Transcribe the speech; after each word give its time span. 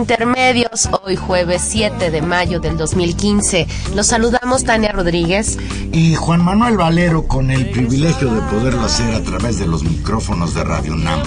Intermedios, 0.00 0.88
hoy 1.04 1.14
jueves 1.14 1.60
7 1.62 2.10
de 2.10 2.22
mayo 2.22 2.58
del 2.58 2.78
2015. 2.78 3.66
Los 3.94 4.06
saludamos 4.06 4.64
Tania 4.64 4.92
Rodríguez 4.92 5.58
y 5.92 6.14
Juan 6.14 6.42
Manuel 6.42 6.78
Valero 6.78 7.28
con 7.28 7.50
el 7.50 7.68
privilegio 7.68 8.32
de 8.32 8.40
poderlo 8.50 8.80
hacer 8.80 9.14
a 9.14 9.22
través 9.22 9.58
de 9.58 9.66
los 9.66 9.84
micrófonos 9.84 10.54
de 10.54 10.64
Radio 10.64 10.96
NAM. 10.96 11.20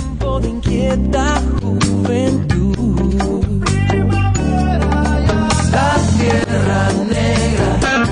La 5.71 5.99
tierra 6.17 6.91
negra 7.07 8.07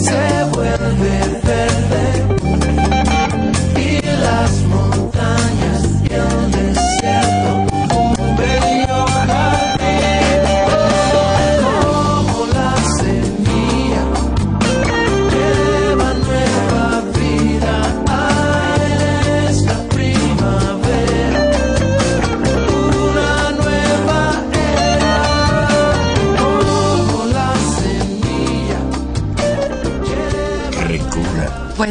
se 0.00 0.44
vuelve 0.54 1.35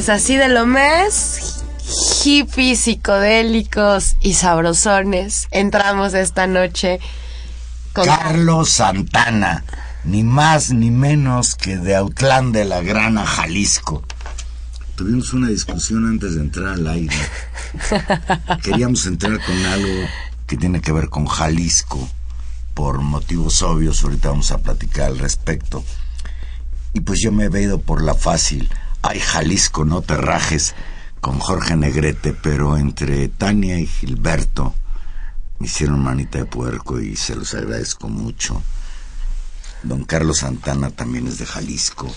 Pues 0.05 0.21
así 0.21 0.37
de 0.37 0.49
lo 0.49 0.67
más 0.67 1.63
hippies, 2.21 2.81
psicodélicos 2.81 4.17
y 4.21 4.35
sabrosones, 4.35 5.47
entramos 5.49 6.13
esta 6.13 6.45
noche 6.45 6.99
con 7.91 8.05
Carlos 8.05 8.69
Santana, 8.69 9.63
ni 10.03 10.21
más 10.21 10.69
ni 10.69 10.91
menos 10.91 11.55
que 11.55 11.77
de 11.77 11.95
Autlán 11.95 12.51
de 12.51 12.65
la 12.65 12.81
Grana, 12.81 13.25
Jalisco. 13.25 14.03
Tuvimos 14.93 15.33
una 15.33 15.47
discusión 15.47 16.07
antes 16.07 16.35
de 16.35 16.41
entrar 16.41 16.67
al 16.67 16.87
aire. 16.87 17.17
Queríamos 18.61 19.07
entrar 19.07 19.43
con 19.43 19.65
algo 19.65 20.07
que 20.45 20.55
tiene 20.55 20.81
que 20.81 20.91
ver 20.91 21.09
con 21.09 21.25
Jalisco, 21.25 22.07
por 22.75 22.99
motivos 22.99 23.63
obvios, 23.63 24.03
ahorita 24.03 24.29
vamos 24.29 24.51
a 24.51 24.59
platicar 24.59 25.07
al 25.07 25.17
respecto. 25.17 25.83
Y 26.93 26.99
pues 26.99 27.21
yo 27.23 27.31
me 27.31 27.45
he 27.45 27.61
ido 27.63 27.81
por 27.81 28.03
la 28.03 28.13
fácil 28.13 28.69
Ay, 29.07 29.19
Jalisco, 29.19 29.85
no 29.85 30.01
te 30.01 30.17
rajes 30.17 30.73
con 31.21 31.37
Jorge 31.37 31.75
Negrete, 31.75 32.33
pero 32.33 32.75
entre 32.75 33.27
Tania 33.27 33.77
y 33.77 33.85
Gilberto 33.85 34.73
me 35.59 35.67
hicieron 35.67 35.99
manita 36.01 36.39
de 36.39 36.45
puerco 36.45 36.99
y 36.99 37.15
se 37.15 37.35
los 37.35 37.53
agradezco 37.53 38.09
mucho. 38.09 38.63
Don 39.83 40.05
Carlos 40.05 40.39
Santana 40.39 40.89
también 40.89 41.27
es 41.27 41.37
de 41.37 41.45
Jalisco, 41.45 42.11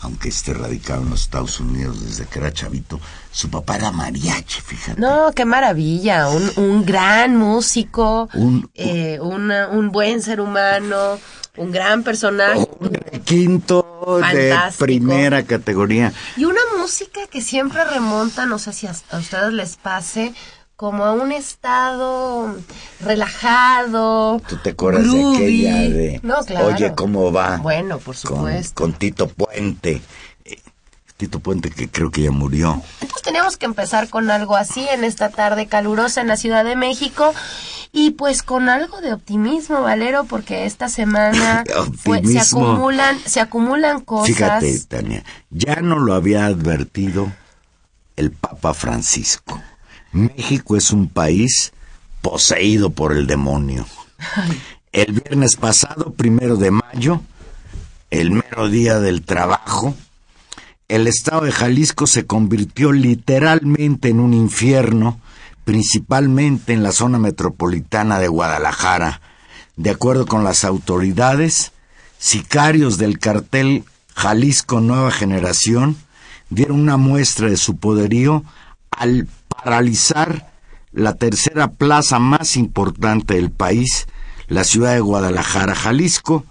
aunque 0.00 0.30
esté 0.30 0.54
radicado 0.54 1.02
en 1.02 1.10
los 1.10 1.20
Estados 1.24 1.60
Unidos 1.60 2.02
desde 2.02 2.24
que 2.24 2.38
era 2.38 2.50
chavito. 2.54 2.98
Su 3.30 3.50
papá 3.50 3.76
era 3.76 3.92
mariachi, 3.92 4.62
fíjate. 4.62 4.98
No, 4.98 5.32
qué 5.32 5.44
maravilla, 5.44 6.30
un, 6.30 6.50
un 6.56 6.86
gran 6.86 7.36
músico, 7.36 8.30
un, 8.32 8.70
eh, 8.76 9.18
un 9.20 9.90
buen 9.90 10.22
ser 10.22 10.40
humano 10.40 11.18
un 11.56 11.70
gran 11.72 12.02
personaje. 12.02 12.66
Un 12.78 13.20
quinto 13.24 14.20
de 14.32 14.56
primera 14.78 15.42
categoría. 15.44 16.12
Y 16.36 16.44
una 16.44 16.60
música 16.78 17.20
que 17.30 17.40
siempre 17.40 17.84
remonta, 17.84 18.46
no 18.46 18.58
sé 18.58 18.72
si 18.72 18.86
a, 18.86 18.90
ustedes 18.90 19.52
les 19.52 19.76
pase, 19.76 20.34
como 20.76 21.04
a 21.04 21.12
un 21.12 21.32
estado 21.32 22.54
relajado. 23.00 24.40
¿Tú 24.48 24.56
te 24.56 24.70
acuerdas 24.70 25.12
de 25.12 25.36
aquella 25.36 25.80
de 25.80 26.20
no, 26.22 26.42
claro. 26.44 26.66
Oye, 26.68 26.94
¿cómo 26.94 27.32
va? 27.32 27.58
Bueno, 27.58 27.98
por 27.98 28.16
supuesto. 28.16 28.74
con 28.74 28.94
Tito 28.94 29.28
Puente. 29.28 30.00
Tito 31.20 31.38
Puente, 31.38 31.70
que 31.70 31.90
creo 31.90 32.10
que 32.10 32.22
ya 32.22 32.30
murió. 32.30 32.82
Entonces 33.02 33.22
teníamos 33.22 33.58
que 33.58 33.66
empezar 33.66 34.08
con 34.08 34.30
algo 34.30 34.56
así 34.56 34.88
en 34.88 35.04
esta 35.04 35.28
tarde 35.28 35.66
calurosa 35.66 36.22
en 36.22 36.28
la 36.28 36.38
Ciudad 36.38 36.64
de 36.64 36.76
México 36.76 37.34
y 37.92 38.12
pues 38.12 38.42
con 38.42 38.70
algo 38.70 39.02
de 39.02 39.12
optimismo, 39.12 39.82
Valero, 39.82 40.24
porque 40.24 40.64
esta 40.64 40.88
semana 40.88 41.62
se 42.24 42.40
acumulan, 42.40 43.18
se 43.26 43.40
acumulan 43.40 44.00
cosas. 44.00 44.28
Fíjate, 44.34 44.80
Tania, 44.88 45.24
ya 45.50 45.76
no 45.82 45.98
lo 45.98 46.14
había 46.14 46.46
advertido 46.46 47.30
el 48.16 48.30
Papa 48.30 48.72
Francisco. 48.72 49.60
México 50.12 50.74
es 50.74 50.90
un 50.90 51.08
país 51.08 51.74
poseído 52.22 52.88
por 52.88 53.12
el 53.12 53.26
demonio. 53.26 53.84
El 54.92 55.12
viernes 55.12 55.56
pasado, 55.56 56.14
primero 56.14 56.56
de 56.56 56.70
mayo, 56.70 57.20
el 58.10 58.30
mero 58.30 58.70
día 58.70 58.98
del 59.00 59.22
trabajo, 59.22 59.94
el 60.90 61.06
estado 61.06 61.42
de 61.42 61.52
Jalisco 61.52 62.08
se 62.08 62.26
convirtió 62.26 62.90
literalmente 62.90 64.08
en 64.08 64.18
un 64.18 64.34
infierno, 64.34 65.20
principalmente 65.64 66.72
en 66.72 66.82
la 66.82 66.90
zona 66.90 67.20
metropolitana 67.20 68.18
de 68.18 68.26
Guadalajara. 68.26 69.20
De 69.76 69.90
acuerdo 69.90 70.26
con 70.26 70.42
las 70.42 70.64
autoridades, 70.64 71.70
sicarios 72.18 72.98
del 72.98 73.20
cartel 73.20 73.84
Jalisco 74.16 74.80
Nueva 74.80 75.12
Generación 75.12 75.96
dieron 76.48 76.80
una 76.80 76.96
muestra 76.96 77.48
de 77.48 77.56
su 77.56 77.76
poderío 77.76 78.42
al 78.90 79.28
paralizar 79.46 80.50
la 80.90 81.14
tercera 81.14 81.70
plaza 81.70 82.18
más 82.18 82.56
importante 82.56 83.34
del 83.34 83.52
país, 83.52 84.08
la 84.48 84.64
ciudad 84.64 84.94
de 84.94 85.00
Guadalajara, 85.00 85.76
Jalisco, 85.76 86.44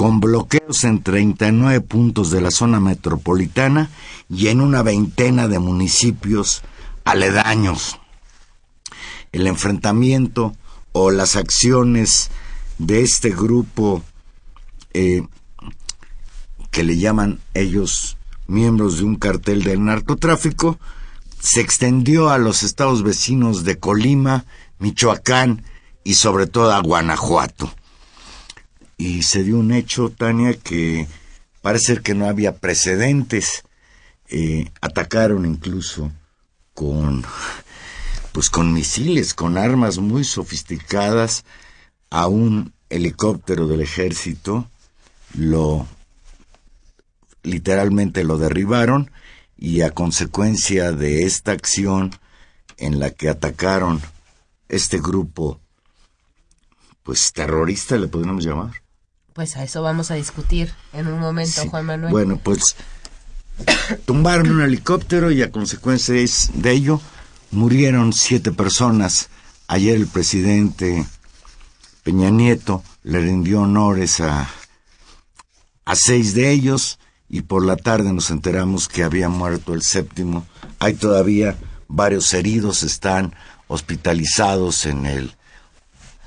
con 0.00 0.18
bloqueos 0.18 0.84
en 0.84 1.02
39 1.02 1.82
puntos 1.82 2.30
de 2.30 2.40
la 2.40 2.50
zona 2.50 2.80
metropolitana 2.80 3.90
y 4.30 4.46
en 4.46 4.62
una 4.62 4.82
veintena 4.82 5.46
de 5.46 5.58
municipios 5.58 6.62
aledaños. 7.04 8.00
El 9.30 9.46
enfrentamiento 9.46 10.54
o 10.92 11.10
las 11.10 11.36
acciones 11.36 12.30
de 12.78 13.02
este 13.02 13.28
grupo 13.28 14.02
eh, 14.94 15.22
que 16.70 16.82
le 16.82 16.96
llaman 16.96 17.38
ellos 17.52 18.16
miembros 18.46 18.96
de 18.96 19.04
un 19.04 19.16
cartel 19.16 19.64
del 19.64 19.84
narcotráfico 19.84 20.78
se 21.40 21.60
extendió 21.60 22.30
a 22.30 22.38
los 22.38 22.62
estados 22.62 23.02
vecinos 23.02 23.64
de 23.64 23.78
Colima, 23.78 24.46
Michoacán 24.78 25.62
y 26.04 26.14
sobre 26.14 26.46
todo 26.46 26.72
a 26.72 26.80
Guanajuato 26.80 27.70
y 29.00 29.22
se 29.22 29.42
dio 29.44 29.58
un 29.58 29.72
hecho, 29.72 30.10
Tania, 30.10 30.52
que 30.52 31.08
parece 31.62 32.02
que 32.02 32.14
no 32.14 32.26
había 32.26 32.56
precedentes. 32.58 33.64
Eh, 34.28 34.70
atacaron 34.82 35.46
incluso 35.46 36.12
con 36.74 37.24
pues 38.32 38.50
con 38.50 38.74
misiles, 38.74 39.32
con 39.32 39.56
armas 39.56 39.98
muy 39.98 40.22
sofisticadas 40.22 41.44
a 42.10 42.26
un 42.28 42.74
helicóptero 42.90 43.66
del 43.66 43.80
ejército, 43.80 44.68
lo 45.32 45.86
literalmente 47.42 48.22
lo 48.22 48.36
derribaron 48.36 49.10
y 49.56 49.80
a 49.80 49.92
consecuencia 49.92 50.92
de 50.92 51.24
esta 51.24 51.52
acción 51.52 52.10
en 52.76 53.00
la 53.00 53.10
que 53.10 53.30
atacaron 53.30 54.02
este 54.68 54.98
grupo 54.98 55.58
pues 57.02 57.32
terrorista 57.32 57.96
le 57.96 58.06
podríamos 58.06 58.44
llamar. 58.44 58.82
Pues 59.40 59.56
a 59.56 59.64
eso 59.64 59.80
vamos 59.80 60.10
a 60.10 60.16
discutir 60.16 60.70
en 60.92 61.06
un 61.06 61.18
momento, 61.18 61.66
Juan 61.70 61.86
Manuel. 61.86 62.12
Bueno, 62.12 62.38
pues 62.44 62.76
tumbaron 64.04 64.50
un 64.50 64.60
helicóptero 64.60 65.30
y 65.30 65.40
a 65.40 65.50
consecuencia 65.50 66.14
de 66.14 66.70
ello 66.70 67.00
murieron 67.50 68.12
siete 68.12 68.52
personas. 68.52 69.30
Ayer 69.66 69.96
el 69.96 70.08
presidente 70.08 71.06
Peña 72.02 72.28
Nieto 72.28 72.84
le 73.02 73.18
rindió 73.20 73.62
honores 73.62 74.20
a, 74.20 74.46
a 75.86 75.96
seis 75.96 76.34
de 76.34 76.50
ellos 76.50 76.98
y 77.26 77.40
por 77.40 77.64
la 77.64 77.76
tarde 77.76 78.12
nos 78.12 78.30
enteramos 78.30 78.88
que 78.88 79.04
había 79.04 79.30
muerto 79.30 79.72
el 79.72 79.80
séptimo. 79.80 80.46
Hay 80.80 80.92
todavía 80.92 81.56
varios 81.88 82.34
heridos, 82.34 82.82
están 82.82 83.34
hospitalizados 83.68 84.84
en 84.84 85.06
el 85.06 85.34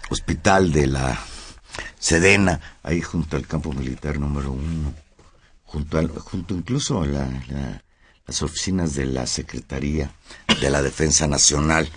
hospital 0.09 0.71
de 0.71 0.87
la 0.87 1.19
Sedena, 2.03 2.59
ahí 2.83 2.99
junto 2.99 3.37
al 3.37 3.47
campo 3.47 3.71
militar 3.71 4.19
número 4.19 4.51
uno, 4.51 4.93
junto, 5.63 5.97
al, 5.97 6.09
junto 6.09 6.53
incluso 6.53 7.01
a 7.01 7.05
las 7.05 8.41
oficinas 8.41 8.93
de 8.95 9.05
la 9.05 9.25
Secretaría 9.25 10.11
de 10.59 10.69
la 10.69 10.81
Defensa 10.81 11.27
Nacional. 11.27 11.89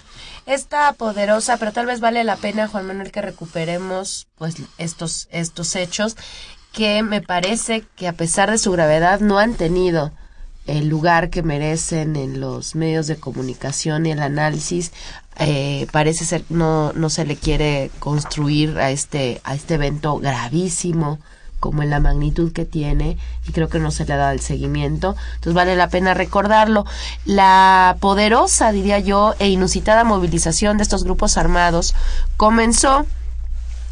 Esta 0.46 0.92
poderosa, 0.92 1.56
pero 1.56 1.72
tal 1.72 1.86
vez 1.86 1.98
vale 1.98 2.22
la 2.22 2.36
pena, 2.36 2.68
Juan 2.68 2.86
Manuel, 2.86 3.10
que 3.10 3.20
recuperemos 3.20 4.28
pues 4.36 4.54
estos, 4.78 5.26
estos 5.32 5.74
hechos 5.74 6.16
que 6.72 7.02
me 7.02 7.20
parece 7.20 7.84
que 7.96 8.06
a 8.06 8.12
pesar 8.12 8.52
de 8.52 8.58
su 8.58 8.70
gravedad 8.70 9.18
no 9.18 9.40
han 9.40 9.54
tenido 9.54 10.12
el 10.68 10.86
lugar 10.86 11.30
que 11.30 11.42
merecen 11.42 12.14
en 12.14 12.38
los 12.38 12.76
medios 12.76 13.08
de 13.08 13.16
comunicación 13.16 14.06
y 14.06 14.12
el 14.12 14.20
análisis 14.20 14.92
eh, 15.38 15.86
parece 15.92 16.24
ser 16.24 16.44
no 16.48 16.92
no 16.94 17.10
se 17.10 17.24
le 17.24 17.36
quiere 17.36 17.90
construir 17.98 18.78
a 18.78 18.90
este 18.90 19.40
a 19.44 19.54
este 19.54 19.74
evento 19.74 20.18
gravísimo 20.18 21.18
como 21.60 21.82
en 21.82 21.90
la 21.90 22.00
magnitud 22.00 22.52
que 22.52 22.64
tiene 22.64 23.16
y 23.46 23.52
creo 23.52 23.68
que 23.68 23.78
no 23.78 23.90
se 23.90 24.04
le 24.04 24.12
ha 24.12 24.16
dado 24.16 24.32
el 24.32 24.40
seguimiento. 24.40 25.16
Entonces 25.34 25.54
vale 25.54 25.74
la 25.74 25.88
pena 25.88 26.14
recordarlo. 26.14 26.84
La 27.24 27.96
poderosa 28.00 28.72
diría 28.72 28.98
yo 28.98 29.34
e 29.38 29.48
inusitada 29.48 30.04
movilización 30.04 30.76
de 30.76 30.82
estos 30.82 31.04
grupos 31.04 31.36
armados 31.36 31.94
comenzó 32.36 33.06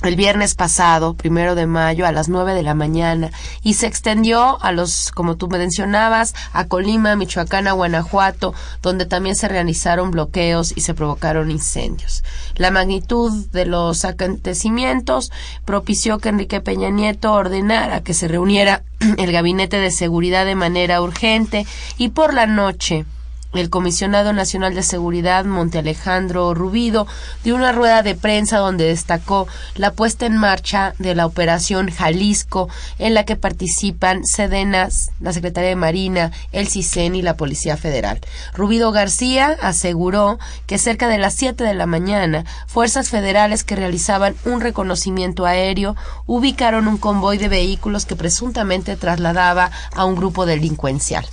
el 0.07 0.17
viernes 0.17 0.55
pasado, 0.55 1.15
primero 1.15 1.55
de 1.55 1.67
mayo, 1.67 2.07
a 2.07 2.13
las 2.13 2.29
nueve 2.29 2.55
de 2.55 2.63
la 2.63 2.75
mañana, 2.75 3.31
y 3.63 3.75
se 3.75 3.87
extendió 3.87 4.63
a 4.63 4.73
los, 4.73 5.11
como 5.13 5.37
tú 5.37 5.49
me 5.49 5.59
mencionabas, 5.59 6.35
a 6.53 6.67
Colima, 6.67 7.17
Michoacán, 7.17 7.67
a 7.67 7.73
Guanajuato, 7.73 8.55
donde 8.83 9.07
también 9.07 9.37
se 9.37 9.49
realizaron 9.49 10.11
bloqueos 10.11 10.73
y 10.77 10.81
se 10.81 10.95
provocaron 10.95 11.51
incendios. 11.51 12.23
La 12.57 12.71
magnitud 12.71 13.47
de 13.53 13.67
los 13.67 14.05
acontecimientos 14.05 15.33
propició 15.65 16.19
que 16.19 16.29
Enrique 16.29 16.61
Peña 16.61 16.91
Nieto 16.91 17.33
ordenara 17.33 18.03
que 18.03 18.15
se 18.15 18.29
reuniera 18.29 18.83
el 19.19 19.33
gabinete 19.33 19.79
de 19.79 19.91
seguridad 19.91 20.45
de 20.45 20.55
manera 20.55 21.03
urgente 21.03 21.67
y 21.99 22.09
por 22.09 22.35
la 22.35 22.47
noche 22.47 23.07
el 23.55 23.71
comisionado 23.71 24.33
nacional 24.33 24.75
de 24.75 24.83
seguridad 24.83 25.45
Monte 25.45 25.79
Alejandro 25.79 26.55
Rubido 26.55 27.07
dio 27.45 27.55
una 27.55 27.73
rueda 27.73 28.03
de 28.03 28.15
prensa 28.15 28.59
donde 28.59 28.85
destacó 28.85 29.47
la 29.77 29.93
puesta 29.93 30.27
en 30.27 30.37
marcha 30.37 30.95
de 30.99 31.15
la 31.15 31.27
operación 31.27 31.91
Jalisco 31.91 32.69
en 32.99 33.15
la 33.15 33.25
que 33.25 33.37
participan 33.37 34.25
Sedenas, 34.25 35.11
la 35.21 35.33
Secretaría 35.33 35.71
de 35.71 35.77
Marina, 35.77 36.33
el 36.53 36.69
CISEN 36.69 37.15
y 37.15 37.23
la 37.23 37.37
Policía 37.37 37.77
Federal. 37.77 38.21
Rubido 38.55 38.93
García 38.93 39.57
aseguró 39.61 40.39
que 40.67 40.79
cerca 40.79 41.09
de 41.09 41.19
las 41.19 41.35
siete 41.35 41.65
de 41.65 41.75
la 41.75 41.87
mañana 41.87 42.45
fuerzas 42.67 43.09
federales 43.09 43.65
que 43.65 43.77
realizaban 43.77 44.35
un 44.45 44.61
reconocimiento 44.61 45.47
aéreo 45.47 45.97
ubicaron 46.27 46.89
un 46.89 46.99
convoy 46.99 47.39
de 47.39 47.49
vehículos 47.49 48.07
que 48.07 48.17
presuntamente 48.17 48.97
trasladaba 48.97 49.71
a 49.95 50.05
un 50.05 50.17
grupo 50.17 50.47
delincuencial. 50.47 51.25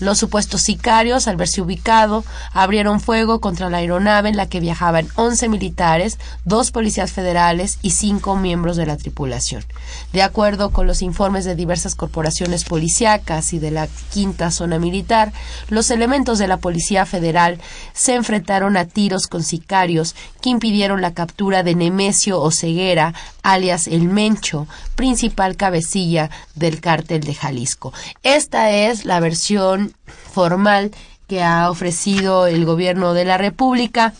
Los 0.00 0.18
supuestos 0.18 0.62
sicarios, 0.62 1.28
al 1.28 1.36
verse 1.36 1.60
ubicado, 1.60 2.24
abrieron 2.52 3.00
fuego 3.00 3.40
contra 3.40 3.68
la 3.70 3.78
aeronave 3.78 4.28
en 4.28 4.36
la 4.36 4.48
que 4.48 4.60
viajaban 4.60 5.08
11 5.16 5.48
militares, 5.48 6.18
dos 6.44 6.70
policías 6.70 7.12
federales 7.12 7.78
y 7.82 7.90
cinco 7.90 8.36
miembros 8.36 8.76
de 8.76 8.86
la 8.86 8.96
tripulación. 8.96 9.64
De 10.12 10.22
acuerdo 10.22 10.70
con 10.70 10.86
los 10.86 11.02
informes 11.02 11.44
de 11.44 11.54
diversas 11.54 11.94
corporaciones 11.94 12.64
policíacas 12.64 13.52
y 13.52 13.58
de 13.58 13.70
la 13.70 13.88
quinta 14.10 14.50
zona 14.50 14.78
militar, 14.78 15.32
los 15.68 15.90
elementos 15.90 16.38
de 16.38 16.48
la 16.48 16.56
Policía 16.56 17.04
Federal 17.04 17.60
se 17.92 18.14
enfrentaron 18.14 18.78
a 18.78 18.86
tiros 18.86 19.26
con 19.26 19.42
sicarios 19.42 20.14
que 20.40 20.48
impidieron 20.48 21.02
la 21.02 21.12
captura 21.12 21.62
de 21.62 21.74
Nemesio 21.74 22.40
Oceguera, 22.40 23.12
alias 23.42 23.86
El 23.86 24.04
Mencho, 24.08 24.66
principal 24.94 25.56
cabecilla 25.56 26.30
del 26.54 26.80
cártel 26.80 27.20
de 27.20 27.34
Jalisco. 27.34 27.92
Esta 28.22 28.70
es 28.70 29.04
la 29.04 29.20
versión 29.20 29.92
formal 30.32 30.90
que 31.26 31.42
ha 31.42 31.70
ofrecido 31.70 32.46
el 32.46 32.64
gobierno 32.64 33.12
de 33.12 33.26
la 33.26 33.36
República 33.36 34.14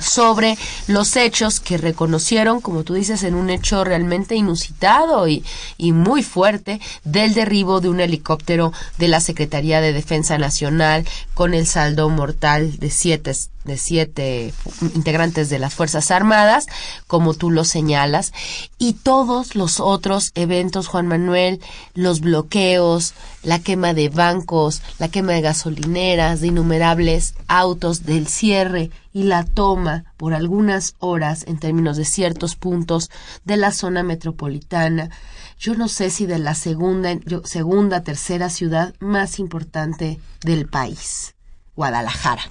sobre 0.00 0.56
los 0.86 1.16
hechos 1.16 1.60
que 1.60 1.78
reconocieron, 1.78 2.60
como 2.60 2.84
tú 2.84 2.94
dices, 2.94 3.22
en 3.22 3.34
un 3.34 3.50
hecho 3.50 3.84
realmente 3.84 4.34
inusitado 4.34 5.28
y, 5.28 5.44
y, 5.76 5.92
muy 5.92 6.22
fuerte 6.22 6.80
del 7.04 7.34
derribo 7.34 7.80
de 7.80 7.88
un 7.88 8.00
helicóptero 8.00 8.72
de 8.98 9.08
la 9.08 9.20
Secretaría 9.20 9.80
de 9.80 9.92
Defensa 9.92 10.38
Nacional 10.38 11.06
con 11.34 11.54
el 11.54 11.66
saldo 11.66 12.08
mortal 12.08 12.78
de 12.78 12.90
siete 12.90 13.18
de 13.68 13.78
siete 13.78 14.52
integrantes 14.96 15.48
de 15.48 15.60
las 15.60 15.74
Fuerzas 15.74 16.10
Armadas, 16.10 16.66
como 17.06 17.34
tú 17.34 17.52
lo 17.52 17.64
señalas, 17.64 18.32
y 18.78 18.94
todos 18.94 19.54
los 19.54 19.78
otros 19.78 20.32
eventos, 20.34 20.88
Juan 20.88 21.06
Manuel, 21.06 21.60
los 21.94 22.20
bloqueos, 22.20 23.14
la 23.44 23.60
quema 23.60 23.94
de 23.94 24.08
bancos, 24.08 24.82
la 24.98 25.08
quema 25.08 25.32
de 25.34 25.42
gasolineras, 25.42 26.40
de 26.40 26.48
innumerables 26.48 27.34
autos, 27.46 28.04
del 28.04 28.26
cierre 28.26 28.90
y 29.12 29.24
la 29.24 29.44
toma 29.44 30.04
por 30.16 30.34
algunas 30.34 30.94
horas 30.98 31.44
en 31.46 31.58
términos 31.58 31.96
de 31.96 32.04
ciertos 32.04 32.56
puntos 32.56 33.10
de 33.44 33.56
la 33.56 33.72
zona 33.72 34.02
metropolitana. 34.02 35.10
Yo 35.58 35.74
no 35.74 35.88
sé 35.88 36.10
si 36.10 36.26
de 36.26 36.38
la 36.38 36.54
segunda, 36.54 37.10
segunda, 37.44 38.02
tercera 38.02 38.48
ciudad 38.48 38.94
más 39.00 39.38
importante 39.38 40.20
del 40.42 40.68
país, 40.68 41.34
Guadalajara. 41.74 42.42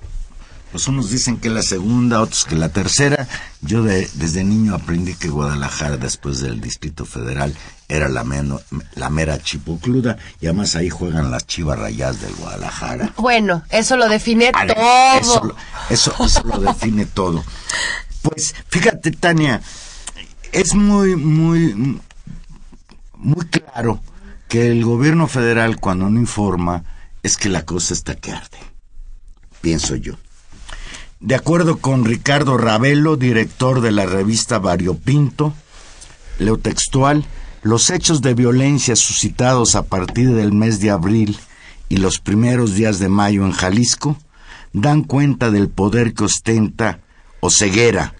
Pues 0.71 0.87
unos 0.87 1.09
dicen 1.09 1.37
que 1.37 1.49
la 1.49 1.61
segunda, 1.61 2.21
otros 2.21 2.45
que 2.45 2.55
la 2.55 2.69
tercera. 2.69 3.27
Yo 3.61 3.83
de, 3.83 4.09
desde 4.15 4.43
niño 4.43 4.75
aprendí 4.75 5.15
que 5.15 5.29
Guadalajara, 5.29 5.97
después 5.97 6.41
del 6.41 6.59
Distrito 6.59 7.05
Federal, 7.05 7.55
era 7.87 8.09
la, 8.09 8.25
la 8.95 9.09
mera 9.09 9.41
chipocluda 9.41 10.17
y 10.41 10.47
además 10.47 10.75
ahí 10.75 10.89
juegan 10.89 11.31
las 11.31 11.47
chivas 11.47 11.79
rayadas 11.79 12.21
del 12.21 12.35
Guadalajara. 12.35 13.13
Bueno, 13.17 13.63
eso 13.69 13.95
lo 13.95 14.09
define 14.09 14.51
todo. 14.51 15.55
Eso, 15.89 16.13
eso, 16.19 16.43
lo 16.43 16.59
define 16.59 17.05
todo. 17.05 17.43
Pues 18.21 18.53
fíjate, 18.67 19.11
Tania, 19.11 19.61
es 20.51 20.75
muy, 20.75 21.15
muy, 21.15 22.01
muy 23.15 23.45
claro 23.45 24.01
que 24.49 24.69
el 24.69 24.83
gobierno 24.83 25.27
federal 25.27 25.79
cuando 25.79 26.09
no 26.09 26.19
informa 26.19 26.83
es 27.23 27.37
que 27.37 27.49
la 27.49 27.65
cosa 27.65 27.93
está 27.93 28.15
que 28.15 28.31
arde. 28.31 28.57
Pienso 29.61 29.95
yo. 29.95 30.15
De 31.19 31.33
acuerdo 31.33 31.77
con 31.77 32.05
Ricardo 32.05 32.57
Ravelo, 32.57 33.17
director 33.17 33.81
de 33.81 33.91
la 33.91 34.05
revista 34.05 34.59
Variopinto, 34.59 35.53
leo 36.37 36.59
textual, 36.59 37.25
los 37.63 37.89
hechos 37.89 38.21
de 38.21 38.35
violencia 38.35 38.95
suscitados 38.95 39.75
a 39.75 39.83
partir 39.83 40.35
del 40.35 40.53
mes 40.53 40.79
de 40.79 40.91
abril 40.91 41.39
y 41.89 41.97
los 41.97 42.19
primeros 42.19 42.75
días 42.75 42.99
de 42.99 43.09
mayo 43.09 43.45
en 43.45 43.51
Jalisco 43.51 44.15
dan 44.73 45.03
cuenta 45.03 45.49
del 45.49 45.69
poder 45.69 46.13
que 46.13 46.25
ostenta 46.25 46.99
Oceguera, 47.39 48.13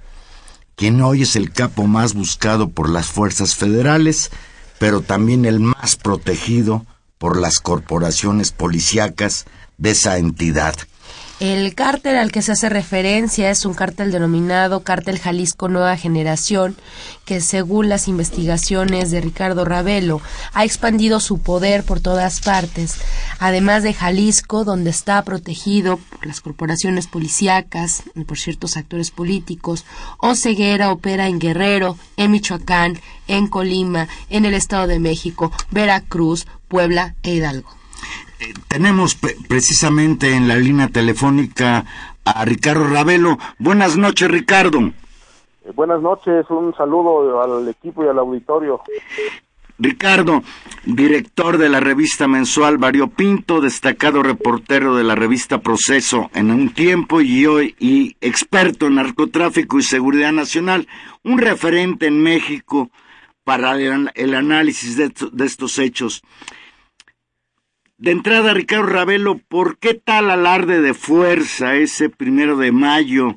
quien 0.75 0.99
hoy 1.01 1.21
es 1.21 1.35
el 1.35 1.51
capo 1.51 1.85
más 1.85 2.15
buscado 2.15 2.69
por 2.69 2.89
las 2.89 3.07
fuerzas 3.07 3.55
federales, 3.55 4.31
pero 4.79 5.01
también 5.01 5.45
el 5.45 5.59
más 5.59 5.97
protegido 5.97 6.85
por 7.19 7.39
las 7.39 7.59
corporaciones 7.59 8.51
policíacas 8.51 9.45
de 9.77 9.91
esa 9.91 10.17
entidad. 10.17 10.75
El 11.39 11.75
cártel 11.75 12.17
al 12.17 12.31
que 12.31 12.41
se 12.41 12.53
hace 12.53 12.67
referencia 12.67 13.51
es 13.51 13.63
un 13.63 13.75
cártel 13.75 14.11
denominado 14.11 14.81
Cártel 14.81 15.19
Jalisco 15.19 15.67
Nueva 15.67 15.95
Generación, 15.95 16.75
que 17.25 17.41
según 17.41 17.89
las 17.89 18.07
investigaciones 18.07 19.11
de 19.11 19.21
Ricardo 19.21 19.63
Ravelo 19.63 20.19
ha 20.55 20.65
expandido 20.65 21.19
su 21.19 21.37
poder 21.37 21.83
por 21.83 21.99
todas 21.99 22.39
partes, 22.39 22.95
además 23.37 23.83
de 23.83 23.93
Jalisco, 23.93 24.63
donde 24.63 24.89
está 24.89 25.23
protegido 25.23 25.97
por 25.97 26.25
las 26.25 26.41
corporaciones 26.41 27.05
policíacas 27.05 28.01
y 28.15 28.23
por 28.23 28.39
ciertos 28.39 28.75
actores 28.75 29.11
políticos, 29.11 29.85
Oceguera 30.17 30.91
opera 30.91 31.27
en 31.27 31.37
Guerrero, 31.37 31.99
en 32.17 32.31
Michoacán, 32.31 32.99
en 33.27 33.45
Colima, 33.45 34.07
en 34.31 34.45
el 34.45 34.55
Estado 34.55 34.87
de 34.87 34.99
México, 34.99 35.51
Veracruz, 35.69 36.47
Puebla 36.67 37.13
e 37.21 37.35
Hidalgo 37.35 37.76
tenemos 38.67 39.17
precisamente 39.47 40.35
en 40.35 40.47
la 40.47 40.55
línea 40.55 40.87
telefónica 40.87 41.85
a 42.25 42.45
Ricardo 42.45 42.87
Ravelo. 42.87 43.37
Buenas 43.59 43.97
noches, 43.97 44.29
Ricardo. 44.29 44.79
Eh, 44.79 45.71
buenas 45.75 46.01
noches, 46.01 46.45
un 46.49 46.73
saludo 46.75 47.41
al 47.41 47.67
equipo 47.67 48.03
y 48.03 48.07
al 48.07 48.19
auditorio. 48.19 48.81
Ricardo, 49.79 50.41
director 50.85 51.59
de 51.59 51.69
la 51.69 51.79
revista 51.79 52.27
mensual 52.27 52.79
Pinto, 53.15 53.61
destacado 53.61 54.23
reportero 54.23 54.95
de 54.95 55.03
la 55.03 55.13
revista 55.13 55.59
Proceso 55.59 56.31
en 56.33 56.49
un 56.49 56.73
tiempo 56.73 57.21
y 57.21 57.45
hoy 57.45 57.75
y 57.79 58.17
experto 58.19 58.87
en 58.87 58.95
narcotráfico 58.95 59.77
y 59.77 59.83
seguridad 59.83 60.31
nacional, 60.31 60.87
un 61.23 61.37
referente 61.37 62.07
en 62.07 62.23
México 62.23 62.89
para 63.43 63.75
el, 63.75 64.33
análisis 64.33 64.97
de 64.97 65.45
estos 65.45 65.77
hechos. 65.77 66.23
De 67.99 68.11
entrada, 68.11 68.53
Ricardo 68.53 68.85
Ravelo, 68.85 69.39
¿por 69.49 69.79
qué 69.79 69.95
tal 69.95 70.29
alarde 70.29 70.81
de 70.81 70.93
fuerza 70.93 71.77
ese 71.77 72.11
primero 72.11 72.55
de 72.55 72.71
mayo? 72.71 73.29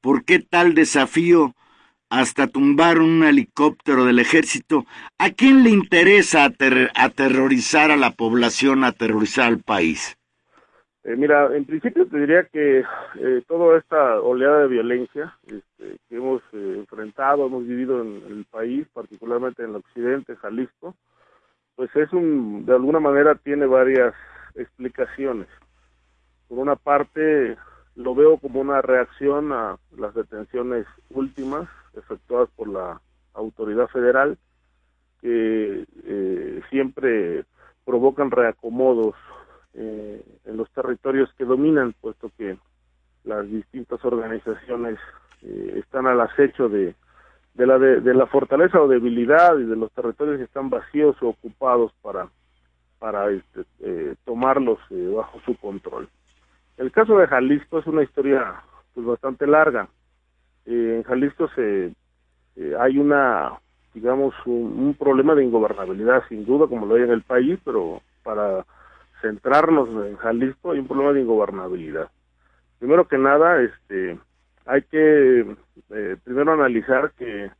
¿Por 0.00 0.24
qué 0.24 0.38
tal 0.38 0.72
desafío 0.72 1.52
hasta 2.08 2.46
tumbar 2.46 3.00
un 3.00 3.22
helicóptero 3.22 4.06
del 4.06 4.18
ejército? 4.18 4.86
¿A 5.18 5.28
quién 5.28 5.62
le 5.62 5.68
interesa 5.68 6.50
aterrorizar 6.94 7.90
a 7.90 7.98
la 7.98 8.12
población, 8.12 8.82
aterrorizar 8.82 9.46
al 9.46 9.58
país? 9.58 10.16
Eh, 11.04 11.14
mira, 11.14 11.54
en 11.54 11.66
principio 11.66 12.06
te 12.06 12.18
diría 12.18 12.44
que 12.44 12.78
eh, 12.78 13.42
toda 13.46 13.76
esta 13.76 14.22
oleada 14.22 14.60
de 14.60 14.68
violencia 14.68 15.36
este, 15.42 15.98
que 16.08 16.16
hemos 16.16 16.40
eh, 16.54 16.76
enfrentado, 16.78 17.46
hemos 17.46 17.66
vivido 17.66 18.00
en 18.00 18.22
el 18.26 18.46
país, 18.50 18.86
particularmente 18.94 19.62
en 19.64 19.70
el 19.70 19.76
occidente, 19.76 20.34
Jalisco, 20.36 20.94
pues 21.78 21.94
es 21.94 22.12
un, 22.12 22.66
de 22.66 22.72
alguna 22.74 22.98
manera 22.98 23.36
tiene 23.36 23.64
varias 23.64 24.12
explicaciones. 24.56 25.46
Por 26.48 26.58
una 26.58 26.74
parte, 26.74 27.56
lo 27.94 28.16
veo 28.16 28.36
como 28.38 28.60
una 28.60 28.82
reacción 28.82 29.52
a 29.52 29.78
las 29.96 30.12
detenciones 30.12 30.86
últimas 31.10 31.68
efectuadas 31.94 32.48
por 32.56 32.66
la 32.68 33.00
autoridad 33.32 33.86
federal, 33.90 34.38
que 35.20 35.86
eh, 36.02 36.62
siempre 36.68 37.44
provocan 37.84 38.32
reacomodos 38.32 39.14
eh, 39.74 40.20
en 40.46 40.56
los 40.56 40.68
territorios 40.72 41.32
que 41.38 41.44
dominan, 41.44 41.94
puesto 42.00 42.32
que 42.36 42.58
las 43.22 43.48
distintas 43.48 44.04
organizaciones 44.04 44.98
eh, 45.42 45.74
están 45.76 46.08
al 46.08 46.20
acecho 46.22 46.68
de 46.68 46.96
de 47.58 47.66
la, 47.66 47.76
de, 47.76 48.14
la 48.14 48.26
fortaleza 48.26 48.80
o 48.80 48.86
debilidad 48.86 49.58
y 49.58 49.64
de 49.64 49.74
los 49.74 49.90
territorios 49.90 50.38
que 50.38 50.44
están 50.44 50.70
vacíos 50.70 51.16
o 51.20 51.30
ocupados 51.30 51.92
para, 52.02 52.28
para 53.00 53.30
este, 53.32 53.64
eh, 53.80 54.14
tomarlos 54.24 54.78
eh, 54.90 55.12
bajo 55.12 55.40
su 55.40 55.56
control. 55.56 56.08
El 56.76 56.92
caso 56.92 57.18
de 57.18 57.26
Jalisco 57.26 57.80
es 57.80 57.86
una 57.88 58.04
historia 58.04 58.62
pues 58.94 59.04
bastante 59.04 59.44
larga. 59.48 59.88
Eh, 60.66 60.94
en 60.98 61.02
Jalisco 61.02 61.48
se 61.56 61.92
hay 62.78 62.98
una 62.98 63.52
digamos 63.92 64.34
un, 64.46 64.94
problema 64.98 65.34
de 65.34 65.44
ingobernabilidad 65.44 66.22
sin 66.28 66.44
duda 66.44 66.68
como 66.68 66.86
lo 66.86 66.94
hay 66.94 67.02
en 67.02 67.10
el 67.10 67.22
país, 67.22 67.58
pero 67.64 68.02
para 68.22 68.64
centrarnos 69.20 69.88
en 70.06 70.16
Jalisco 70.16 70.70
hay 70.70 70.78
un 70.78 70.86
problema 70.86 71.12
de 71.12 71.22
ingobernabilidad. 71.22 72.08
Primero 72.78 73.08
que 73.08 73.18
nada, 73.18 73.60
este 73.62 74.16
hay 74.68 74.82
que 74.82 75.56
eh, 75.90 76.16
primero 76.22 76.52
analizar 76.52 77.12
que 77.12 77.50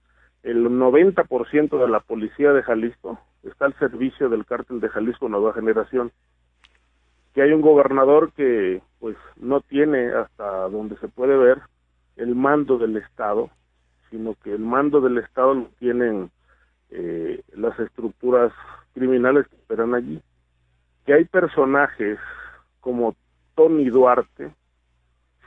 el 0.42 0.66
90% 0.66 1.80
de 1.80 1.88
la 1.88 2.00
policía 2.00 2.52
de 2.52 2.62
Jalisco 2.62 3.18
está 3.42 3.64
al 3.64 3.78
servicio 3.78 4.28
del 4.28 4.44
cártel 4.44 4.78
de 4.80 4.90
Jalisco 4.90 5.28
Nueva 5.28 5.54
Generación. 5.54 6.12
Que 7.32 7.42
hay 7.42 7.52
un 7.52 7.62
gobernador 7.62 8.32
que 8.34 8.82
pues 9.00 9.16
no 9.36 9.62
tiene 9.62 10.12
hasta 10.12 10.68
donde 10.68 10.98
se 10.98 11.08
puede 11.08 11.36
ver 11.36 11.58
el 12.16 12.34
mando 12.34 12.76
del 12.76 12.98
Estado, 12.98 13.48
sino 14.10 14.34
que 14.44 14.52
el 14.52 14.60
mando 14.60 15.00
del 15.00 15.16
Estado 15.16 15.54
lo 15.54 15.70
tienen 15.78 16.30
eh, 16.90 17.42
las 17.54 17.78
estructuras 17.80 18.52
criminales 18.92 19.48
que 19.48 19.56
esperan 19.56 19.94
allí. 19.94 20.20
Que 21.06 21.14
hay 21.14 21.24
personajes 21.24 22.18
como 22.80 23.16
Tony 23.54 23.88
Duarte, 23.88 24.50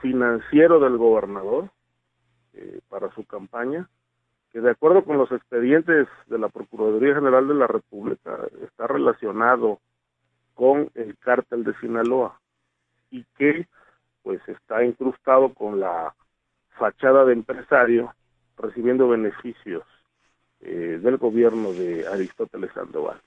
financiero 0.01 0.79
del 0.79 0.98
gobernador 0.98 1.70
eh, 2.53 2.81
para 2.89 3.13
su 3.13 3.25
campaña, 3.25 3.88
que 4.51 4.60
de 4.60 4.72
acuerdo 4.72 5.03
con 5.03 5.17
los 5.17 5.31
expedientes 5.31 6.08
de 6.27 6.38
la 6.38 6.50
Procuraduría 6.50 7.15
General 7.15 7.48
de 7.48 7.53
la 7.53 7.67
República 7.67 8.38
está 8.63 8.88
relacionado 8.88 9.79
con 10.53 10.89
el 10.96 11.17
cártel 11.17 11.63
de 11.63 11.74
Sinaloa 11.79 12.39
y 13.10 13.24
que 13.38 13.67
pues 14.24 14.41
está 14.48 14.84
incrustado 14.84 15.53
con 15.53 15.79
la 15.79 16.13
fachada 16.77 17.25
de 17.25 17.34
empresario 17.34 18.13
recibiendo 18.58 19.08
beneficios 19.08 19.84
eh, 20.60 21.00
del 21.01 21.17
gobierno 21.17 21.74
de 21.74 22.08
Aristóteles 22.08 22.72
Sandoval. 22.74 23.20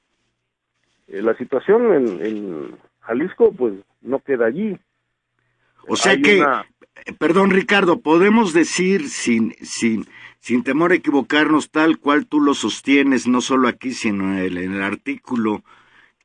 Eh, 1.09 1.23
la 1.23 1.35
situación 1.37 1.93
en, 1.93 2.25
en 2.25 2.79
Jalisco 3.01 3.53
pues 3.53 3.75
no 4.03 4.21
queda 4.21 4.47
allí, 4.47 4.79
o 5.89 5.97
sea 5.97 6.17
que, 6.17 6.45
perdón 7.19 7.51
Ricardo, 7.51 8.01
podemos 8.01 8.53
decir 8.53 9.09
sin, 9.09 9.55
sin, 9.63 10.07
sin 10.39 10.63
temor 10.63 10.93
a 10.93 10.97
equivocarnos 10.97 11.71
tal 11.71 11.99
cual 11.99 12.27
tú 12.27 12.41
lo 12.41 12.55
sostienes, 12.55 13.27
no 13.27 13.41
solo 13.41 13.69
aquí, 13.69 13.93
sino 13.93 14.39
en 14.39 14.57
el, 14.57 14.83
artículo 14.83 15.63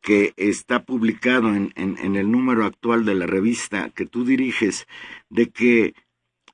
que 0.01 0.34
está 0.38 0.84
publicado 0.84 1.50
en, 1.50 1.74
en, 1.75 2.16
el 2.16 2.32
número 2.32 2.66
actual 2.66 3.06
de 3.06 3.16
la 3.16 3.28
revista 3.28 3.89
que 3.89 4.06
tú 4.06 4.24
diriges, 4.24 4.88
de 5.30 5.50
que 5.50 5.94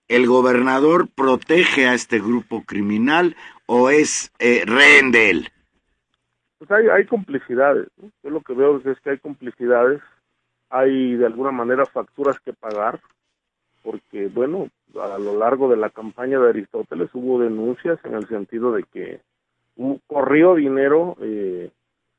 el 0.08 0.28
gobernador 0.28 1.08
protege 1.10 1.88
a 1.88 1.94
este 1.94 2.20
grupo 2.20 2.64
criminal 2.64 3.36
o 3.66 3.90
es 3.90 4.32
eh, 4.40 4.64
rehén 4.66 5.12
de 5.12 5.30
él? 5.30 5.50
Pues 6.58 6.72
hay, 6.72 6.88
hay 6.88 7.06
complicidades. 7.06 7.88
Yo 8.24 8.30
lo 8.30 8.42
que 8.42 8.54
veo 8.54 8.78
es 8.78 9.00
que 9.02 9.12
hay 9.12 9.20
complicidades 9.20 10.02
hay 10.76 11.16
de 11.16 11.26
alguna 11.26 11.52
manera 11.52 11.86
facturas 11.86 12.38
que 12.42 12.52
pagar, 12.52 13.00
porque 13.82 14.28
bueno, 14.28 14.68
a 15.00 15.18
lo 15.18 15.38
largo 15.40 15.70
de 15.70 15.78
la 15.78 15.90
campaña 15.90 16.38
de 16.40 16.50
Aristóteles 16.50 17.10
hubo 17.14 17.40
denuncias 17.40 17.98
en 18.04 18.16
el 18.16 18.28
sentido 18.28 18.74
de 18.74 18.84
que 18.84 19.22
corrió 20.08 20.56
dinero 20.56 21.16
eh, 21.22 21.72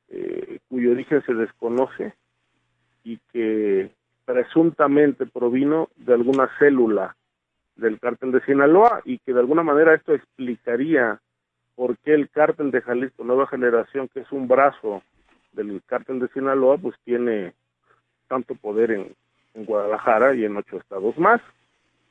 eh, 0.09 0.59
cuyo 0.69 0.91
origen 0.91 1.21
se 1.23 1.35
desconoce 1.35 2.13
y 3.03 3.19
que 3.31 3.91
presuntamente 4.25 5.27
provino 5.27 5.89
de 5.95 6.15
alguna 6.15 6.49
célula 6.57 7.15
del 7.75 7.99
cártel 7.99 8.31
de 8.31 8.41
Sinaloa 8.41 9.01
y 9.05 9.19
que 9.19 9.33
de 9.33 9.39
alguna 9.39 9.61
manera 9.61 9.93
esto 9.93 10.15
explicaría 10.15 11.19
por 11.75 11.95
qué 11.99 12.15
el 12.15 12.29
cártel 12.29 12.71
de 12.71 12.81
Jalisco 12.81 13.23
Nueva 13.23 13.45
Generación, 13.45 14.09
que 14.11 14.21
es 14.21 14.31
un 14.31 14.47
brazo 14.47 15.03
del 15.51 15.81
cártel 15.85 16.19
de 16.19 16.27
Sinaloa, 16.29 16.77
pues 16.79 16.95
tiene 17.03 17.53
tanto 18.27 18.55
poder 18.55 18.91
en, 18.91 19.15
Guadalajara 19.65 20.35
y 20.35 20.45
en 20.45 20.55
ocho 20.55 20.77
estados 20.77 21.17
más. 21.17 21.41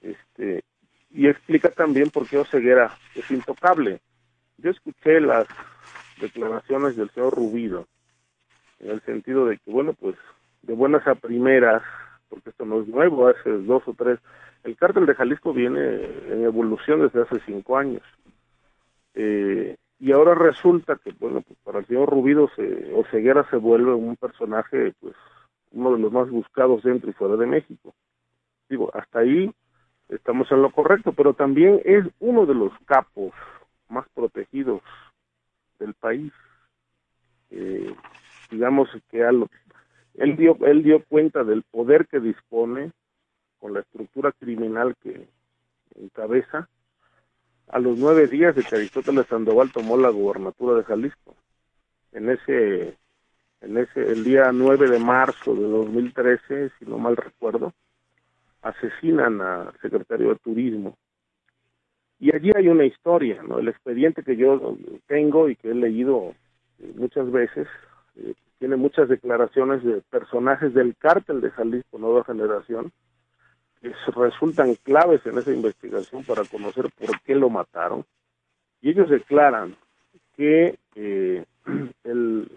Este, 0.02 0.64
y 1.12 1.28
explica 1.28 1.70
también 1.70 2.10
por 2.10 2.28
qué 2.28 2.38
Oseguera 2.38 2.96
es 3.14 3.30
intocable. 3.30 4.00
Yo 4.58 4.72
escuché 4.72 5.20
las 5.20 5.46
declaraciones 6.20 6.96
del 6.96 7.08
señor 7.10 7.34
Rubido, 7.36 7.86
en 8.80 8.90
el 8.90 9.00
sentido 9.02 9.46
de 9.46 9.58
que, 9.58 9.70
bueno, 9.70 9.92
pues 9.92 10.16
de 10.62 10.74
buenas 10.74 11.06
a 11.06 11.14
primeras, 11.14 11.82
porque 12.28 12.50
esto 12.50 12.64
no 12.64 12.80
es 12.80 12.88
nuevo, 12.88 13.28
hace 13.28 13.50
dos 13.50 13.86
o 13.86 13.94
tres, 13.94 14.18
el 14.64 14.76
cártel 14.76 15.06
de 15.06 15.14
Jalisco 15.14 15.52
viene 15.52 16.04
en 16.28 16.42
evolución 16.42 17.00
desde 17.00 17.22
hace 17.22 17.38
cinco 17.46 17.78
años. 17.78 18.02
Eh, 19.14 19.76
y 19.98 20.12
ahora 20.12 20.34
resulta 20.34 20.96
que, 20.96 21.12
bueno, 21.18 21.40
pues 21.40 21.58
para 21.64 21.78
el 21.78 21.86
señor 21.86 22.10
Rubido 22.10 22.50
se, 22.54 22.92
Oseguera 22.92 23.48
se 23.48 23.56
vuelve 23.56 23.94
un 23.94 24.16
personaje, 24.16 24.92
pues, 25.00 25.14
uno 25.76 25.92
de 25.92 25.98
los 25.98 26.12
más 26.12 26.30
buscados 26.30 26.82
dentro 26.82 27.10
y 27.10 27.12
fuera 27.12 27.36
de 27.36 27.46
México. 27.46 27.94
Digo, 28.68 28.90
hasta 28.94 29.20
ahí 29.20 29.52
estamos 30.08 30.50
en 30.50 30.62
lo 30.62 30.70
correcto, 30.70 31.12
pero 31.12 31.34
también 31.34 31.80
es 31.84 32.04
uno 32.18 32.46
de 32.46 32.54
los 32.54 32.72
capos 32.86 33.32
más 33.88 34.08
protegidos 34.14 34.80
del 35.78 35.94
país. 35.94 36.32
Eh, 37.50 37.94
digamos 38.50 38.88
que 39.10 39.20
él 39.20 40.36
dio 40.36 40.56
él 40.64 40.82
dio 40.82 41.04
cuenta 41.04 41.44
del 41.44 41.62
poder 41.62 42.06
que 42.06 42.20
dispone 42.20 42.92
con 43.58 43.74
la 43.74 43.80
estructura 43.80 44.32
criminal 44.32 44.96
que 45.02 45.28
encabeza, 45.94 46.68
a 47.68 47.78
los 47.78 47.98
nueve 47.98 48.26
días 48.28 48.54
de 48.54 48.62
que 48.62 48.76
Aristóteles 48.76 49.26
Sandoval 49.26 49.72
tomó 49.72 49.96
la 49.96 50.10
gubernatura 50.10 50.76
de 50.76 50.84
Jalisco. 50.84 51.34
En 52.12 52.30
ese, 52.30 52.96
en 53.66 53.78
ese, 53.78 54.00
el 54.00 54.22
día 54.22 54.52
9 54.52 54.88
de 54.88 54.98
marzo 54.98 55.54
de 55.54 55.62
2013, 55.68 56.70
si 56.78 56.84
no 56.86 56.98
mal 56.98 57.16
recuerdo, 57.16 57.72
asesinan 58.62 59.40
al 59.40 59.72
secretario 59.80 60.30
de 60.30 60.36
Turismo. 60.36 60.96
Y 62.18 62.34
allí 62.34 62.50
hay 62.54 62.68
una 62.68 62.84
historia, 62.84 63.42
¿no? 63.42 63.58
El 63.58 63.68
expediente 63.68 64.22
que 64.22 64.36
yo 64.36 64.76
tengo 65.06 65.48
y 65.48 65.56
que 65.56 65.70
he 65.70 65.74
leído 65.74 66.34
muchas 66.94 67.30
veces, 67.30 67.66
eh, 68.16 68.34
tiene 68.58 68.76
muchas 68.76 69.08
declaraciones 69.08 69.82
de 69.84 70.00
personajes 70.10 70.72
del 70.72 70.96
cártel 70.96 71.40
de 71.40 71.50
Jalisco 71.50 71.98
Nueva 71.98 72.24
Generación, 72.24 72.92
que 73.82 73.92
resultan 74.14 74.74
claves 74.76 75.26
en 75.26 75.38
esa 75.38 75.52
investigación 75.52 76.24
para 76.24 76.44
conocer 76.44 76.86
por 76.98 77.20
qué 77.22 77.34
lo 77.34 77.50
mataron. 77.50 78.04
Y 78.80 78.90
ellos 78.90 79.10
declaran 79.10 79.76
que 80.36 80.78
eh, 80.94 81.44
el, 82.04 82.50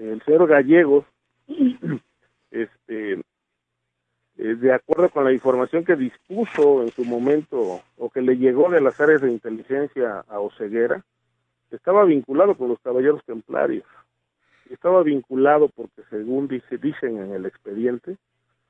el 0.00 0.22
señor 0.22 0.46
Gallegos, 0.46 1.04
este, 2.50 3.12
eh, 3.12 3.22
de 4.36 4.72
acuerdo 4.72 5.10
con 5.10 5.24
la 5.24 5.32
información 5.32 5.84
que 5.84 5.96
dispuso 5.96 6.82
en 6.82 6.90
su 6.90 7.04
momento 7.04 7.82
o 7.98 8.10
que 8.10 8.22
le 8.22 8.36
llegó 8.36 8.70
de 8.70 8.80
las 8.80 9.00
áreas 9.00 9.20
de 9.20 9.30
inteligencia 9.30 10.24
a 10.28 10.40
Oceguera, 10.40 11.04
estaba 11.70 12.04
vinculado 12.04 12.54
con 12.56 12.68
los 12.68 12.80
caballeros 12.80 13.22
templarios. 13.24 13.84
Estaba 14.70 15.02
vinculado 15.02 15.68
porque, 15.68 16.02
según 16.08 16.48
dice, 16.48 16.78
dicen 16.78 17.18
en 17.18 17.32
el 17.32 17.44
expediente, 17.44 18.16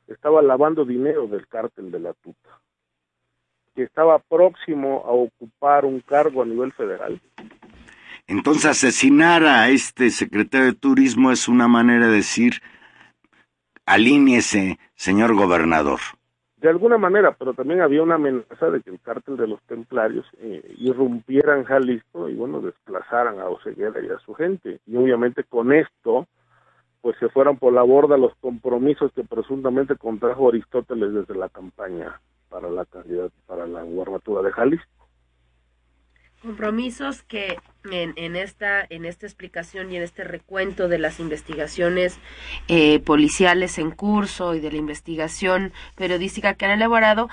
estaba 0.09 0.43
lavando 0.43 0.85
dinero 0.85 1.27
del 1.27 1.47
cártel 1.47 1.91
de 1.91 2.01
la 2.01 2.15
tuta, 2.15 2.59
que 3.75 3.85
estaba 3.85 4.19
próximo 4.19 5.05
a 5.07 5.13
ocupar 5.13 5.85
un 5.85 6.01
cargo 6.01 6.43
a 6.43 6.47
nivel 6.47 6.73
federal. 6.73 7.21
Entonces, 8.31 8.67
asesinar 8.67 9.43
a 9.43 9.71
este 9.71 10.09
secretario 10.11 10.69
de 10.69 10.75
Turismo 10.75 11.33
es 11.33 11.49
una 11.49 11.67
manera 11.67 12.07
de 12.07 12.13
decir, 12.13 12.53
alíñese, 13.87 14.79
señor 14.95 15.35
gobernador. 15.35 15.99
De 16.59 16.69
alguna 16.69 16.97
manera, 16.97 17.35
pero 17.37 17.55
también 17.55 17.81
había 17.81 18.05
una 18.05 18.15
amenaza 18.15 18.71
de 18.71 18.83
que 18.83 18.91
el 18.91 19.01
cártel 19.01 19.37
de 19.37 19.49
los 19.49 19.61
templarios 19.63 20.25
eh, 20.39 20.63
irrumpiera 20.79 21.59
en 21.59 21.65
Jalisco 21.65 22.29
y, 22.29 22.37
bueno, 22.37 22.61
desplazaran 22.61 23.41
a 23.41 23.49
Oseguera 23.49 24.01
y 24.01 24.11
a 24.11 24.21
su 24.21 24.33
gente. 24.35 24.79
Y 24.87 24.95
obviamente 24.95 25.43
con 25.43 25.73
esto, 25.73 26.29
pues 27.01 27.17
se 27.19 27.31
fueran 27.31 27.57
por 27.57 27.73
la 27.73 27.83
borda 27.83 28.17
los 28.17 28.37
compromisos 28.37 29.11
que 29.13 29.25
presuntamente 29.25 29.97
contrajo 29.97 30.51
Aristóteles 30.51 31.13
desde 31.15 31.35
la 31.35 31.49
campaña 31.49 32.21
para 32.49 32.71
la 32.71 32.85
candidatura 32.85 33.43
para 33.49 33.67
la 33.67 33.83
gubernatura 33.83 34.43
de 34.43 34.53
Jalisco. 34.53 35.00
Compromisos 36.43 37.23
que 37.23 37.59
en, 37.91 38.15
en, 38.17 38.35
esta 38.35 38.87
en 38.89 39.05
esta 39.05 39.27
explicación 39.27 39.93
y 39.93 39.97
en 39.97 40.03
este 40.03 40.25
recuento 40.25 40.89
de 40.89 40.99
las 40.99 41.21
investigaciones 41.21 42.19
eh, 42.69 42.99
policiales 43.01 43.79
en 43.79 43.91
curso 43.91 44.55
y 44.55 44.61
de 44.61 44.73
la 44.73 44.79
investigación 44.79 45.73
periodística 45.97 46.55
que 46.55 46.65
han 46.65 46.73
elaborado 46.73 47.29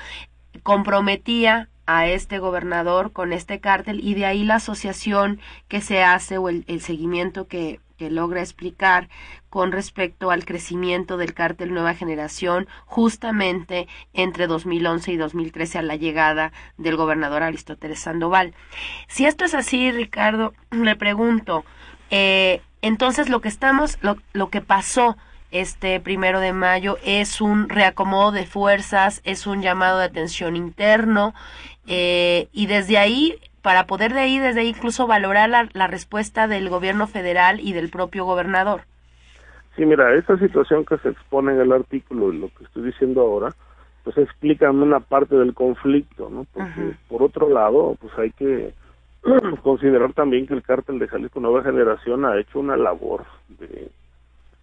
comprometía 0.63 1.69
a 1.85 2.07
este 2.07 2.39
gobernador 2.39 3.13
con 3.13 3.31
este 3.31 3.61
cártel 3.61 4.01
y 4.03 4.13
de 4.13 4.25
ahí 4.25 4.43
la 4.43 4.55
asociación 4.55 5.39
que 5.69 5.79
se 5.79 6.03
hace 6.03 6.37
o 6.37 6.49
el, 6.49 6.65
el 6.67 6.81
seguimiento 6.81 7.47
que, 7.47 7.79
que 7.97 8.09
logra 8.09 8.41
explicar 8.41 9.09
con 9.49 9.71
respecto 9.71 10.31
al 10.31 10.45
crecimiento 10.45 11.17
del 11.17 11.33
cártel 11.33 11.73
Nueva 11.73 11.93
Generación 11.93 12.67
justamente 12.85 13.87
entre 14.13 14.47
2011 14.47 15.11
y 15.11 15.17
2013 15.17 15.79
a 15.79 15.81
la 15.81 15.95
llegada 15.95 16.51
del 16.77 16.95
gobernador 16.95 17.43
Aristóteles 17.43 17.99
Sandoval. 17.99 18.53
Si 19.07 19.25
esto 19.25 19.45
es 19.45 19.53
así, 19.53 19.91
Ricardo, 19.91 20.53
le 20.71 20.95
pregunto, 20.95 21.65
eh, 22.11 22.61
entonces 22.81 23.29
lo 23.29 23.41
que 23.41 23.49
estamos, 23.49 23.97
lo, 24.01 24.17
lo 24.33 24.49
que 24.49 24.61
pasó 24.61 25.17
este 25.51 25.99
primero 25.99 26.39
de 26.39 26.53
mayo 26.53 26.97
es 27.03 27.41
un 27.41 27.69
reacomodo 27.69 28.31
de 28.31 28.45
fuerzas, 28.45 29.21
es 29.23 29.47
un 29.47 29.61
llamado 29.61 29.99
de 29.99 30.05
atención 30.05 30.55
interno 30.55 31.33
eh, 31.87 32.49
y 32.51 32.65
desde 32.67 32.97
ahí 32.97 33.39
para 33.67 33.85
poder 33.85 34.13
de 34.13 34.21
ahí, 34.21 34.39
desde 34.39 34.61
ahí 34.61 34.69
incluso 34.69 35.07
valorar 35.07 35.49
la, 35.49 35.67
la, 35.73 35.87
respuesta 35.87 36.47
del 36.47 36.69
gobierno 36.69 37.05
federal 37.05 37.59
y 37.59 37.73
del 37.73 37.89
propio 37.89 38.23
gobernador. 38.23 38.83
Sí, 39.75 39.85
mira, 39.85 40.15
esa 40.15 40.37
situación 40.37 40.85
que 40.85 40.97
se 40.99 41.09
expone 41.09 41.51
en 41.51 41.59
el 41.59 41.73
artículo 41.73 42.31
y 42.31 42.37
lo 42.37 42.47
que 42.47 42.63
estoy 42.63 42.83
diciendo 42.83 43.19
ahora, 43.19 43.53
pues 44.05 44.17
explican 44.19 44.81
una 44.81 45.01
parte 45.01 45.35
del 45.35 45.53
conflicto, 45.53 46.29
¿no? 46.29 46.45
Porque 46.53 46.95
por 47.09 47.21
otro 47.21 47.49
lado, 47.49 47.97
pues 47.99 48.17
hay 48.17 48.31
que 48.31 48.73
considerar 49.63 50.13
también 50.13 50.47
que 50.47 50.53
el 50.53 50.63
cártel 50.63 50.97
de 50.97 51.09
Jalisco 51.09 51.41
Nueva 51.41 51.61
Generación 51.61 52.23
ha 52.23 52.39
hecho 52.39 52.61
una 52.61 52.77
labor 52.77 53.25
de, 53.59 53.91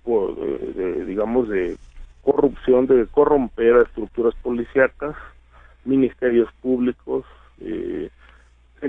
de, 0.06 0.72
de 0.82 1.04
digamos, 1.04 1.50
de 1.50 1.76
corrupción, 2.22 2.86
de 2.86 3.06
corromper 3.08 3.74
a 3.74 3.82
estructuras 3.82 4.34
policíacas, 4.36 5.14
ministerios 5.84 6.48
públicos, 6.62 7.26
eh, 7.60 8.08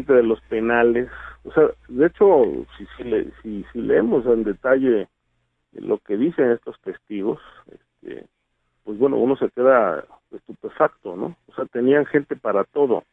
de 0.03 0.23
los 0.23 0.41
penales. 0.41 1.09
O 1.43 1.51
sea, 1.51 1.69
de 1.87 2.07
hecho, 2.07 2.43
si, 2.77 2.85
si, 2.97 3.03
le, 3.03 3.31
si, 3.41 3.65
si 3.71 3.81
leemos 3.81 4.25
en 4.25 4.43
detalle 4.43 5.07
lo 5.73 5.97
que 5.99 6.17
dicen 6.17 6.51
estos 6.51 6.79
testigos, 6.81 7.39
este, 7.71 8.25
pues 8.83 8.97
bueno, 8.97 9.17
uno 9.17 9.35
se 9.35 9.49
queda 9.49 10.05
estupefacto, 10.31 11.15
¿no? 11.15 11.35
O 11.47 11.55
sea, 11.55 11.65
tenían 11.65 12.05
gente 12.05 12.35
para 12.35 12.63
todo. 12.63 13.03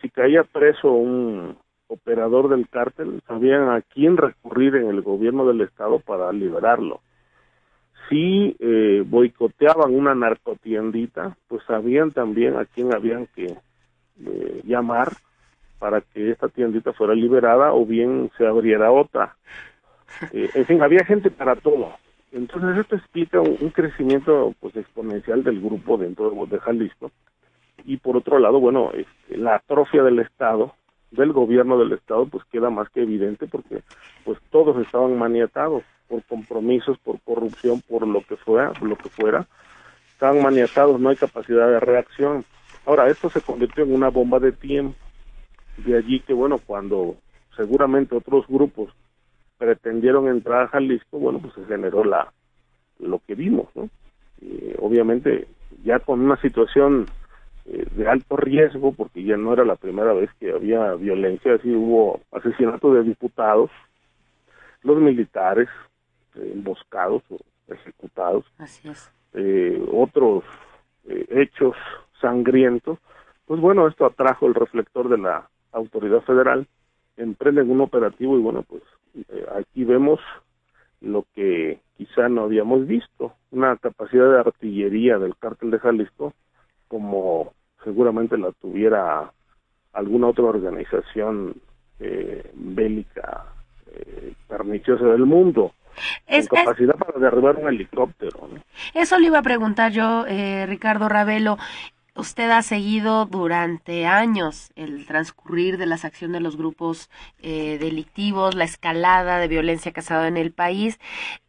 Si 0.00 0.08
caía 0.10 0.44
preso 0.44 0.92
un 0.92 1.56
operador 1.88 2.48
del 2.48 2.68
cártel, 2.68 3.20
sabían 3.26 3.68
a 3.68 3.82
quién 3.82 4.16
recurrir 4.16 4.76
en 4.76 4.88
el 4.88 5.02
gobierno 5.02 5.46
del 5.46 5.60
estado 5.60 6.00
para 6.00 6.32
liberarlo. 6.32 7.00
Si 8.08 8.56
eh, 8.58 9.02
boicoteaban 9.06 9.94
una 9.94 10.14
narcotiendita, 10.14 11.36
pues 11.48 11.62
sabían 11.64 12.10
también 12.10 12.56
a 12.56 12.66
quién 12.66 12.94
habían 12.94 13.26
que 13.28 13.56
eh, 14.20 14.60
llamar 14.64 15.12
para 15.84 16.00
que 16.00 16.30
esta 16.30 16.48
tiendita 16.48 16.94
fuera 16.94 17.12
liberada 17.14 17.74
o 17.74 17.84
bien 17.84 18.30
se 18.38 18.46
abriera 18.46 18.90
otra. 18.90 19.36
Eh, 20.32 20.48
en 20.54 20.64
fin, 20.64 20.80
había 20.80 21.04
gente 21.04 21.30
para 21.30 21.56
todo. 21.56 21.92
Entonces 22.32 22.78
esto 22.78 22.96
explica 22.96 23.38
un, 23.42 23.68
crecimiento 23.68 24.54
pues 24.60 24.74
exponencial 24.76 25.44
del 25.44 25.60
grupo 25.60 25.98
dentro 25.98 26.30
de, 26.46 26.58
Jalisco 26.58 27.10
y 27.84 27.98
por 27.98 28.16
otro 28.16 28.38
lado, 28.38 28.60
bueno, 28.60 28.92
este, 28.94 29.36
la 29.36 29.56
atrofia 29.56 30.02
del 30.02 30.20
Estado, 30.20 30.74
del 31.10 31.34
gobierno 31.34 31.78
del 31.78 31.92
Estado, 31.92 32.24
pues 32.24 32.44
queda 32.46 32.70
más 32.70 32.88
que 32.88 33.02
evidente 33.02 33.46
porque 33.46 33.82
pues 34.24 34.38
todos 34.48 34.82
estaban 34.86 35.18
maniatados 35.18 35.82
por 36.08 36.22
compromisos, 36.22 36.96
por 36.96 37.20
corrupción, 37.20 37.82
por 37.86 38.06
lo 38.06 38.22
que 38.22 38.36
fuera, 38.36 38.70
por 38.70 38.88
lo 38.88 38.96
que 38.96 39.10
fuera, 39.10 39.46
estaban 40.08 40.42
maniatados, 40.42 40.98
no 40.98 41.10
hay 41.10 41.16
capacidad 41.16 41.68
de 41.68 41.80
reacción. 41.80 42.42
Ahora, 42.86 43.08
esto 43.08 43.28
se 43.28 43.42
convirtió 43.42 43.84
en 43.84 43.94
una 43.94 44.08
bomba 44.08 44.38
de 44.38 44.52
tiempo 44.52 45.03
de 45.78 45.96
allí 45.96 46.20
que, 46.20 46.32
bueno, 46.32 46.58
cuando 46.58 47.16
seguramente 47.56 48.16
otros 48.16 48.46
grupos 48.48 48.92
pretendieron 49.58 50.28
entrar 50.28 50.62
a 50.62 50.68
Jalisco, 50.68 51.18
bueno, 51.18 51.38
pues 51.40 51.54
se 51.54 51.64
generó 51.64 52.04
la 52.04 52.32
lo 52.98 53.20
que 53.26 53.34
vimos, 53.34 53.68
¿no? 53.74 53.88
Y 54.40 54.72
obviamente 54.78 55.48
ya 55.84 55.98
con 55.98 56.20
una 56.20 56.40
situación 56.40 57.06
eh, 57.66 57.86
de 57.96 58.08
alto 58.08 58.36
riesgo, 58.36 58.92
porque 58.92 59.22
ya 59.24 59.36
no 59.36 59.52
era 59.52 59.64
la 59.64 59.76
primera 59.76 60.12
vez 60.12 60.30
que 60.38 60.52
había 60.52 60.94
violencia, 60.94 61.54
así 61.54 61.74
hubo 61.74 62.20
asesinatos 62.32 62.94
de 62.94 63.02
diputados, 63.04 63.70
los 64.82 64.98
militares 64.98 65.68
eh, 66.34 66.50
emboscados 66.54 67.22
o 67.30 67.38
ejecutados, 67.72 68.44
Así 68.58 68.88
es. 68.88 69.10
Eh, 69.32 69.82
otros 69.92 70.44
hechos 71.06 71.76
sangrientos, 72.20 72.98
pues 73.46 73.60
bueno, 73.60 73.88
esto 73.88 74.06
atrajo 74.06 74.46
el 74.46 74.54
reflector 74.54 75.08
de 75.08 75.18
la 75.18 75.48
autoridad 75.74 76.22
federal, 76.22 76.66
emprenden 77.16 77.70
un 77.70 77.80
operativo 77.80 78.38
y 78.38 78.42
bueno, 78.42 78.62
pues 78.62 78.82
eh, 79.28 79.46
aquí 79.56 79.84
vemos 79.84 80.20
lo 81.00 81.26
que 81.34 81.80
quizá 81.96 82.28
no 82.28 82.44
habíamos 82.44 82.86
visto, 82.86 83.34
una 83.50 83.76
capacidad 83.76 84.30
de 84.30 84.40
artillería 84.40 85.18
del 85.18 85.36
cártel 85.36 85.70
de 85.70 85.78
Jalisco 85.78 86.32
como 86.88 87.52
seguramente 87.82 88.38
la 88.38 88.52
tuviera 88.52 89.30
alguna 89.92 90.28
otra 90.28 90.44
organización 90.44 91.54
eh, 92.00 92.50
bélica 92.54 93.44
eh, 93.92 94.34
perniciosa 94.48 95.04
del 95.04 95.26
mundo. 95.26 95.72
Es, 96.26 96.48
con 96.48 96.58
capacidad 96.58 96.96
es, 96.96 97.06
para 97.06 97.20
derribar 97.20 97.56
un 97.56 97.68
helicóptero. 97.68 98.48
¿no? 98.52 98.60
Eso 98.94 99.18
le 99.18 99.26
iba 99.28 99.38
a 99.38 99.42
preguntar 99.42 99.92
yo, 99.92 100.26
eh, 100.26 100.66
Ricardo 100.66 101.08
Ravelo 101.08 101.56
usted 102.16 102.50
ha 102.50 102.62
seguido 102.62 103.26
durante 103.26 104.06
años 104.06 104.72
el 104.76 105.06
transcurrir 105.06 105.78
de 105.78 105.86
las 105.86 106.04
acciones 106.04 106.34
de 106.34 106.40
los 106.40 106.56
grupos 106.56 107.10
eh, 107.42 107.78
delictivos, 107.78 108.54
la 108.54 108.64
escalada 108.64 109.38
de 109.38 109.48
violencia 109.48 109.92
estado 109.94 110.26
en 110.26 110.36
el 110.36 110.52
país. 110.52 110.98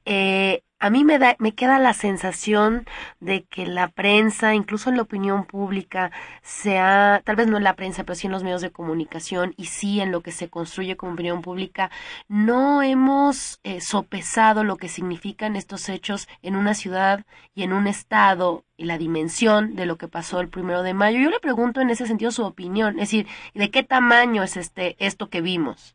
Eh, 0.05 0.63
a 0.79 0.89
mí 0.89 1.03
me 1.03 1.17
da, 1.19 1.35
me 1.39 1.53
queda 1.53 1.79
la 1.79 1.93
sensación 1.93 2.85
de 3.19 3.43
que 3.45 3.65
la 3.65 3.87
prensa, 3.87 4.53
incluso 4.53 4.89
en 4.89 4.97
la 4.97 5.03
opinión 5.03 5.45
pública, 5.45 6.11
sea, 6.41 7.21
tal 7.25 7.35
vez 7.35 7.47
no 7.47 7.57
en 7.57 7.63
la 7.63 7.75
prensa, 7.75 8.03
pero 8.03 8.15
sí 8.15 8.27
en 8.27 8.33
los 8.33 8.43
medios 8.43 8.61
de 8.61 8.71
comunicación 8.71 9.53
y 9.57 9.65
sí 9.65 10.01
en 10.01 10.11
lo 10.11 10.21
que 10.21 10.31
se 10.31 10.49
construye 10.49 10.97
como 10.97 11.13
opinión 11.13 11.41
pública, 11.41 11.91
no 12.27 12.81
hemos 12.83 13.59
eh, 13.63 13.81
sopesado 13.81 14.63
lo 14.63 14.77
que 14.77 14.89
significan 14.89 15.55
estos 15.55 15.89
hechos 15.89 16.27
en 16.41 16.55
una 16.55 16.73
ciudad 16.73 17.25
y 17.53 17.63
en 17.63 17.73
un 17.73 17.87
estado 17.87 18.65
y 18.77 18.85
la 18.85 18.97
dimensión 18.97 19.75
de 19.75 19.85
lo 19.85 19.97
que 19.97 20.07
pasó 20.07 20.39
el 20.39 20.49
primero 20.49 20.83
de 20.83 20.93
mayo. 20.93 21.19
Yo 21.19 21.29
le 21.29 21.39
pregunto 21.39 21.81
en 21.81 21.89
ese 21.89 22.05
sentido 22.07 22.31
su 22.31 22.43
opinión, 22.43 22.95
es 22.99 23.09
decir, 23.09 23.27
¿de 23.53 23.71
qué 23.71 23.83
tamaño 23.83 24.43
es 24.43 24.57
este 24.57 24.95
esto 24.99 25.29
que 25.29 25.41
vimos? 25.41 25.94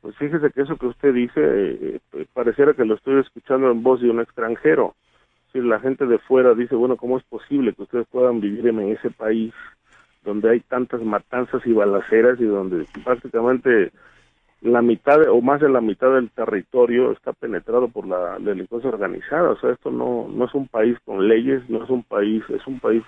Pues 0.00 0.16
fíjese 0.16 0.50
que 0.50 0.62
eso 0.62 0.76
que 0.76 0.86
usted 0.86 1.12
dice 1.12 1.40
eh, 1.40 2.00
eh, 2.12 2.26
pareciera 2.32 2.74
que 2.74 2.84
lo 2.84 2.94
estoy 2.94 3.20
escuchando 3.20 3.70
en 3.70 3.82
voz 3.82 4.00
de 4.00 4.10
un 4.10 4.20
extranjero. 4.20 4.94
Si 5.52 5.60
la 5.60 5.80
gente 5.80 6.06
de 6.06 6.18
fuera 6.18 6.54
dice, 6.54 6.74
bueno, 6.74 6.96
¿cómo 6.96 7.18
es 7.18 7.24
posible 7.24 7.72
que 7.72 7.82
ustedes 7.82 8.06
puedan 8.08 8.40
vivir 8.40 8.66
en 8.68 8.80
ese 8.80 9.10
país 9.10 9.52
donde 10.24 10.50
hay 10.50 10.60
tantas 10.60 11.02
matanzas 11.02 11.66
y 11.66 11.72
balaceras 11.72 12.38
y 12.40 12.44
donde 12.44 12.86
prácticamente 13.04 13.92
la 14.60 14.82
mitad 14.82 15.28
o 15.28 15.40
más 15.40 15.60
de 15.60 15.68
la 15.68 15.80
mitad 15.80 16.12
del 16.12 16.30
territorio 16.30 17.12
está 17.12 17.32
penetrado 17.32 17.88
por 17.88 18.06
la 18.06 18.38
delincuencia 18.38 18.90
organizada. 18.90 19.50
O 19.50 19.58
sea, 19.58 19.70
esto 19.70 19.90
no, 19.90 20.28
no 20.28 20.44
es 20.44 20.54
un 20.54 20.68
país 20.68 20.96
con 21.04 21.26
leyes, 21.26 21.68
no 21.70 21.84
es 21.84 21.90
un 21.90 22.02
país, 22.02 22.42
es 22.50 22.66
un 22.66 22.78
país 22.80 23.02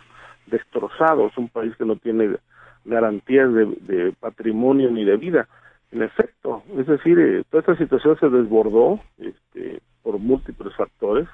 destrozado, 0.46 1.26
es 1.26 1.36
un 1.36 1.48
país 1.48 1.74
que 1.76 1.84
no 1.84 1.96
tiene 1.96 2.36
garantías 2.84 3.52
de, 3.52 3.66
de 3.80 4.12
patrimonio 4.18 4.90
ni 4.90 5.04
de 5.04 5.16
vida. 5.16 5.48
En 5.92 6.02
efecto, 6.02 6.62
es 6.78 6.86
decir, 6.86 7.18
eh, 7.18 7.42
toda 7.50 7.60
esta 7.62 7.76
situación 7.76 8.16
se 8.20 8.28
desbordó 8.28 9.00
este, 9.18 9.80
por 10.02 10.18
múltiples 10.18 10.74
factores, 10.76 11.28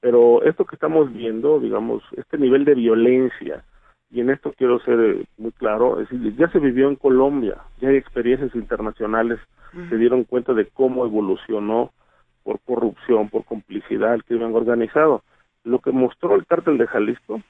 pero 0.00 0.42
esto 0.42 0.66
que 0.66 0.76
estamos 0.76 1.12
viendo, 1.12 1.58
digamos, 1.60 2.02
este 2.14 2.36
nivel 2.36 2.66
de 2.66 2.74
violencia, 2.74 3.64
y 4.10 4.20
en 4.20 4.30
esto 4.30 4.52
quiero 4.56 4.78
ser 4.80 5.00
eh, 5.00 5.24
muy 5.38 5.50
claro, 5.52 5.98
es 6.00 6.10
decir, 6.10 6.36
ya 6.36 6.48
se 6.50 6.58
vivió 6.58 6.88
en 6.88 6.96
Colombia, 6.96 7.56
ya 7.80 7.88
hay 7.88 7.96
experiencias 7.96 8.54
internacionales, 8.54 9.40
se 9.90 9.96
dieron 9.96 10.24
cuenta 10.24 10.54
de 10.54 10.66
cómo 10.66 11.04
evolucionó 11.04 11.90
por 12.44 12.60
corrupción, 12.60 13.28
por 13.28 13.44
complicidad 13.44 14.14
el 14.14 14.24
crimen 14.24 14.54
organizado. 14.54 15.22
Lo 15.64 15.80
que 15.80 15.90
mostró 15.90 16.34
el 16.34 16.46
cártel 16.46 16.78
de 16.78 16.86
Jalisco 16.86 17.42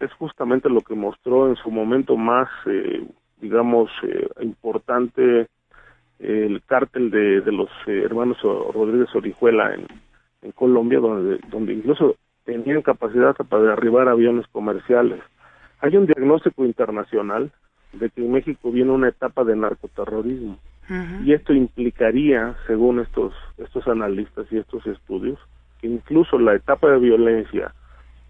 es 0.00 0.10
justamente 0.14 0.70
lo 0.70 0.80
que 0.80 0.94
mostró 0.94 1.48
en 1.48 1.56
su 1.56 1.70
momento 1.70 2.16
más, 2.16 2.48
eh, 2.66 3.06
digamos, 3.38 3.90
importante 4.40 5.48
el 6.18 6.62
cártel 6.66 7.10
de, 7.10 7.40
de 7.40 7.52
los 7.52 7.68
eh, 7.86 8.02
hermanos 8.04 8.38
Rodríguez 8.42 9.14
Orijuela 9.14 9.74
en, 9.74 9.86
en 10.42 10.52
Colombia, 10.52 11.00
donde, 11.00 11.38
donde 11.48 11.74
incluso 11.74 12.16
tenían 12.44 12.82
capacidad 12.82 13.34
para 13.34 13.62
derribar 13.62 14.08
aviones 14.08 14.46
comerciales. 14.48 15.20
Hay 15.80 15.96
un 15.96 16.06
diagnóstico 16.06 16.64
internacional 16.64 17.50
de 17.92 18.10
que 18.10 18.24
en 18.24 18.32
México 18.32 18.70
viene 18.70 18.90
una 18.90 19.08
etapa 19.08 19.44
de 19.44 19.56
narcoterrorismo 19.56 20.58
y 21.24 21.32
esto 21.32 21.54
implicaría, 21.54 22.56
según 22.66 23.00
estos 23.00 23.32
estos 23.56 23.88
analistas 23.88 24.46
y 24.50 24.58
estos 24.58 24.86
estudios, 24.86 25.38
que 25.80 25.86
incluso 25.86 26.38
la 26.38 26.54
etapa 26.54 26.90
de 26.90 26.98
violencia 26.98 27.72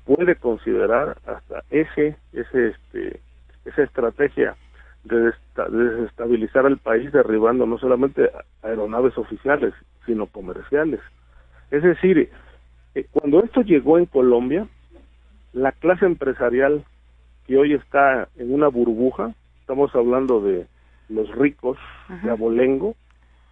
puede 0.05 0.37
considerar 0.37 1.17
hasta 1.27 1.65
ese 1.71 2.17
ese 2.33 2.69
este 2.69 3.21
esa 3.65 3.83
estrategia 3.83 4.55
de 5.05 5.33
desestabilizar 5.71 6.67
el 6.67 6.79
país 6.79 7.13
derribando 7.13 7.67
no 7.67 7.79
solamente 7.79 8.31
aeronaves 8.63 9.17
oficiales, 9.19 9.75
sino 10.07 10.27
comerciales. 10.27 11.01
Es 11.71 11.83
decir, 11.83 12.31
eh, 12.95 13.07
cuando 13.11 13.43
esto 13.43 13.63
llegó 13.63 13.99
en 13.99 14.07
Colombia, 14.07 14.67
la 15.53 15.73
clase 15.73 16.07
empresarial 16.07 16.85
que 17.47 17.57
hoy 17.59 17.75
está 17.75 18.29
en 18.37 18.53
una 18.53 18.69
burbuja, 18.69 19.35
estamos 19.61 19.95
hablando 19.95 20.41
de 20.41 20.67
los 21.09 21.31
ricos 21.37 21.79
de 22.23 22.31
abolengo, 22.31 22.95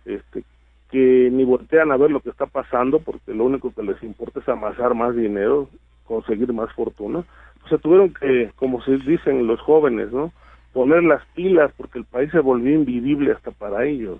este, 0.04 0.44
que 0.90 1.30
ni 1.30 1.44
voltean 1.44 1.92
a 1.92 1.96
ver 1.96 2.10
lo 2.10 2.20
que 2.20 2.30
está 2.30 2.46
pasando 2.46 3.00
porque 3.00 3.34
lo 3.34 3.44
único 3.44 3.72
que 3.72 3.82
les 3.82 4.02
importa 4.02 4.40
es 4.40 4.48
amasar 4.48 4.94
más 4.94 5.14
dinero, 5.14 5.68
conseguir 6.04 6.52
más 6.52 6.72
fortuna. 6.74 7.24
O 7.64 7.68
sea, 7.68 7.78
tuvieron 7.78 8.12
que, 8.14 8.50
como 8.56 8.82
se 8.82 8.96
dicen 8.98 9.46
los 9.46 9.60
jóvenes, 9.60 10.12
¿no? 10.12 10.32
Poner 10.72 11.02
las 11.02 11.24
pilas 11.35 11.70
porque 11.76 11.98
el 11.98 12.04
país 12.04 12.30
se 12.30 12.40
volvió 12.40 12.74
invivible 12.74 13.32
hasta 13.32 13.50
para 13.50 13.85
ellos. 13.85 14.18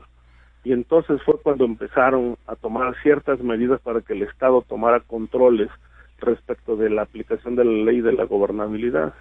Y 0.64 0.72
entonces 0.72 1.20
fue 1.22 1.40
cuando 1.40 1.64
empezaron 1.64 2.36
a 2.46 2.54
tomar 2.54 2.94
ciertas 3.02 3.40
medidas 3.40 3.80
para 3.80 4.00
que 4.00 4.12
el 4.12 4.22
Estado 4.22 4.62
tomara 4.62 5.00
controles 5.00 5.70
respecto 6.18 6.76
de 6.76 6.88
la 6.90 7.02
aplicación 7.02 7.56
de 7.56 7.64
la 7.64 7.84
ley 7.84 8.00
de 8.00 8.12
la 8.12 8.24
gobernabilidad. 8.24 9.14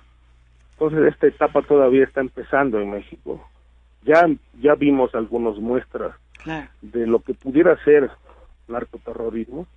Entonces 0.74 1.14
esta 1.14 1.28
etapa 1.28 1.62
todavía 1.64 2.04
está 2.04 2.22
empezando 2.22 2.80
en 2.80 2.92
México. 2.92 3.44
Ya 4.04 4.28
ya 4.60 4.76
vimos 4.76 5.14
algunas 5.16 5.58
muestras 5.58 6.16
de 6.82 7.08
lo 7.08 7.20
que 7.20 7.34
pudiera 7.34 7.76
ser 7.84 8.10
narcoterrorismo 8.68 9.68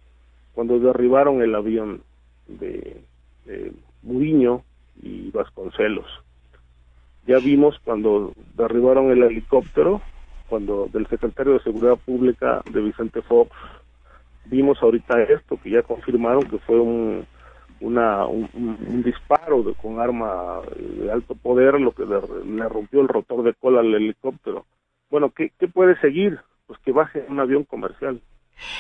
cuando 0.54 0.78
derribaron 0.78 1.42
el 1.42 1.54
avión 1.54 2.02
de, 2.46 3.02
de 3.44 3.72
Muriño 4.02 4.62
y 5.02 5.30
Vasconcelos 5.30 6.23
ya 7.26 7.38
vimos 7.38 7.78
cuando 7.84 8.32
derribaron 8.54 9.10
el 9.10 9.22
helicóptero, 9.22 10.00
cuando 10.48 10.88
del 10.92 11.06
secretario 11.06 11.54
de 11.54 11.62
Seguridad 11.62 11.96
Pública 11.96 12.62
de 12.70 12.80
Vicente 12.80 13.22
Fox, 13.22 13.50
vimos 14.46 14.82
ahorita 14.82 15.22
esto, 15.22 15.58
que 15.62 15.70
ya 15.70 15.82
confirmaron 15.82 16.42
que 16.44 16.58
fue 16.58 16.78
un, 16.78 17.26
una, 17.80 18.26
un, 18.26 19.02
disparo 19.02 19.64
con 19.74 20.00
arma 20.00 20.60
de 20.76 21.10
alto 21.10 21.34
poder, 21.34 21.80
lo 21.80 21.92
que 21.92 22.04
le, 22.04 22.68
rompió 22.68 23.00
el 23.00 23.08
rotor 23.08 23.42
de 23.42 23.54
cola 23.54 23.80
al 23.80 23.94
helicóptero. 23.94 24.66
Bueno, 25.10 25.30
¿qué, 25.30 25.52
qué 25.58 25.68
puede 25.68 25.98
seguir? 26.00 26.38
Pues 26.66 26.78
que 26.80 26.92
baje 26.92 27.24
un 27.28 27.40
avión 27.40 27.64
comercial. 27.64 28.20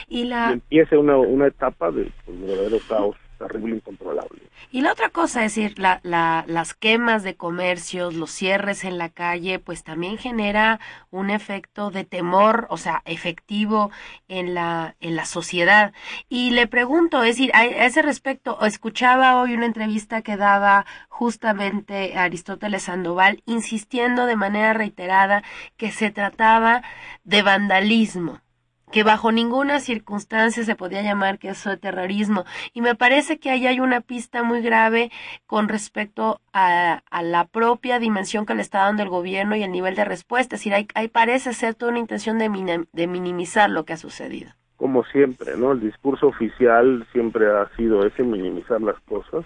Y, 0.08 0.24
la... 0.24 0.52
empiece 0.52 0.96
una, 0.96 1.16
una 1.16 1.48
etapa 1.48 1.90
de 1.90 2.10
pues, 2.24 2.40
verdadero 2.40 2.78
caos 2.88 3.16
terrible, 3.38 3.76
incontrolable. 3.76 4.42
Y 4.70 4.80
la 4.80 4.92
otra 4.92 5.10
cosa, 5.10 5.44
es 5.44 5.54
decir, 5.54 5.78
la, 5.78 6.00
la, 6.02 6.44
las 6.48 6.74
quemas 6.74 7.22
de 7.22 7.36
comercios, 7.36 8.14
los 8.14 8.30
cierres 8.30 8.84
en 8.84 8.98
la 8.98 9.08
calle, 9.08 9.58
pues 9.58 9.84
también 9.84 10.18
genera 10.18 10.80
un 11.10 11.30
efecto 11.30 11.90
de 11.90 12.04
temor, 12.04 12.66
o 12.70 12.76
sea, 12.76 13.02
efectivo 13.04 13.90
en 14.28 14.54
la, 14.54 14.96
en 15.00 15.16
la 15.16 15.26
sociedad. 15.26 15.92
Y 16.28 16.50
le 16.50 16.66
pregunto, 16.66 17.22
es 17.22 17.36
decir, 17.36 17.50
a 17.54 17.64
ese 17.64 18.02
respecto, 18.02 18.58
escuchaba 18.64 19.40
hoy 19.40 19.54
una 19.54 19.66
entrevista 19.66 20.22
que 20.22 20.36
daba 20.36 20.86
justamente 21.08 22.18
Aristóteles 22.18 22.84
Sandoval, 22.84 23.42
insistiendo 23.46 24.26
de 24.26 24.36
manera 24.36 24.72
reiterada 24.72 25.42
que 25.76 25.92
se 25.92 26.10
trataba 26.10 26.82
de 27.24 27.42
vandalismo 27.42 28.43
que 28.92 29.02
bajo 29.02 29.32
ninguna 29.32 29.80
circunstancia 29.80 30.62
se 30.64 30.76
podía 30.76 31.02
llamar 31.02 31.38
que 31.38 31.48
eso 31.48 31.70
de 31.70 31.76
terrorismo. 31.76 32.44
Y 32.72 32.80
me 32.80 32.94
parece 32.94 33.38
que 33.38 33.50
ahí 33.50 33.66
hay 33.66 33.80
una 33.80 34.00
pista 34.00 34.42
muy 34.42 34.62
grave 34.62 35.10
con 35.46 35.68
respecto 35.68 36.40
a, 36.52 37.02
la 37.22 37.46
propia 37.46 37.98
dimensión 37.98 38.46
que 38.46 38.54
le 38.54 38.62
está 38.62 38.80
dando 38.80 39.02
el 39.02 39.08
gobierno 39.08 39.56
y 39.56 39.62
el 39.62 39.72
nivel 39.72 39.94
de 39.94 40.04
respuesta. 40.04 40.56
Es 40.56 40.60
decir, 40.60 40.74
hay, 40.94 41.08
parece 41.08 41.52
ser 41.52 41.74
toda 41.74 41.90
una 41.90 42.00
intención 42.00 42.38
de, 42.38 42.86
de 42.92 43.06
minimizar 43.06 43.70
lo 43.70 43.84
que 43.84 43.94
ha 43.94 43.96
sucedido. 43.96 44.50
Como 44.76 45.04
siempre, 45.04 45.56
¿no? 45.56 45.72
El 45.72 45.80
discurso 45.80 46.26
oficial 46.28 47.06
siempre 47.12 47.46
ha 47.46 47.68
sido 47.76 48.04
ese, 48.06 48.22
minimizar 48.22 48.80
las 48.80 48.98
cosas 49.00 49.44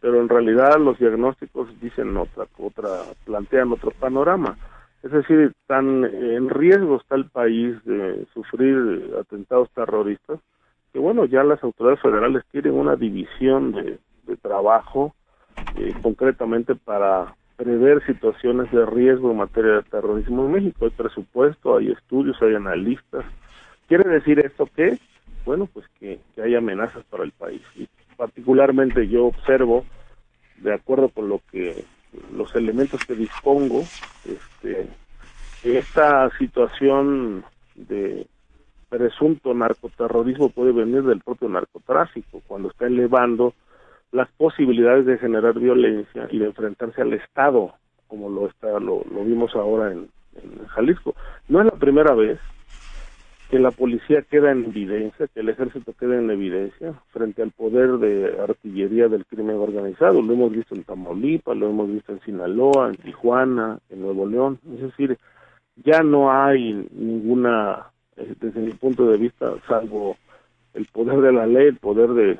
pero 0.00 0.20
en 0.20 0.28
realidad 0.28 0.78
los 0.78 0.98
diagnósticos 0.98 1.68
dicen 1.80 2.16
otra, 2.16 2.46
otra, 2.58 2.88
plantean 3.24 3.72
otro 3.72 3.90
panorama. 3.90 4.56
Es 5.02 5.12
decir, 5.12 5.52
tan 5.66 6.04
en 6.04 6.50
riesgo 6.50 6.96
está 6.96 7.14
el 7.14 7.26
país 7.30 7.82
de 7.84 8.26
sufrir 8.34 9.14
atentados 9.18 9.70
terroristas 9.70 10.40
que 10.92 10.98
bueno, 10.98 11.24
ya 11.24 11.44
las 11.44 11.62
autoridades 11.62 12.00
federales 12.00 12.44
tienen 12.50 12.74
una 12.74 12.96
división 12.96 13.72
de, 13.72 13.98
trabajo 14.42 15.12
eh, 15.76 15.92
concretamente 16.02 16.76
para 16.76 17.34
prever 17.56 18.04
situaciones 18.06 18.70
de 18.70 18.86
riesgo 18.86 19.32
en 19.32 19.38
materia 19.38 19.72
de 19.72 19.82
terrorismo 19.82 20.46
en 20.46 20.52
México. 20.52 20.84
Hay 20.84 20.92
presupuesto, 20.92 21.76
hay 21.76 21.90
estudios, 21.90 22.40
hay 22.40 22.54
analistas. 22.54 23.24
¿Quiere 23.88 24.08
decir 24.08 24.38
esto 24.38 24.68
que? 24.74 24.98
Bueno, 25.44 25.66
pues 25.66 25.84
que, 25.98 26.20
que 26.34 26.42
hay 26.42 26.54
amenazas 26.54 27.04
para 27.10 27.24
el 27.24 27.32
país. 27.32 27.60
Y 27.74 27.88
particularmente 28.16 29.08
yo 29.08 29.26
observo, 29.26 29.84
de 30.58 30.74
acuerdo 30.74 31.08
con 31.08 31.28
lo 31.28 31.40
que 31.50 31.84
los 32.34 32.54
elementos 32.54 33.04
que 33.04 33.14
dispongo, 33.14 33.82
este, 34.24 34.88
esta 35.62 36.30
situación 36.38 37.44
de 37.74 38.26
presunto 38.88 39.54
narcoterrorismo 39.54 40.50
puede 40.50 40.72
venir 40.72 41.02
del 41.04 41.20
propio 41.20 41.48
narcotráfico, 41.48 42.42
cuando 42.46 42.70
está 42.70 42.86
elevando 42.86 43.54
las 44.12 44.28
posibilidades 44.32 45.06
de 45.06 45.18
generar 45.18 45.58
violencia 45.58 46.28
y 46.30 46.38
de 46.38 46.46
enfrentarse 46.46 47.00
al 47.00 47.12
Estado, 47.12 47.72
como 48.08 48.28
lo 48.28 48.48
está 48.48 48.80
lo, 48.80 49.04
vimos 49.24 49.54
ahora 49.54 49.92
en, 49.92 50.08
en, 50.34 50.66
Jalisco. 50.66 51.14
No 51.48 51.60
es 51.60 51.66
la 51.66 51.78
primera 51.78 52.14
vez 52.14 52.40
que 53.50 53.58
la 53.58 53.72
policía 53.72 54.22
queda 54.22 54.52
en 54.52 54.64
evidencia, 54.66 55.26
que 55.26 55.40
el 55.40 55.48
ejército 55.48 55.92
queda 55.98 56.16
en 56.16 56.30
evidencia 56.30 56.94
frente 57.08 57.42
al 57.42 57.50
poder 57.50 57.98
de 57.98 58.40
artillería 58.40 59.08
del 59.08 59.26
crimen 59.26 59.56
organizado. 59.56 60.22
Lo 60.22 60.32
hemos 60.32 60.52
visto 60.52 60.76
en 60.76 60.84
Tamaulipas, 60.84 61.56
lo 61.56 61.68
hemos 61.68 61.90
visto 61.90 62.12
en 62.12 62.20
Sinaloa, 62.20 62.90
en 62.90 62.96
Tijuana, 62.96 63.80
en 63.90 64.02
Nuevo 64.02 64.26
León. 64.26 64.60
Es 64.72 64.82
decir, 64.82 65.18
ya 65.84 66.04
no 66.04 66.32
hay 66.32 66.88
ninguna, 66.92 67.86
eh, 68.16 68.34
desde 68.40 68.60
mi 68.60 68.72
punto 68.72 69.06
de 69.06 69.18
vista, 69.18 69.52
salvo 69.66 70.16
el 70.74 70.86
poder 70.86 71.20
de 71.20 71.32
la 71.32 71.46
ley, 71.46 71.66
el 71.66 71.76
poder 71.78 72.10
de, 72.10 72.38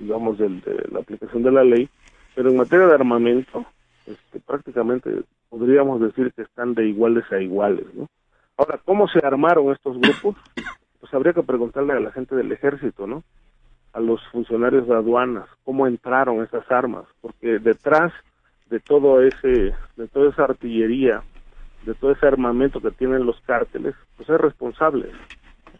digamos, 0.00 0.36
de 0.36 0.50
la 0.90 0.98
aplicación 0.98 1.44
de 1.44 1.52
la 1.52 1.62
ley, 1.62 1.88
pero 2.34 2.50
en 2.50 2.56
materia 2.56 2.86
de 2.86 2.94
armamento, 2.94 3.64
este, 4.06 4.40
prácticamente 4.40 5.22
podríamos 5.48 6.00
decir 6.00 6.32
que 6.32 6.42
están 6.42 6.74
de 6.74 6.88
iguales 6.88 7.24
a 7.30 7.40
iguales, 7.40 7.86
¿no? 7.94 8.08
Ahora, 8.56 8.78
¿cómo 8.84 9.08
se 9.08 9.24
armaron 9.24 9.72
estos 9.72 9.98
grupos? 9.98 10.36
Pues 11.00 11.12
habría 11.14 11.32
que 11.32 11.42
preguntarle 11.42 11.94
a 11.94 12.00
la 12.00 12.12
gente 12.12 12.36
del 12.36 12.52
ejército, 12.52 13.06
¿no? 13.06 13.24
A 13.92 14.00
los 14.00 14.20
funcionarios 14.30 14.86
de 14.86 14.94
aduanas, 14.94 15.48
¿cómo 15.64 15.86
entraron 15.86 16.42
esas 16.42 16.70
armas? 16.70 17.04
Porque 17.20 17.58
detrás 17.58 18.12
de 18.70 18.80
todo 18.80 19.22
ese, 19.22 19.74
de 19.96 20.08
toda 20.08 20.30
esa 20.30 20.44
artillería, 20.44 21.22
de 21.84 21.94
todo 21.94 22.12
ese 22.12 22.26
armamento 22.26 22.80
que 22.80 22.90
tienen 22.90 23.26
los 23.26 23.40
cárteles, 23.42 23.94
pues 24.16 24.28
hay 24.30 24.36
responsables. 24.36 25.12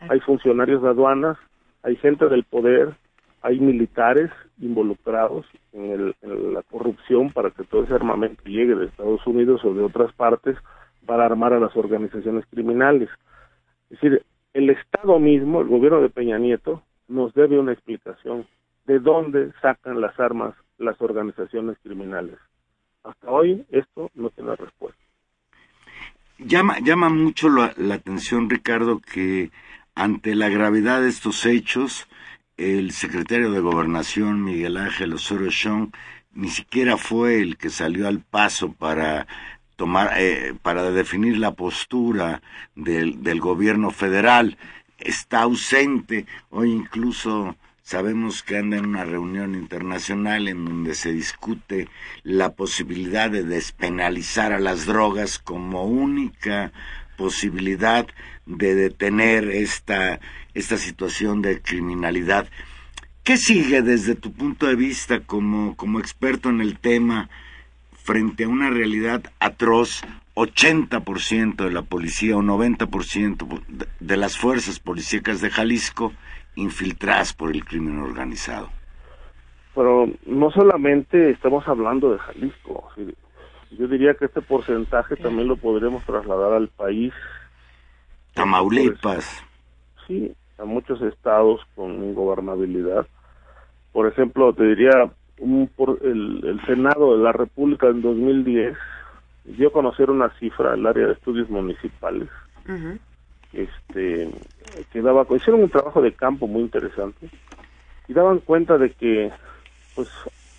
Hay 0.09 0.21
funcionarios 0.21 0.83
de 0.83 0.89
aduanas, 0.89 1.39
hay 1.83 1.97
gente 1.97 2.29
del 2.29 2.45
poder, 2.45 2.95
hay 3.41 3.61
militares 3.61 4.31
involucrados 4.61 5.47
en, 5.73 6.15
en, 6.23 6.55
la 6.55 6.63
corrupción 6.63 7.31
para 7.31 7.51
que 7.51 7.65
todo 7.65 7.85
ese 7.85 7.95
armamento 7.95 8.43
llegue 8.45 8.75
de 8.75 8.87
Estados 8.87 9.27
Unidos 9.27 9.65
o 9.65 9.75
de 9.75 9.83
otras 9.83 10.13
partes 10.15 10.57
para 11.07 11.27
armar 11.27 11.53
a 11.53 11.61
las 11.61 11.77
organizaciones 11.77 12.45
criminales. 12.51 13.09
Es 13.91 14.01
decir, 14.01 14.25
el 14.55 14.71
Estado 14.71 15.19
mismo, 15.19 15.61
el 15.61 15.69
gobierno 15.69 16.01
de 16.01 16.11
Peña 16.11 16.39
Nieto, 16.39 16.83
nos 17.09 17.35
debe 17.35 17.59
una 17.59 17.73
explicación 17.73 18.47
de 18.87 18.99
dónde 18.99 19.53
sacan 19.61 20.01
las 20.01 20.19
armas 20.19 20.55
las 20.79 21.01
organizaciones 21.01 21.79
criminales. 21.83 22.39
Hasta 23.05 23.31
hoy 23.31 23.65
esto 23.71 24.11
no 24.15 24.31
tiene 24.31 24.57
respuesta. 24.57 25.01
Llama, 26.39 26.79
llama 26.81 27.09
mucho 27.09 27.49
la, 27.49 27.95
atención, 27.95 28.51
Ricardo, 28.51 29.01
que 29.01 29.51
ante 29.95 30.35
la 30.35 30.49
gravedad 30.49 31.01
de 31.01 31.09
estos 31.09 31.47
hechos, 31.47 32.09
el 32.57 32.91
secretario 32.91 33.53
de 33.53 33.61
Gobernación, 33.61 34.43
Miguel 34.43 34.77
Ángel 34.77 35.13
Osorio 35.13 35.51
Chong, 35.51 35.93
ni 36.33 36.49
siquiera 36.49 36.97
fue 36.97 37.41
el 37.41 37.57
que 37.57 37.71
salió 37.71 38.09
al 38.09 38.21
paso 38.21 38.73
para 38.73 39.27
eh, 40.17 40.55
para 40.63 40.91
definir 40.91 41.39
la 41.39 41.53
postura 41.53 42.43
del, 42.75 43.23
del 43.23 43.41
gobierno 43.41 43.91
federal. 43.91 44.57
Está 44.99 45.43
ausente. 45.43 46.27
Hoy 46.51 46.71
incluso 46.71 47.57
sabemos 47.83 48.43
que 48.43 48.59
anda 48.59 48.77
en 48.77 48.87
una 48.87 49.05
reunión 49.05 49.55
internacional 49.55 50.49
en 50.49 50.65
donde 50.65 50.95
se 50.95 51.13
discute 51.13 51.89
la 52.23 52.55
posibilidad 52.55 53.31
de 53.31 53.43
despenalizar 53.43 54.53
a 54.53 54.61
las 54.61 54.87
drogas 54.87 55.39
como 55.39 55.85
única 55.85 56.73
posibilidad 57.17 58.07
de 58.47 58.75
detener 58.75 59.49
esta 59.51 60.21
esta 60.55 60.77
situación 60.77 61.43
de 61.43 61.61
criminalidad. 61.61 62.49
¿Qué 63.25 63.37
sigue 63.37 63.83
desde 63.83 64.15
tu 64.15 64.33
punto 64.33 64.67
de 64.67 64.75
vista 64.75 65.21
como, 65.21 65.77
como 65.77 66.01
experto 66.01 66.51
en 66.51 66.61
el 66.61 66.79
tema 66.79 67.31
frente 68.03 68.45
a 68.45 68.49
una 68.49 68.71
realidad 68.71 69.23
atroz, 69.41 70.03
80% 70.35 71.57
de 71.57 71.71
la 71.71 71.83
policía 71.83 72.37
o 72.37 72.43
90% 72.43 73.63
de 74.01 74.17
las 74.17 74.39
fuerzas 74.39 74.81
policíacas 74.81 75.41
de 75.41 75.51
Jalisco 75.51 76.13
infiltradas 76.57 77.33
por 77.33 77.51
el 77.51 77.65
crimen 77.65 77.99
organizado. 77.99 78.69
Pero 79.75 80.07
no 80.27 80.51
solamente 80.51 81.31
estamos 81.31 81.67
hablando 81.67 82.13
de 82.13 82.19
Jalisco, 82.19 82.91
yo 83.79 83.89
diría 83.89 84.15
que 84.15 84.27
este 84.27 84.43
porcentaje 84.43 85.17
también 85.17 85.49
lo 85.49 85.57
podremos 85.57 86.05
trasladar 86.05 86.53
al 86.53 86.69
país. 86.69 87.13
Tamaulipas. 88.35 89.43
Sí, 90.07 90.35
a 90.59 90.65
muchos 90.65 91.01
estados 91.01 91.61
con 91.75 92.05
ingobernabilidad. 92.05 93.07
Por 93.93 94.09
ejemplo, 94.09 94.53
te 94.53 94.65
diría 94.65 95.11
por 95.77 95.99
el, 96.03 96.61
Senado 96.67 97.17
de 97.17 97.25
la 97.25 97.33
República 97.33 97.89
en 97.89 98.03
2010 98.03 98.77
dio 99.45 99.69
a 99.69 99.73
conocer 99.73 100.11
una 100.11 100.31
cifra 100.39 100.75
el 100.75 100.87
área 100.87 101.07
de 101.07 101.13
estudios 101.15 101.51
municipales. 101.51 102.29
Este 103.53 104.31
que 104.93 105.03
daba 105.03 105.27
hicieron 105.35 105.63
un 105.63 105.71
trabajo 105.71 106.01
de 106.01 106.13
campo 106.13 106.47
muy 106.47 106.63
interesante 106.63 107.29
y 108.09 108.15
daban 108.15 108.39
cuenta 108.39 108.79
de 108.79 108.91
que 108.93 109.31
pues 109.95 110.09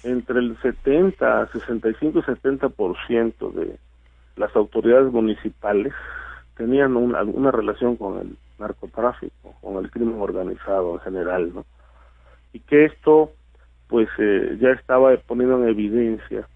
entre 0.03 0.39
el 0.39 0.57
70 0.61 1.47
65 1.51 2.19
y 2.19 2.21
70 2.21 2.69
por 2.69 2.95
ciento 3.07 3.49
de 3.49 3.77
las 4.35 4.55
autoridades 4.55 5.11
municipales 5.11 5.93
tenían 6.55 6.95
una, 6.95 7.23
una 7.23 7.51
relación 7.51 7.95
con 7.95 8.19
el 8.19 8.37
narcotráfico 8.59 9.55
con 9.61 9.83
el 9.83 9.89
crimen 9.89 10.19
organizado 10.19 10.95
en 10.95 10.99
general 10.99 11.53
no 11.53 11.65
y 12.51 12.59
que 12.59 12.85
esto 12.85 13.31
pues 13.93 14.09
eh, 14.17 14.57
ya 14.59 14.69
estaba 14.69 15.15
poniendo 15.17 15.61
en 15.61 15.69
evidencia 15.69 16.47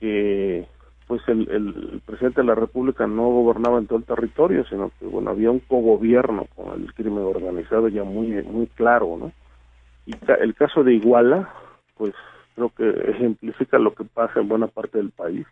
que 0.00 0.66
pues 1.06 1.20
el, 1.28 1.46
el, 1.50 2.00
presidente 2.06 2.40
de 2.40 2.46
la 2.46 2.54
República 2.54 3.06
no 3.06 3.24
gobernaba 3.24 3.76
en 3.78 3.86
todo 3.86 3.98
el 3.98 4.06
territorio, 4.06 4.64
sino 4.64 4.90
que 4.98 5.04
bueno 5.04 5.32
había 5.32 5.50
un 5.50 5.58
cogobierno 5.58 6.46
con 6.56 6.80
el 6.80 6.94
crimen 6.94 7.24
organizado 7.24 7.88
ya 7.88 8.04
muy 8.04 8.42
muy 8.44 8.68
claro, 8.68 9.18
¿no? 9.18 9.32
Y 10.06 10.14
el 10.40 10.54
caso 10.54 10.82
de 10.82 10.94
Iguala, 10.94 11.50
pues 11.94 12.14
creo 12.54 12.70
que 12.70 12.88
ejemplifica 13.10 13.78
lo 13.78 13.94
que 13.94 14.04
pasa 14.04 14.40
en 14.40 14.48
buena 14.48 14.66
parte 14.66 14.96
del 14.96 15.10
país. 15.10 15.46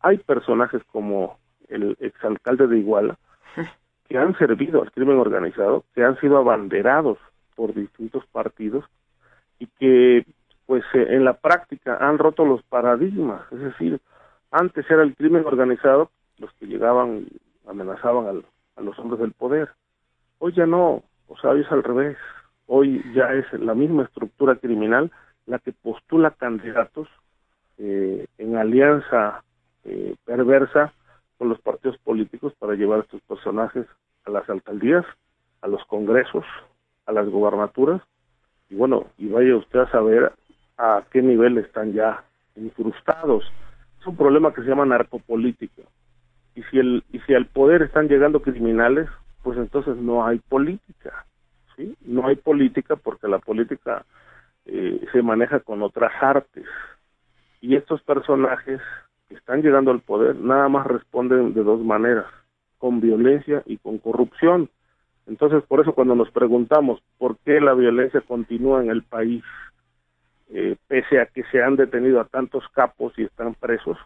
Hay 0.00 0.16
personajes 0.16 0.80
como 0.90 1.36
el 1.68 1.98
exalcalde 2.00 2.66
de 2.66 2.78
Iguala 2.78 3.18
que 4.08 4.16
han 4.16 4.34
servido 4.38 4.80
al 4.80 4.90
crimen 4.90 5.18
organizado, 5.18 5.84
que 5.94 6.02
han 6.02 6.18
sido 6.18 6.38
abanderados 6.38 7.18
por 7.54 7.74
distintos 7.74 8.24
partidos 8.28 8.86
y 9.58 9.66
que 9.78 10.26
pues 10.66 10.82
eh, 10.94 11.06
en 11.10 11.24
la 11.24 11.34
práctica 11.34 11.98
han 12.00 12.18
roto 12.18 12.44
los 12.44 12.62
paradigmas, 12.64 13.42
es 13.52 13.60
decir, 13.60 14.00
antes 14.50 14.88
era 14.90 15.02
el 15.02 15.14
crimen 15.14 15.44
organizado 15.44 16.10
los 16.38 16.52
que 16.54 16.66
llegaban 16.66 17.26
amenazaban 17.66 18.42
a 18.76 18.80
los 18.80 18.98
hombres 18.98 19.20
del 19.20 19.32
poder. 19.32 19.70
Hoy 20.38 20.52
ya 20.52 20.66
no, 20.66 21.02
o 21.28 21.38
sea, 21.40 21.50
hoy 21.50 21.62
es 21.62 21.72
al 21.72 21.82
revés. 21.82 22.16
Hoy 22.66 23.02
ya 23.14 23.32
es 23.32 23.50
la 23.54 23.74
misma 23.74 24.04
estructura 24.04 24.56
criminal 24.56 25.10
la 25.46 25.58
que 25.58 25.72
postula 25.72 26.30
candidatos 26.30 27.08
eh, 27.78 28.26
en 28.38 28.56
alianza 28.56 29.42
eh, 29.84 30.14
perversa 30.24 30.92
con 31.36 31.48
los 31.48 31.60
partidos 31.60 31.98
políticos 31.98 32.54
para 32.58 32.74
llevar 32.74 33.00
a 33.00 33.02
estos 33.02 33.20
personajes 33.22 33.86
a 34.24 34.30
las 34.30 34.48
alcaldías, 34.48 35.04
a 35.60 35.68
los 35.68 35.84
congresos, 35.84 36.44
a 37.06 37.12
las 37.12 37.28
gobernaturas 37.28 38.00
y 38.74 38.76
bueno, 38.76 39.06
y 39.18 39.28
vaya 39.28 39.56
usted 39.56 39.78
a 39.78 39.90
saber 39.92 40.32
a 40.78 41.04
qué 41.12 41.22
nivel 41.22 41.58
están 41.58 41.92
ya 41.92 42.24
incrustados. 42.56 43.44
Es 44.00 44.06
un 44.06 44.16
problema 44.16 44.52
que 44.52 44.62
se 44.62 44.68
llama 44.68 44.84
narcopolítica. 44.84 45.82
Y 46.56 46.62
si 46.64 46.80
el 46.80 47.04
y 47.12 47.20
si 47.20 47.34
al 47.34 47.46
poder 47.46 47.82
están 47.82 48.08
llegando 48.08 48.42
criminales, 48.42 49.08
pues 49.44 49.58
entonces 49.58 49.96
no 49.96 50.26
hay 50.26 50.40
política, 50.40 51.24
¿sí? 51.76 51.96
No 52.04 52.26
hay 52.26 52.34
política 52.34 52.96
porque 52.96 53.28
la 53.28 53.38
política 53.38 54.04
eh, 54.66 55.06
se 55.12 55.22
maneja 55.22 55.60
con 55.60 55.80
otras 55.82 56.12
artes. 56.20 56.66
Y 57.60 57.76
estos 57.76 58.02
personajes 58.02 58.80
que 59.28 59.36
están 59.36 59.62
llegando 59.62 59.92
al 59.92 60.00
poder 60.00 60.34
nada 60.34 60.68
más 60.68 60.84
responden 60.88 61.54
de 61.54 61.62
dos 61.62 61.80
maneras, 61.80 62.26
con 62.78 63.00
violencia 63.00 63.62
y 63.66 63.76
con 63.76 63.98
corrupción. 63.98 64.68
Entonces, 65.26 65.62
por 65.66 65.80
eso 65.80 65.94
cuando 65.94 66.14
nos 66.14 66.30
preguntamos 66.30 67.00
por 67.18 67.38
qué 67.38 67.60
la 67.60 67.74
violencia 67.74 68.20
continúa 68.20 68.82
en 68.82 68.90
el 68.90 69.02
país, 69.02 69.42
eh, 70.50 70.76
pese 70.86 71.20
a 71.20 71.26
que 71.26 71.42
se 71.44 71.62
han 71.62 71.76
detenido 71.76 72.20
a 72.20 72.26
tantos 72.26 72.64
capos 72.72 73.12
y 73.18 73.24
están 73.24 73.54
presos, 73.54 73.98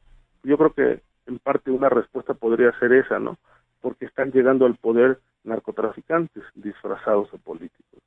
yo 0.44 0.56
creo 0.56 0.72
que 0.72 1.00
en 1.26 1.38
parte 1.38 1.70
una 1.70 1.88
respuesta 1.88 2.34
podría 2.34 2.72
ser 2.78 2.92
esa, 2.92 3.18
¿no? 3.18 3.36
Porque 3.80 4.06
están 4.06 4.30
llegando 4.30 4.64
al 4.64 4.76
poder 4.76 5.18
narcotraficantes 5.44 6.44
disfrazados 6.54 7.30
de 7.32 7.38
políticos 7.38 8.02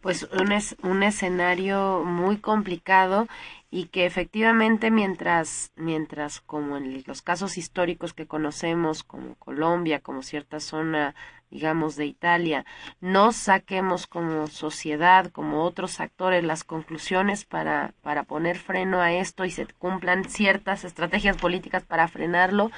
pues 0.00 0.28
un, 0.32 0.52
es, 0.52 0.76
un 0.82 1.02
escenario 1.02 2.04
muy 2.04 2.38
complicado 2.38 3.26
y 3.70 3.86
que 3.86 4.06
efectivamente 4.06 4.90
mientras, 4.90 5.72
mientras 5.76 6.40
como 6.40 6.76
en 6.76 7.02
los 7.06 7.22
casos 7.22 7.58
históricos 7.58 8.14
que 8.14 8.26
conocemos, 8.26 9.02
como 9.02 9.34
Colombia, 9.36 10.00
como 10.00 10.22
cierta 10.22 10.60
zona 10.60 11.14
digamos, 11.50 11.96
de 11.96 12.06
Italia, 12.06 12.64
no 13.00 13.32
saquemos 13.32 14.06
como 14.06 14.46
sociedad, 14.46 15.30
como 15.32 15.64
otros 15.64 16.00
actores, 16.00 16.44
las 16.44 16.64
conclusiones 16.64 17.44
para, 17.44 17.92
para 18.02 18.24
poner 18.24 18.56
freno 18.56 19.00
a 19.00 19.12
esto 19.12 19.44
y 19.44 19.50
se 19.50 19.66
cumplan 19.78 20.24
ciertas 20.24 20.84
estrategias 20.84 21.36
políticas 21.36 21.84
para 21.84 22.08
frenarlo, 22.08 22.70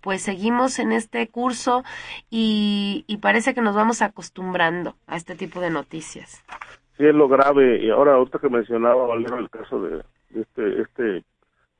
pues 0.00 0.22
seguimos 0.22 0.78
en 0.78 0.92
este 0.92 1.28
curso 1.28 1.84
y, 2.30 3.04
y 3.06 3.18
parece 3.18 3.54
que 3.54 3.62
nos 3.62 3.74
vamos 3.74 4.02
acostumbrando 4.02 4.96
a 5.06 5.16
este 5.16 5.34
tipo 5.34 5.60
de 5.60 5.70
noticias. 5.70 6.44
Sí, 6.96 7.06
es 7.06 7.14
lo 7.14 7.28
grave. 7.28 7.82
Y 7.82 7.90
ahora, 7.90 8.14
ahorita 8.14 8.38
que 8.38 8.50
mencionaba 8.50 9.06
Valero 9.06 9.38
el 9.38 9.48
caso 9.48 9.80
de, 9.82 10.02
este, 10.34 10.82
este 10.82 11.24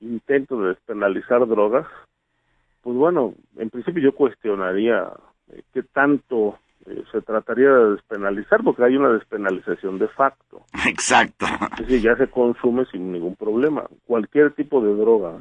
intento 0.00 0.60
de 0.60 0.68
despenalizar 0.70 1.46
drogas, 1.46 1.86
pues 2.80 2.96
bueno, 2.96 3.34
en 3.56 3.68
principio 3.68 4.02
yo 4.02 4.14
cuestionaría 4.14 5.12
eh, 5.52 5.62
qué 5.72 5.82
tanto 5.82 6.58
eh, 6.86 7.02
se 7.12 7.20
trataría 7.22 7.70
de 7.70 7.92
despenalizar, 7.92 8.62
porque 8.62 8.84
hay 8.84 8.96
una 8.96 9.10
despenalización 9.10 9.98
de 9.98 10.08
facto. 10.08 10.62
Exacto. 10.88 11.46
Es 11.74 11.86
decir, 11.86 12.02
ya 12.02 12.16
se 12.16 12.28
consume 12.28 12.84
sin 12.86 13.12
ningún 13.12 13.36
problema. 13.36 13.84
Cualquier 14.06 14.52
tipo 14.52 14.82
de 14.82 14.94
droga 14.94 15.38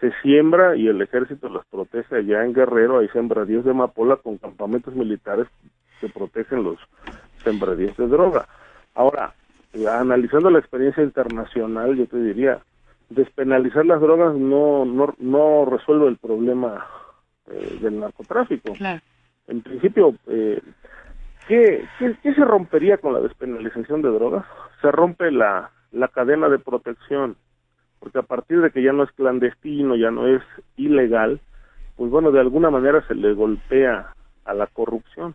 se 0.00 0.12
siembra 0.22 0.76
y 0.76 0.86
el 0.86 1.02
ejército 1.02 1.48
los 1.48 1.66
protege 1.66 2.16
allá 2.16 2.44
en 2.44 2.52
Guerrero, 2.52 3.00
hay 3.00 3.08
sembradíos 3.08 3.64
de 3.64 3.72
amapola 3.72 4.16
con 4.16 4.38
campamentos 4.38 4.94
militares 4.94 5.48
que 6.00 6.08
protegen 6.08 6.62
los 6.62 6.78
sembradíos 7.42 7.96
de 7.96 8.06
droga. 8.06 8.46
Ahora, 8.94 9.34
eh, 9.72 9.86
analizando 9.88 10.50
la 10.50 10.60
experiencia 10.60 11.02
internacional, 11.02 11.96
yo 11.96 12.06
te 12.06 12.18
diría, 12.18 12.60
despenalizar 13.10 13.84
las 13.86 14.00
drogas 14.00 14.36
no, 14.36 14.84
no, 14.84 15.14
no 15.18 15.64
resuelve 15.64 16.08
el 16.08 16.18
problema 16.18 16.86
eh, 17.50 17.78
del 17.80 17.98
narcotráfico. 17.98 18.74
En 19.48 19.62
principio, 19.62 20.14
eh, 20.26 20.60
¿qué, 21.48 21.84
qué, 21.98 22.34
se 22.34 22.44
rompería 22.44 22.98
con 22.98 23.14
la 23.14 23.20
despenalización 23.20 24.02
de 24.02 24.10
drogas? 24.10 24.44
Se 24.80 24.92
rompe 24.92 25.30
la, 25.30 25.70
la 25.90 26.08
cadena 26.08 26.48
de 26.48 26.58
protección, 26.58 27.36
porque 27.98 28.18
a 28.18 28.22
partir 28.22 28.60
de 28.60 28.70
que 28.70 28.82
ya 28.82 28.92
no 28.92 29.04
es 29.04 29.12
clandestino, 29.12 29.96
ya 29.96 30.10
no 30.10 30.26
es 30.28 30.42
ilegal, 30.76 31.40
pues 31.96 32.10
bueno, 32.10 32.30
de 32.30 32.40
alguna 32.40 32.70
manera 32.70 33.04
se 33.08 33.14
le 33.14 33.32
golpea 33.32 34.14
a 34.44 34.54
la 34.54 34.66
corrupción. 34.66 35.34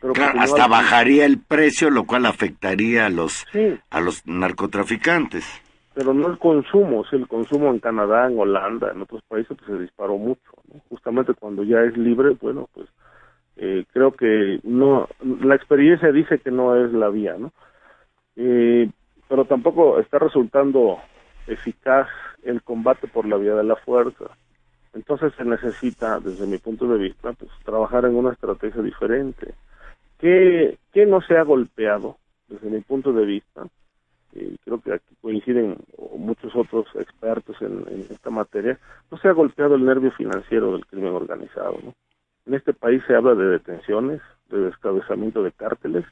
Pero 0.00 0.14
hasta 0.38 0.66
bajaría 0.66 1.26
el 1.26 1.38
precio, 1.38 1.90
lo 1.90 2.04
cual 2.04 2.24
afectaría 2.24 3.06
a 3.06 3.10
los, 3.10 3.46
a 3.90 4.00
los 4.00 4.26
narcotraficantes 4.26 5.62
pero 5.94 6.14
no 6.14 6.28
el 6.28 6.38
consumo, 6.38 7.04
si 7.04 7.16
el 7.16 7.26
consumo 7.26 7.70
en 7.70 7.78
Canadá, 7.78 8.26
en 8.26 8.38
Holanda, 8.38 8.90
en 8.92 9.02
otros 9.02 9.22
países 9.28 9.56
pues 9.58 9.70
se 9.70 9.82
disparó 9.82 10.16
mucho, 10.16 10.40
justamente 10.88 11.34
cuando 11.34 11.62
ya 11.64 11.82
es 11.82 11.96
libre, 11.96 12.36
bueno, 12.40 12.68
pues 12.72 12.88
eh, 13.56 13.84
creo 13.92 14.12
que 14.12 14.60
no, 14.62 15.08
la 15.42 15.54
experiencia 15.54 16.12
dice 16.12 16.38
que 16.38 16.50
no 16.50 16.76
es 16.76 16.92
la 16.92 17.08
vía, 17.08 17.36
¿no? 17.38 17.52
Eh, 18.36 18.88
pero 19.28 19.44
tampoco 19.44 20.00
está 20.00 20.18
resultando 20.18 20.98
eficaz 21.46 22.08
el 22.42 22.62
combate 22.62 23.06
por 23.06 23.26
la 23.26 23.36
vía 23.36 23.54
de 23.54 23.64
la 23.64 23.76
fuerza. 23.76 24.24
Entonces 24.94 25.32
se 25.36 25.44
necesita, 25.44 26.18
desde 26.20 26.46
mi 26.46 26.58
punto 26.58 26.88
de 26.88 26.98
vista, 26.98 27.32
pues 27.32 27.50
trabajar 27.64 28.04
en 28.06 28.16
una 28.16 28.32
estrategia 28.32 28.82
diferente. 28.82 29.54
¿Qué, 30.18 30.78
qué 30.92 31.06
no 31.06 31.20
se 31.20 31.36
ha 31.36 31.42
golpeado, 31.42 32.16
desde 32.48 32.68
mi 32.70 32.80
punto 32.80 33.12
de 33.12 33.24
vista? 33.24 33.66
y 34.32 34.56
creo 34.58 34.80
que 34.80 34.94
aquí 34.94 35.14
coinciden 35.20 35.76
muchos 36.16 36.54
otros 36.54 36.86
expertos 36.94 37.56
en, 37.62 37.84
esta 38.10 38.30
materia, 38.30 38.78
no 39.10 39.18
se 39.18 39.28
ha 39.28 39.32
golpeado 39.32 39.74
el 39.74 39.84
nervio 39.84 40.12
financiero 40.12 40.72
del 40.72 40.86
crimen 40.86 41.12
organizado. 41.12 41.78
¿no? 41.82 41.94
En 42.46 42.54
este 42.54 42.72
país 42.72 43.02
se 43.06 43.14
habla 43.14 43.34
de 43.34 43.46
detenciones, 43.46 44.20
de 44.48 44.60
descabezamiento 44.60 45.42
de 45.42 45.52
cárteles, 45.52 46.04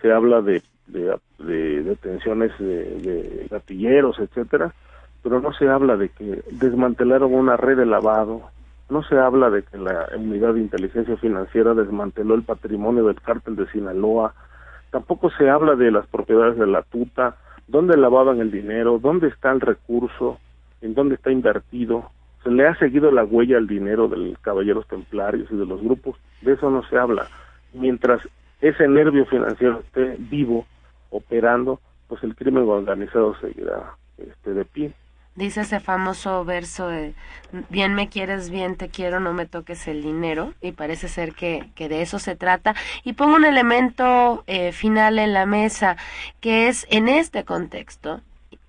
se 0.00 0.12
habla 0.12 0.40
de, 0.42 0.62
de, 0.86 1.82
detenciones 1.82 2.56
de, 2.58 3.00
de, 3.00 3.46
gatilleros, 3.50 4.18
etcétera, 4.18 4.74
pero 5.22 5.40
no 5.40 5.52
se 5.52 5.68
habla 5.68 5.96
de 5.96 6.08
que 6.10 6.42
desmantelaron 6.52 7.34
una 7.34 7.56
red 7.56 7.76
de 7.76 7.86
lavado, 7.86 8.42
no 8.88 9.02
se 9.02 9.18
habla 9.18 9.50
de 9.50 9.64
que 9.64 9.78
la 9.78 10.08
unidad 10.16 10.54
de 10.54 10.60
inteligencia 10.60 11.16
financiera 11.16 11.74
desmanteló 11.74 12.34
el 12.34 12.42
patrimonio 12.42 13.04
del 13.04 13.20
cártel 13.20 13.56
de 13.56 13.66
Sinaloa, 13.68 14.34
tampoco 14.90 15.30
se 15.30 15.50
habla 15.50 15.74
de 15.74 15.90
las 15.90 16.06
propiedades 16.06 16.56
de 16.56 16.66
la 16.66 16.82
tuta, 16.82 17.36
dónde 17.66 17.96
lavaban 17.96 18.40
el 18.40 18.50
dinero, 18.50 18.98
dónde 18.98 19.28
está 19.28 19.50
el 19.50 19.60
recurso, 19.60 20.38
en 20.80 20.94
dónde 20.94 21.16
está 21.16 21.30
invertido. 21.30 22.10
Le 22.46 22.66
ha 22.66 22.74
seguido 22.76 23.10
la 23.10 23.24
huella 23.24 23.58
al 23.58 23.66
dinero 23.66 24.08
de 24.08 24.16
los 24.16 24.38
caballeros 24.38 24.86
templarios 24.86 25.50
y 25.50 25.56
de 25.56 25.66
los 25.66 25.82
grupos. 25.82 26.16
De 26.42 26.52
eso 26.52 26.70
no 26.70 26.82
se 26.88 26.96
habla. 26.96 27.28
Mientras 27.72 28.20
ese 28.60 28.88
nervio 28.88 29.26
financiero 29.26 29.80
esté 29.80 30.16
vivo, 30.18 30.66
operando, 31.10 31.80
pues 32.08 32.22
el 32.22 32.34
crimen 32.34 32.64
organizado 32.68 33.34
seguirá 33.40 33.96
este, 34.18 34.54
de 34.54 34.64
pie. 34.64 34.92
Dice 35.34 35.60
ese 35.60 35.80
famoso 35.80 36.46
verso 36.46 36.88
de 36.88 37.12
bien 37.68 37.92
me 37.92 38.08
quieres, 38.08 38.48
bien 38.48 38.76
te 38.76 38.88
quiero, 38.88 39.20
no 39.20 39.34
me 39.34 39.44
toques 39.44 39.86
el 39.86 40.02
dinero 40.02 40.54
y 40.62 40.72
parece 40.72 41.08
ser 41.08 41.34
que, 41.34 41.68
que 41.74 41.90
de 41.90 42.00
eso 42.00 42.18
se 42.18 42.36
trata. 42.36 42.74
Y 43.04 43.12
pongo 43.12 43.36
un 43.36 43.44
elemento 43.44 44.44
eh, 44.46 44.72
final 44.72 45.18
en 45.18 45.34
la 45.34 45.44
mesa 45.44 45.98
que 46.40 46.68
es 46.68 46.86
en 46.90 47.08
este 47.08 47.44
contexto 47.44 48.22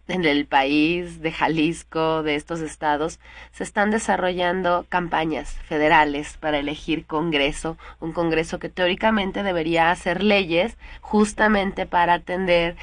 en 0.08 0.26
el 0.26 0.46
país 0.46 1.22
de 1.22 1.32
Jalisco, 1.32 2.24
de 2.24 2.36
estos 2.36 2.62
estados, 2.62 3.20
se 3.52 3.64
están 3.64 3.92
desarrollando 3.92 4.86
campañas 4.90 5.52
federales 5.68 6.38
para 6.38 6.60
elegir 6.60 7.06
Congreso, 7.06 7.78
un 8.00 8.14
Congreso 8.14 8.60
que 8.60 8.70
teóricamente 8.70 9.44
debería 9.44 9.92
hacer 9.92 10.24
leyes 10.24 10.78
justamente 11.02 11.86
para 11.86 12.16
atender 12.16 12.76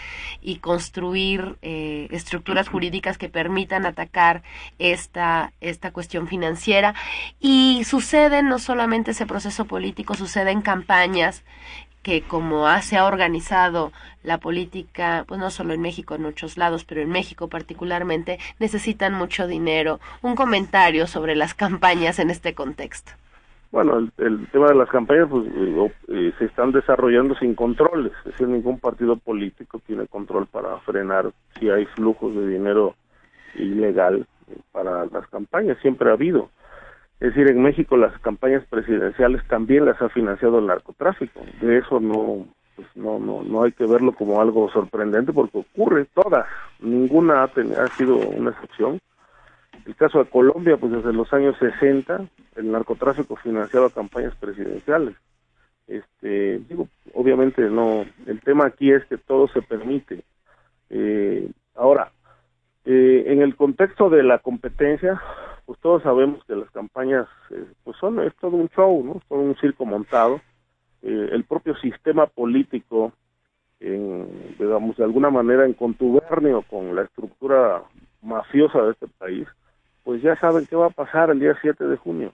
y 0.43 0.57
construir 0.57 1.57
eh, 1.63 2.09
estructuras 2.11 2.69
jurídicas 2.69 3.19
que 3.19 3.29
permitan 3.29 3.87
atacar 3.87 4.43
esta, 4.79 5.53
esta 5.61 5.93
cuestión 5.93 6.29
financiera. 6.29 6.95
Y 7.41 7.85
sucede 7.85 8.43
no 8.43 8.59
solamente 8.59 9.13
ese 9.13 9.27
proceso 9.27 9.65
político, 9.65 10.15
sucede 10.15 10.51
en 10.51 10.63
campañas 10.63 11.43
que 12.05 12.23
como 12.23 12.69
se 12.83 12.97
ha 12.97 13.07
organizado 13.07 13.91
la 14.23 14.39
política, 14.39 15.25
pues 15.27 15.41
no 15.41 15.51
solo 15.51 15.75
en 15.75 15.81
México, 15.81 16.15
en 16.15 16.23
muchos 16.23 16.57
lados, 16.57 16.85
pero 16.85 17.01
en 17.01 17.11
México 17.11 17.49
particularmente, 17.49 18.39
necesitan 18.61 19.15
mucho 19.15 19.49
dinero. 19.49 19.99
Un 20.23 20.37
comentario 20.37 21.09
sobre 21.09 21.35
las 21.35 21.55
campañas 21.55 22.21
en 22.21 22.31
este 22.31 22.55
contexto. 22.55 23.13
Bueno, 23.73 24.09
el, 24.19 24.47
tema 24.53 24.69
de 24.69 24.77
las 24.77 24.89
campañas 24.89 25.27
pues, 25.29 25.49
eh, 25.49 26.33
se 26.39 26.45
están 26.45 26.71
desarrollando 26.71 27.35
sin 27.35 27.57
controles, 27.57 28.13
es 28.21 28.25
decir, 28.27 28.47
ningún 28.47 28.79
partido 28.79 29.17
político 29.17 29.81
tiene 29.85 30.07
control 30.07 30.47
para 30.47 30.79
frenar 30.81 31.33
si 31.59 31.71
hay 31.71 31.85
flujos 31.87 32.37
de 32.37 32.47
dinero 32.47 32.95
ilegal 33.57 34.29
eh, 34.49 34.59
para 34.71 35.07
las 35.07 35.27
campañas, 35.29 35.77
siempre 35.83 36.09
ha 36.09 36.13
habido. 36.13 36.51
Es 37.21 37.35
decir, 37.35 37.51
en 37.51 37.63
México 37.63 37.97
las 37.97 38.19
campañas 38.21 38.65
presidenciales 38.69 39.47
también 39.49 39.85
las 39.85 40.01
ha 40.03 40.09
financiado 40.09 40.59
el 40.59 40.67
narcotráfico. 40.67 41.41
De 41.61 41.79
eso 41.79 42.01
no, 42.01 42.47
pues 42.77 42.89
no, 42.95 43.19
no, 43.19 43.43
no 43.43 43.63
hay 43.63 43.73
que 43.73 43.87
verlo 43.87 44.13
como 44.13 44.41
algo 44.41 44.71
sorprendente 44.71 45.33
porque 45.33 45.59
ocurre 45.59 46.07
todas. 46.07 46.47
Ninguna 46.81 47.43
ha, 47.43 47.45
ha 47.45 47.89
sido 47.97 48.17
una 48.17 48.51
excepción. 48.51 48.99
El 49.87 49.95
caso 49.97 50.19
de 50.19 50.31
Colombia, 50.31 50.77
pues 50.77 50.93
desde 50.93 51.13
los 51.13 51.33
años 51.33 51.57
60 51.59 52.27
el 52.57 52.73
narcotráfico 52.73 53.37
financiaba 53.37 53.91
campañas 53.91 54.35
presidenciales. 54.37 55.15
Este, 55.87 56.61
digo, 56.69 56.89
obviamente 57.13 57.63
no. 57.63 58.05
El 58.27 58.41
tema 58.41 58.67
aquí 58.67 58.91
es 58.91 59.05
que 59.07 59.19
todo 59.19 59.49
se 59.49 59.63
permite. 59.63 60.23
Eh, 60.91 61.51
ahora, 61.75 62.13
eh, 62.85 63.25
en 63.27 63.43
el 63.43 63.57
contexto 63.57 64.09
de 64.09 64.23
la 64.23 64.39
competencia, 64.39 65.21
pues 65.67 65.79
todos 65.81 66.03
sabemos 66.03 66.45
que 66.45 66.57
las 66.57 66.71
campañas 66.71 67.27
eh, 67.51 67.65
pues 67.85 67.97
son 67.99 68.21
es 68.21 68.35
todo 68.37 68.57
un 68.57 68.69
show, 68.69 69.03
¿no? 69.05 69.17
Es 69.17 69.27
todo 69.29 69.41
un 69.41 69.57
circo 69.57 69.85
montado. 69.87 70.41
Eh, 71.03 71.29
el 71.33 71.45
propio 71.45 71.75
sistema 71.77 72.27
político, 72.27 73.13
en, 73.81 74.57
digamos, 74.59 74.97
de 74.97 75.05
alguna 75.05 75.31
manera 75.31 75.65
en 75.65 75.75
contubernio 75.75 76.63
con 76.63 76.95
la 76.95 77.03
estructura 77.03 77.83
mafiosa 78.23 78.83
de 78.83 78.93
este 78.93 79.07
país, 79.09 79.47
pues 80.03 80.23
ya 80.23 80.37
saben 80.37 80.67
qué 80.67 80.77
va 80.77 80.87
a 80.87 80.91
pasar 80.91 81.31
el 81.31 81.41
día 81.41 81.57
7 81.61 81.85
de 81.85 81.97
junio. 81.97 82.33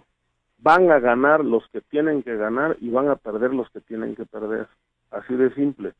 Van 0.59 0.90
a 0.90 0.99
ganar 0.99 1.45
los 1.45 1.66
que 1.69 1.81
tienen 1.81 2.23
que 2.23 2.37
ganar 2.37 2.77
y 2.81 2.90
van 2.90 3.09
a 3.09 3.16
perder 3.16 3.55
los 3.55 3.71
que 3.71 3.81
tienen 3.81 4.14
que 4.14 4.27
perder. 4.27 4.66
Así 5.11 5.35
de 5.35 5.53
simple. 5.55 5.93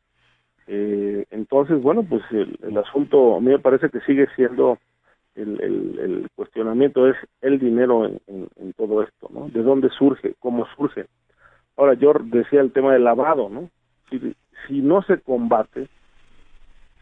Eh, 0.67 1.27
entonces, 1.31 1.81
bueno, 1.83 2.05
pues 2.05 2.23
el, 2.31 2.59
el, 2.63 2.77
asunto 2.79 3.37
a 3.37 3.41
mí 3.41 3.49
me 3.49 3.59
parece 3.59 3.89
que 3.89 4.01
sigue 4.01 4.29
siendo 4.37 4.79
el, 5.35 6.29
cuestionamiento 6.35 7.09
es 7.09 7.17
el 7.41 7.59
dinero 7.59 8.07
en, 8.07 8.73
todo 8.77 9.03
esto, 9.03 9.29
¿no? 9.33 9.49
¿De 9.49 9.63
dónde 9.63 9.91
surge? 9.91 10.35
¿Cómo 10.39 10.67
surge? 10.77 11.07
Ahora, 11.77 11.95
yo 11.95 12.13
decía 12.25 12.61
el 12.61 12.73
tema 12.73 12.93
del 12.93 13.05
lavado, 13.05 13.49
¿no? 13.49 13.69
Si, 14.11 14.81
no 14.83 15.03
se 15.03 15.21
combate, 15.21 15.89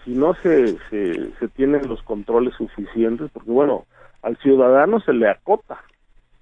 si 0.04 0.12
no 0.12 0.34
se, 0.34 0.78
se, 0.90 1.32
se 1.38 1.48
tienen 1.48 1.88
los 1.88 2.02
controles 2.02 2.54
suficientes, 2.54 3.30
porque 3.32 3.50
bueno, 3.50 3.86
al 4.22 4.36
ciudadano 4.38 5.00
se 5.00 5.12
le 5.12 5.28
acota, 5.28 5.80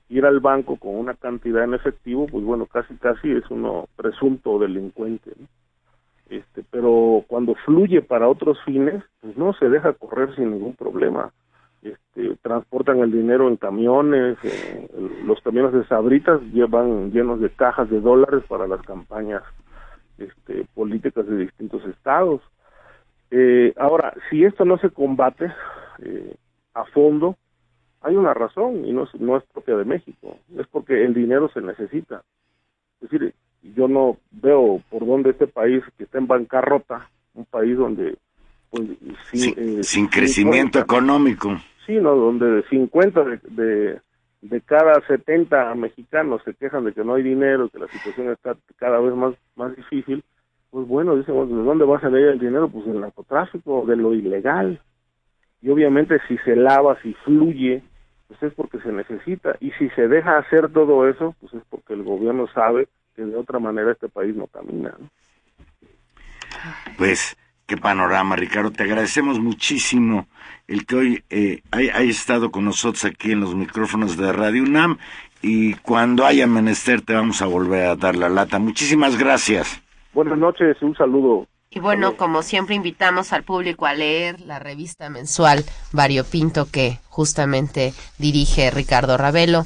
ir 0.09 0.25
al 0.25 0.41
banco 0.41 0.77
con 0.77 0.95
una 0.97 1.15
cantidad 1.15 1.65
en 1.65 1.75
efectivo, 1.75 2.27
pues 2.27 2.45
bueno, 2.45 2.67
casi 2.67 2.95
casi 2.97 3.31
es 3.31 3.45
uno 3.51 3.87
presunto 3.97 4.59
delincuente. 4.59 5.33
Este, 6.29 6.65
pero 6.71 7.25
cuando 7.27 7.55
fluye 7.55 8.03
para 8.03 8.29
otros 8.29 8.59
fines, 8.65 9.03
pues 9.21 9.37
no 9.37 9.53
se 9.55 9.69
deja 9.69 9.93
correr 9.93 10.35
sin 10.35 10.51
ningún 10.51 10.75
problema. 10.75 11.33
Este, 11.83 12.37
transportan 12.43 12.99
el 13.01 13.12
dinero 13.12 13.49
en 13.49 13.57
camiones, 13.57 14.39
eh, 14.43 14.89
los 15.24 15.41
camiones 15.43 15.72
de 15.72 15.85
sabritas 15.87 16.41
llevan 16.53 17.12
llenos 17.12 17.41
de 17.41 17.51
cajas 17.51 17.89
de 17.91 18.01
dólares 18.01 18.43
para 18.49 18.66
las 18.66 18.83
campañas 18.83 19.43
este, 20.18 20.66
políticas 20.74 21.27
de 21.27 21.37
distintos 21.37 21.85
estados. 21.85 22.41
Eh, 23.31 23.74
ahora, 23.77 24.14
si 24.31 24.45
esto 24.45 24.64
no 24.64 24.79
se 24.79 24.91
combate 24.91 25.53
eh, 26.03 26.37
a 26.74 26.85
fondo, 26.87 27.37
hay 28.01 28.16
una 28.16 28.35
razón 28.35 28.85
y 28.85 28.93
no 28.93 29.05
es, 29.05 29.14
no 29.20 29.37
es 29.37 29.45
propia 29.45 29.77
de 29.77 29.85
México, 29.85 30.39
es 30.57 30.66
porque 30.68 31.05
el 31.05 31.14
dinero 31.14 31.49
se 31.53 31.61
necesita. 31.61 32.22
Es 33.01 33.11
decir, 33.11 33.35
yo 33.74 33.89
no 33.89 34.16
veo 34.31 34.81
por 34.91 35.05
dónde 35.07 35.31
este 35.31 35.47
país 35.47 35.83
que 35.97 36.05
está 36.05 36.18
en 36.18 36.27
bancarrota, 36.27 37.09
un 37.35 37.45
país 37.45 37.77
donde... 37.77 38.16
Pues, 38.77 39.87
sin, 39.87 40.05
eh, 40.05 40.09
crecimiento 40.11 40.79
económico. 40.79 41.57
Sí, 41.87 41.95
¿no? 41.95 42.14
donde 42.16 42.47
de 42.47 42.62
50 42.64 43.24
de, 43.51 44.01
de, 44.43 44.61
cada 44.62 45.01
70 45.07 45.74
mexicanos 45.77 46.43
se 46.45 46.55
quejan 46.55 46.85
de 46.85 46.93
que 46.93 47.05
no 47.05 47.14
hay 47.14 47.22
dinero, 47.22 47.68
que 47.68 47.79
la 47.79 47.89
situación 47.89 48.31
está 48.31 48.57
cada 48.77 48.99
vez 48.99 49.14
más, 49.14 49.35
más 49.55 49.77
difícil, 49.77 50.24
pues 50.70 50.87
bueno, 50.89 51.16
dicen, 51.16 51.35
¿de 51.35 51.62
dónde 51.62 51.85
va 51.85 51.99
a 51.99 52.01
salir 52.01 52.27
el 52.27 52.39
dinero? 52.39 52.68
Pues 52.68 52.87
del 52.87 53.01
narcotráfico, 53.01 53.85
de 53.87 53.97
lo 53.97 54.12
ilegal. 54.12 54.81
Y 55.62 55.70
obviamente 55.70 56.18
si 56.29 56.37
se 56.39 56.57
lava, 56.57 57.01
si 57.03 57.14
fluye, 57.24 57.83
pues 58.29 58.43
es 58.43 58.53
porque 58.55 58.79
se 58.81 58.93
necesita. 58.93 59.57
Y 59.61 59.70
si 59.72 59.89
se 59.91 60.09
deja 60.09 60.39
hacer 60.39 60.70
todo 60.72 61.09
eso, 61.09 61.35
pues 61.41 61.55
es 61.55 61.62
porque 61.70 61.95
el 61.95 62.03
gobierno 62.03 62.47
sabe 62.49 62.89
que 63.14 63.22
de 63.24 63.37
otra 63.37 63.59
manera 63.59 63.93
este 63.93 64.09
país 64.09 64.35
no 64.37 64.49
camina. 64.49 64.95
Pues 66.99 67.37
qué 67.67 67.77
panorama, 67.77 68.37
Ricardo. 68.37 68.71
Te 68.71 68.85
agradecemos 68.85 69.39
muchísimo 69.39 70.27
el 70.69 70.87
que 70.87 70.97
hoy 70.97 71.25
eh, 71.31 71.62
haya, 71.71 71.99
estado 72.01 72.51
con 72.51 72.64
nosotros 72.64 73.05
aquí 73.05 73.33
en 73.33 73.41
los 73.41 73.55
micrófonos 73.55 74.17
de 74.17 74.33
Radio 74.33 74.62
UNAM 74.62 74.99
y 75.43 75.75
cuando 75.75 76.25
haya 76.25 76.47
menester 76.47 77.03
te 77.03 77.14
vamos 77.14 77.43
a 77.43 77.47
volver 77.47 77.87
a 77.87 77.97
dar 77.97 78.17
la 78.17 78.29
lata. 78.29 78.59
Muchísimas 78.59 79.19
gracias. 79.19 79.81
Buenas 80.14 80.39
noches, 80.39 80.77
un 80.81 80.97
saludo. 80.97 81.47
Y 81.69 81.81
bueno, 81.81 82.17
como 82.17 82.43
siempre 82.43 82.75
invitamos 82.75 83.33
al 83.33 83.43
público 83.43 83.85
a 83.85 83.93
leer 83.93 84.41
la 84.41 84.59
revista 84.59 85.11
mensual 85.11 85.64
Variopinto 85.93 86.71
que 86.71 87.01
justamente 87.09 87.93
dirige 88.19 88.71
Ricardo 88.71 89.19
Ravelo. 89.19 89.64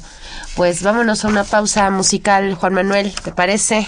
Pues 0.57 0.83
vámonos 0.83 1.23
a 1.23 1.29
una 1.29 1.43
pausa 1.45 1.89
musical, 1.89 2.55
Juan 2.55 2.73
Manuel, 2.73 3.13
¿te 3.23 3.31
parece? 3.31 3.87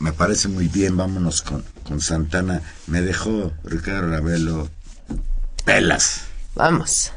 Me 0.00 0.12
parece 0.12 0.48
muy 0.48 0.68
bien, 0.68 0.96
vámonos 0.96 1.42
con, 1.42 1.64
con 1.84 2.00
Santana. 2.00 2.62
Me 2.86 3.00
dejó 3.02 3.52
Ricardo 3.64 4.10
Ravelo 4.10 4.68
pelas. 5.64 6.22
Vamos. 6.54 7.12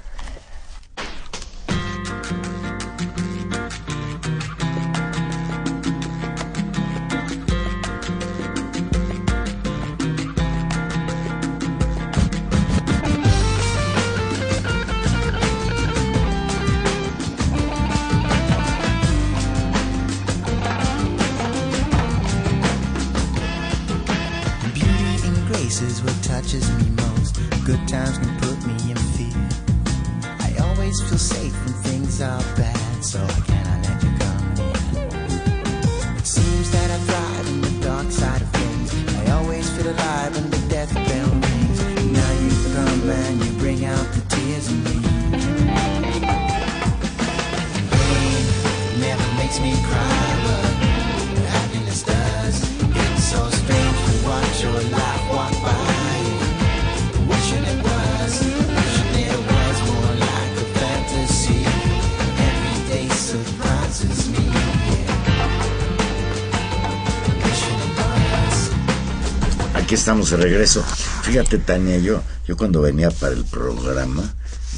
De 70.32 70.38
regreso. 70.38 70.84
Fíjate, 71.24 71.58
Tania, 71.58 71.98
yo, 71.98 72.24
yo 72.48 72.58
cuando 72.58 72.82
venía 72.82 73.12
para 73.12 73.34
el 73.34 73.44
programa, 73.46 74.34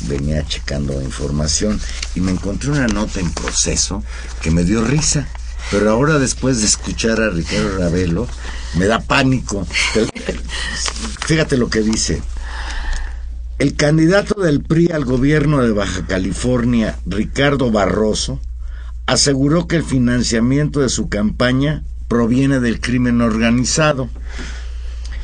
venía 0.08 0.46
checando 0.46 1.02
información 1.02 1.80
y 2.16 2.22
me 2.22 2.32
encontré 2.32 2.72
una 2.72 2.88
nota 2.88 3.20
en 3.20 3.32
proceso 3.32 4.04
que 4.42 4.52
me 4.52 4.64
dio 4.64 4.84
risa. 4.84 5.28
Pero 5.72 5.90
ahora 5.92 6.20
después 6.20 6.60
de 6.60 6.66
escuchar 6.66 7.22
a 7.22 7.30
Ricardo 7.30 7.78
Ravelo, 7.78 8.28
me 8.76 8.86
da 8.86 9.00
pánico. 9.00 9.66
Fíjate 11.26 11.58
lo 11.58 11.70
que 11.70 11.82
dice. 11.82 12.22
El 13.60 13.76
candidato 13.76 14.42
del 14.42 14.62
PRI 14.62 14.90
al 14.92 15.06
gobierno 15.06 15.64
de 15.64 15.72
Baja 15.72 16.06
California, 16.06 16.98
Ricardo 17.06 17.72
Barroso, 17.72 18.42
aseguró 19.06 19.68
que 19.68 19.78
el 19.78 19.84
financiamiento 19.84 20.82
de 20.82 20.90
su 20.90 21.08
campaña 21.08 21.84
proviene 22.08 22.60
del 22.60 22.82
crimen 22.82 23.22
organizado. 23.22 24.10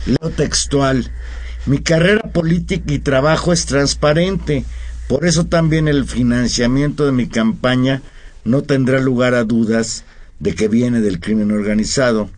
Leo 0.05 0.29
textual. 0.31 1.11
Mi 1.65 1.79
carrera 1.79 2.21
política 2.31 2.93
y 2.93 2.99
trabajo 2.99 3.53
es 3.53 3.65
transparente, 3.65 4.65
por 5.07 5.25
eso 5.25 5.45
también 5.45 5.87
el 5.87 6.05
financiamiento 6.05 7.05
de 7.05 7.11
mi 7.11 7.27
campaña 7.27 8.01
no 8.43 8.63
tendrá 8.63 8.99
lugar 8.99 9.33
a 9.33 9.43
dudas 9.43 10.05
de 10.39 10.55
que 10.55 10.67
viene 10.67 11.01
del 11.01 11.19
crimen 11.19 11.51
organizado, 11.51 12.29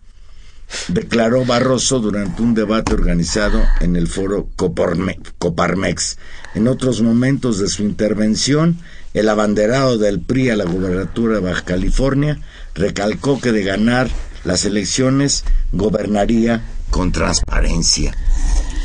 declaró 0.88 1.44
Barroso 1.44 2.00
durante 2.00 2.42
un 2.42 2.54
debate 2.54 2.94
organizado 2.94 3.62
en 3.80 3.96
el 3.96 4.08
foro 4.08 4.48
Coparmex. 4.56 6.18
En 6.54 6.66
otros 6.66 7.02
momentos 7.02 7.58
de 7.58 7.68
su 7.68 7.82
intervención, 7.82 8.78
el 9.14 9.28
abanderado 9.28 9.98
del 9.98 10.20
PRI 10.20 10.50
a 10.50 10.56
la 10.56 10.64
gubernatura 10.64 11.34
de 11.36 11.40
Baja 11.40 11.64
California 11.64 12.40
recalcó 12.74 13.40
que 13.40 13.52
de 13.52 13.62
ganar 13.62 14.08
las 14.44 14.64
elecciones 14.64 15.44
gobernaría 15.72 16.62
con 16.92 17.10
transparencia. 17.10 18.14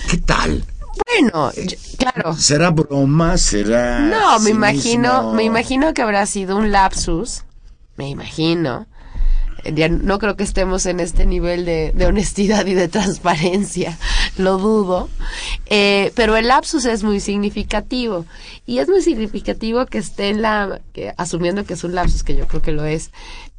¿Qué 0.10 0.18
tal? 0.18 0.64
Bueno, 1.05 1.51
claro. 1.99 2.34
¿Será 2.36 2.72
broma? 2.72 3.38
¿Será.? 3.38 3.99
No, 3.99 4.39
me 4.39 4.49
imagino, 4.49 5.34
me 5.34 5.43
imagino 5.43 5.93
que 5.93 6.01
habrá 6.01 6.26
sido 6.26 6.55
un 6.55 6.72
lapsus. 6.72 7.43
Me 7.97 8.10
imagino. 8.10 8.88
Ya 9.74 9.89
no 9.89 10.18
creo 10.20 10.38
que 10.38 10.43
estemos 10.43 10.86
en 10.86 11.01
este 11.01 11.26
nivel 11.26 11.66
de, 11.66 11.93
honestidad 12.05 12.66
y 12.66 12.74
de 12.74 12.88
transparencia, 12.88 13.97
lo 14.38 14.58
dudo. 14.58 15.10
Eh, 15.66 16.14
pero 16.16 16.38
el 16.38 16.47
lapsus 16.47 16.86
es 16.86 17.03
muy 17.03 17.20
significativo. 17.20 18.26
Y 18.66 18.80
es 18.80 18.88
muy 18.88 19.01
significativo 19.01 19.86
que 19.86 19.97
esté 19.97 20.30
en 20.30 20.41
la. 20.41 20.80
Que, 20.93 21.14
asumiendo 21.18 21.66
que 21.66 21.74
es 21.74 21.84
un 21.84 21.93
lapsus, 21.93 22.24
que 22.24 22.38
yo 22.38 22.47
creo 22.47 22.62
que 22.62 22.72
lo 22.72 22.86
es, 22.86 23.12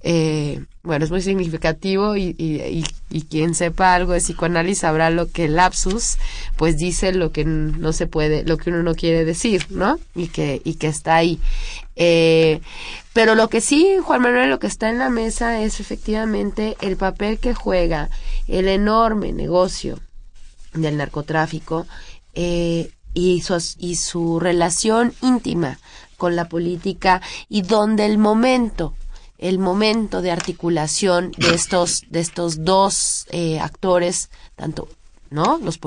eh, 0.02 0.64
bueno, 0.82 1.04
es 1.04 1.10
muy 1.10 1.20
significativo 1.20 2.16
y, 2.16 2.34
y, 2.38 2.84
y, 3.10 3.22
quien 3.22 3.54
sepa 3.54 3.94
algo 3.94 4.12
de 4.12 4.20
psicoanálisis 4.20 4.78
sabrá 4.78 5.10
lo 5.10 5.30
que 5.30 5.46
el 5.46 5.56
lapsus, 5.56 6.18
pues 6.56 6.78
dice 6.78 7.12
lo 7.12 7.32
que 7.32 7.44
no 7.44 7.92
se 7.92 8.06
puede, 8.06 8.44
lo 8.44 8.56
que 8.58 8.70
uno 8.70 8.82
no 8.82 8.94
quiere 8.94 9.24
decir, 9.24 9.66
¿no? 9.70 9.98
Y 10.14 10.28
que, 10.28 10.62
y 10.64 10.74
que 10.74 10.86
está 10.86 11.16
ahí. 11.16 11.40
Eh, 11.96 12.60
pero 13.12 13.34
lo 13.34 13.48
que 13.48 13.60
sí, 13.60 13.96
Juan 14.02 14.22
Manuel, 14.22 14.50
lo 14.50 14.60
que 14.60 14.68
está 14.68 14.88
en 14.88 14.98
la 14.98 15.10
mesa 15.10 15.60
es 15.60 15.80
efectivamente 15.80 16.76
el 16.80 16.96
papel 16.96 17.38
que 17.38 17.54
juega 17.54 18.08
el 18.46 18.68
enorme 18.68 19.32
negocio 19.32 19.98
del 20.74 20.96
narcotráfico 20.96 21.86
eh, 22.34 22.92
y, 23.14 23.42
su, 23.42 23.60
y 23.78 23.96
su 23.96 24.38
relación 24.38 25.12
íntima 25.22 25.80
con 26.16 26.36
la 26.36 26.48
política 26.48 27.20
y 27.48 27.62
donde 27.62 28.06
el 28.06 28.18
momento 28.18 28.94
el 29.38 29.58
momento 29.58 30.20
de 30.20 30.30
articulación 30.30 31.32
de 31.38 31.54
estos, 31.54 32.02
de 32.10 32.20
estos 32.20 32.64
dos 32.64 33.26
eh, 33.30 33.60
actores, 33.60 34.30
tanto 34.56 34.88
¿no? 35.30 35.58
Los, 35.58 35.78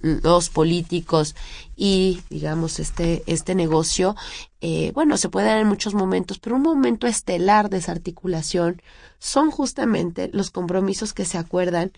los 0.00 0.50
políticos 0.50 1.34
y, 1.76 2.20
digamos, 2.30 2.80
este, 2.80 3.22
este 3.26 3.54
negocio, 3.54 4.14
eh, 4.60 4.92
bueno, 4.94 5.16
se 5.16 5.28
puede 5.28 5.46
dar 5.46 5.58
en 5.58 5.68
muchos 5.68 5.94
momentos, 5.94 6.38
pero 6.38 6.56
un 6.56 6.62
momento 6.62 7.06
estelar 7.06 7.70
de 7.70 7.78
esa 7.78 7.92
articulación 7.92 8.82
son 9.18 9.50
justamente 9.50 10.28
los 10.32 10.50
compromisos 10.50 11.14
que 11.14 11.24
se 11.24 11.38
acuerdan 11.38 11.92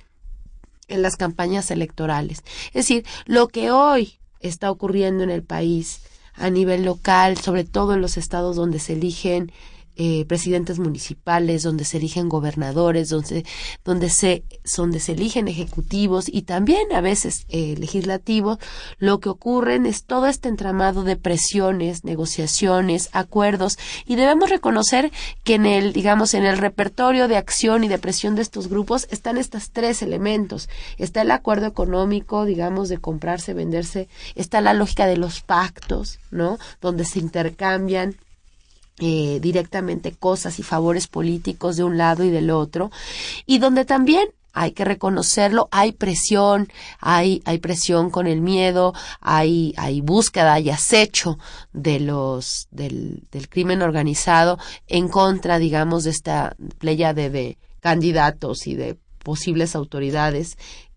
en 0.89 1.03
las 1.03 1.17
campañas 1.17 1.71
electorales. 1.71 2.45
Es 2.69 2.87
decir, 2.87 3.05
lo 3.25 3.49
que 3.49 3.71
hoy 3.71 4.19
está 4.41 4.71
ocurriendo 4.71 5.25
en 5.25 5.31
el 5.31 5.43
país 5.43 6.03
a 6.35 6.51
nivel 6.51 6.85
local, 6.85 7.39
sobre 7.39 7.65
todo 7.65 7.95
en 7.95 8.01
los 8.01 8.17
estados 8.17 8.57
donde 8.57 8.79
se 8.79 8.93
eligen 8.93 9.51
eh, 9.97 10.25
presidentes 10.27 10.79
municipales, 10.79 11.63
donde 11.63 11.85
se 11.85 11.97
eligen 11.97 12.29
gobernadores, 12.29 13.09
donde, 13.09 13.45
donde, 13.85 14.11
se, 14.11 14.45
donde 14.77 15.01
se 15.01 15.13
eligen 15.13 15.49
ejecutivos 15.49 16.29
y 16.29 16.43
también 16.43 16.93
a 16.93 17.01
veces 17.01 17.47
eh, 17.49 17.75
legislativos, 17.79 18.59
lo 18.99 19.21
que 19.21 19.31
ocurren 19.31 19.87
es 19.87 20.05
todo 20.05 20.27
este 20.27 20.49
entramado 20.49 21.03
de 21.03 21.17
presiones, 21.17 22.05
negociaciones, 22.05 23.09
acuerdos 23.13 23.79
y 24.07 24.17
debemos 24.17 24.51
reconocer 24.51 25.11
que 25.45 25.55
en 25.55 25.67
el, 25.67 25.93
digamos, 25.93 26.35
en 26.35 26.45
el 26.45 26.59
repertorio 26.59 27.27
de 27.27 27.37
acción 27.37 27.85
y 27.85 27.89
de 27.89 27.99
presión 27.99 28.35
de 28.35 28.43
estos 28.43 28.69
grupos 28.69 29.07
están 29.11 29.39
estos 29.39 29.71
tres 29.71 30.03
elementos. 30.03 30.69
Está 30.99 31.23
el 31.23 31.31
acuerdo 31.31 31.67
económico, 31.67 32.45
digamos, 32.45 32.89
de 32.89 32.99
comprarse, 32.99 33.55
venderse, 33.55 34.09
está 34.35 34.61
la 34.61 34.75
lógica 34.75 35.07
de 35.07 35.17
los 35.17 35.41
pactos, 35.41 36.19
¿no? 36.31 36.59
Donde 36.81 37.05
se 37.05 37.19
intercambian 37.19 38.17
eh, 38.99 39.39
directamente 39.41 40.13
cosas 40.13 40.59
y 40.59 40.63
favores 40.63 41.07
políticos 41.07 41.77
de 41.77 41.85
un 41.85 41.99
lado 41.99 42.25
y 42.25 42.31
del 42.31 42.51
otro, 42.51 42.91
y 43.45 43.59
donde 43.59 43.85
también 43.85 44.29
hay 44.57 44.73
que 44.73 44.87
reconocerlo, 44.87 45.69
hay 45.71 45.93
presión, 45.93 46.73
hay, 46.99 47.43
hay 47.45 47.59
presión 47.59 48.09
con 48.09 48.27
el 48.27 48.41
miedo, 48.41 48.95
hay, 49.21 49.75
hay 49.77 50.01
búsqueda 50.01 50.59
y 50.61 50.71
acecho 50.71 51.39
de 51.75 52.01
los, 52.01 52.67
del, 52.71 53.25
del 53.31 53.51
crimen 53.51 53.83
organizado 53.83 54.59
en 54.87 55.09
contra, 55.09 55.59
digamos, 55.59 56.05
de 56.05 56.11
esta 56.11 56.57
playa 56.79 57.13
de, 57.13 57.29
de 57.29 57.59
candidatos 57.81 58.67
y 58.67 58.77
de 58.77 58.97
posibles 59.23 59.77
autoridades 59.77 60.57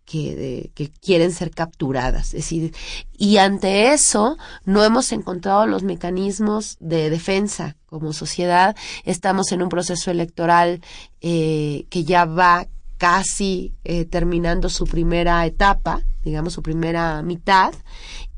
que, 0.10 0.72
que, 0.74 0.89
quieren 0.89 1.32
ser 1.32 1.51
capturadas. 1.51 2.28
Es 2.28 2.41
decir, 2.43 2.74
y 3.16 3.38
ante 3.38 3.93
eso 3.93 4.38
no 4.66 4.84
hemos 4.84 5.12
encontrado 5.12 5.68
los 5.68 5.84
mecanismos 5.84 6.78
de 6.80 7.12
defensa 7.12 7.78
como 7.86 8.12
sociedad. 8.12 8.76
Estamos 9.05 9.51
en 9.51 9.62
un 9.62 9.70
proceso 9.70 10.10
electoral 10.10 10.82
eh, 11.22 11.86
que 11.89 12.05
ya 12.05 12.26
va 12.26 12.68
casi 12.97 13.76
eh, 13.84 14.05
terminando 14.05 14.70
su 14.70 14.86
primera 14.86 15.45
etapa, 15.45 16.01
digamos 16.24 16.53
su 16.53 16.64
primera 16.64 17.22
mitad, 17.22 17.74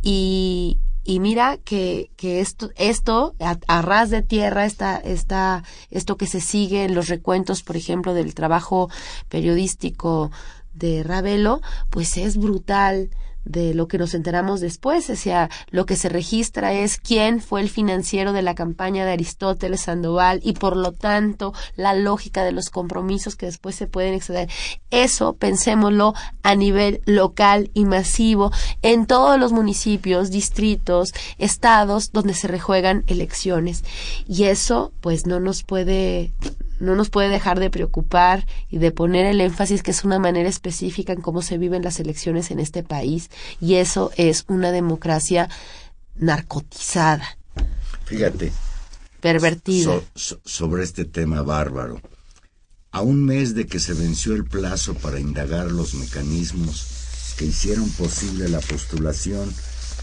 y, 0.02 0.78
y 1.06 1.20
mira 1.22 1.58
que, 1.58 2.12
que 2.18 2.42
esto, 2.42 2.70
esto 2.76 3.34
a, 3.40 3.58
a, 3.68 3.82
ras 3.82 4.10
de 4.10 4.22
tierra, 4.22 4.66
esta, 4.66 4.98
esta, 4.98 5.64
esto 5.90 6.18
que 6.18 6.28
se 6.28 6.42
sigue 6.42 6.84
en 6.84 6.96
los 6.96 7.08
recuentos, 7.08 7.64
por 7.64 7.78
ejemplo, 7.78 8.14
del 8.14 8.36
trabajo 8.36 8.90
periodístico 9.30 10.32
de 10.74 11.04
Ravelo, 11.04 11.62
pues 11.90 12.18
es 12.18 12.38
brutal 12.38 13.10
de 13.46 13.74
lo 13.74 13.88
que 13.88 13.98
nos 13.98 14.14
enteramos 14.14 14.62
después, 14.62 15.10
o 15.10 15.16
sea, 15.16 15.50
lo 15.72 15.86
que 15.86 15.96
se 15.96 16.10
registra 16.10 16.74
es 16.74 16.98
quién 16.98 17.42
fue 17.42 17.62
el 17.62 17.70
financiero 17.70 18.34
de 18.34 18.44
la 18.44 18.56
campaña 18.56 19.04
de 19.04 19.14
Aristóteles 19.14 19.82
Sandoval 19.82 20.40
y 20.44 20.54
por 20.54 20.78
lo 20.78 20.92
tanto 20.92 21.54
la 21.76 21.94
lógica 21.94 22.44
de 22.44 22.52
los 22.52 22.70
compromisos 22.70 23.36
que 23.36 23.48
después 23.48 23.76
se 23.76 23.88
pueden 23.88 24.14
exceder. 24.14 24.50
Eso 24.92 25.34
pensémoslo 25.34 26.14
a 26.44 26.56
nivel 26.56 27.02
local 27.06 27.72
y 27.74 27.86
masivo 27.86 28.52
en 28.82 29.08
todos 29.08 29.40
los 29.40 29.52
municipios, 29.52 30.30
distritos, 30.30 31.14
estados 31.40 32.12
donde 32.12 32.36
se 32.36 32.48
rejuegan 32.48 33.04
elecciones 33.08 33.84
y 34.28 34.44
eso 34.44 34.92
pues 35.02 35.26
no 35.26 35.40
nos 35.40 35.64
puede 35.64 36.32
no 36.82 36.96
nos 36.96 37.10
puede 37.10 37.30
dejar 37.30 37.60
de 37.60 37.70
preocupar 37.70 38.46
y 38.70 38.80
de 38.80 38.92
poner 38.92 39.26
el 39.26 39.40
énfasis 39.40 39.84
que 39.84 39.92
es 39.92 40.04
una 40.04 40.20
manera 40.20 40.50
específica 40.50 41.14
en 41.14 41.22
cómo 41.22 41.42
se 41.42 41.58
viven 41.58 41.84
las 41.84 42.00
elecciones 42.00 42.52
en 42.52 42.60
este 42.60 42.84
país 42.84 43.30
y 43.62 43.76
eso 43.76 44.12
es 44.18 44.46
una 44.48 44.72
democracia 44.72 45.50
narcotizada. 46.16 47.38
Fíjate. 48.06 48.52
Pervertida. 49.22 50.02
sobre 50.16 50.84
este 50.84 51.06
tema 51.06 51.44
bárbaro. 51.44 52.02
A 52.92 53.02
un 53.02 53.24
mes 53.24 53.54
de 53.54 53.68
que 53.68 53.80
se 53.80 53.94
venció 53.94 54.34
el 54.34 54.46
plazo 54.46 54.96
para 54.96 55.20
indagar 55.20 55.72
los 55.72 55.94
mecanismos 55.94 57.36
que 57.38 57.46
hicieron 57.46 57.90
posible 57.92 58.50
la 58.50 58.60
postulación 58.60 59.54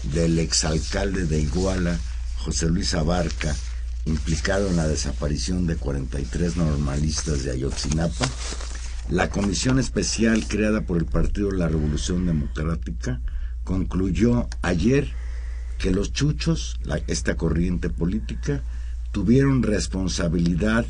del 0.03 0.39
exalcalde 0.39 1.25
de 1.25 1.41
Iguala, 1.41 1.99
José 2.37 2.69
Luis 2.69 2.93
Abarca, 2.93 3.55
implicado 4.09 4.67
en 4.69 4.75
la 4.75 4.87
desaparición 4.87 5.67
de 5.67 5.77
43 5.77 6.57
normalistas 6.57 7.43
de 7.43 7.51
Ayotzinapa, 7.51 8.27
la 9.09 9.29
comisión 9.29 9.79
especial 9.79 10.45
creada 10.47 10.81
por 10.81 10.97
el 10.97 11.05
Partido 11.05 11.51
la 11.51 11.67
Revolución 11.67 12.25
Democrática 12.25 13.21
concluyó 13.63 14.47
ayer 14.61 15.07
que 15.77 15.91
los 15.91 16.11
chuchos, 16.11 16.79
esta 17.07 17.35
corriente 17.35 17.89
política, 17.89 18.61
tuvieron 19.11 19.63
responsabilidad 19.63 20.85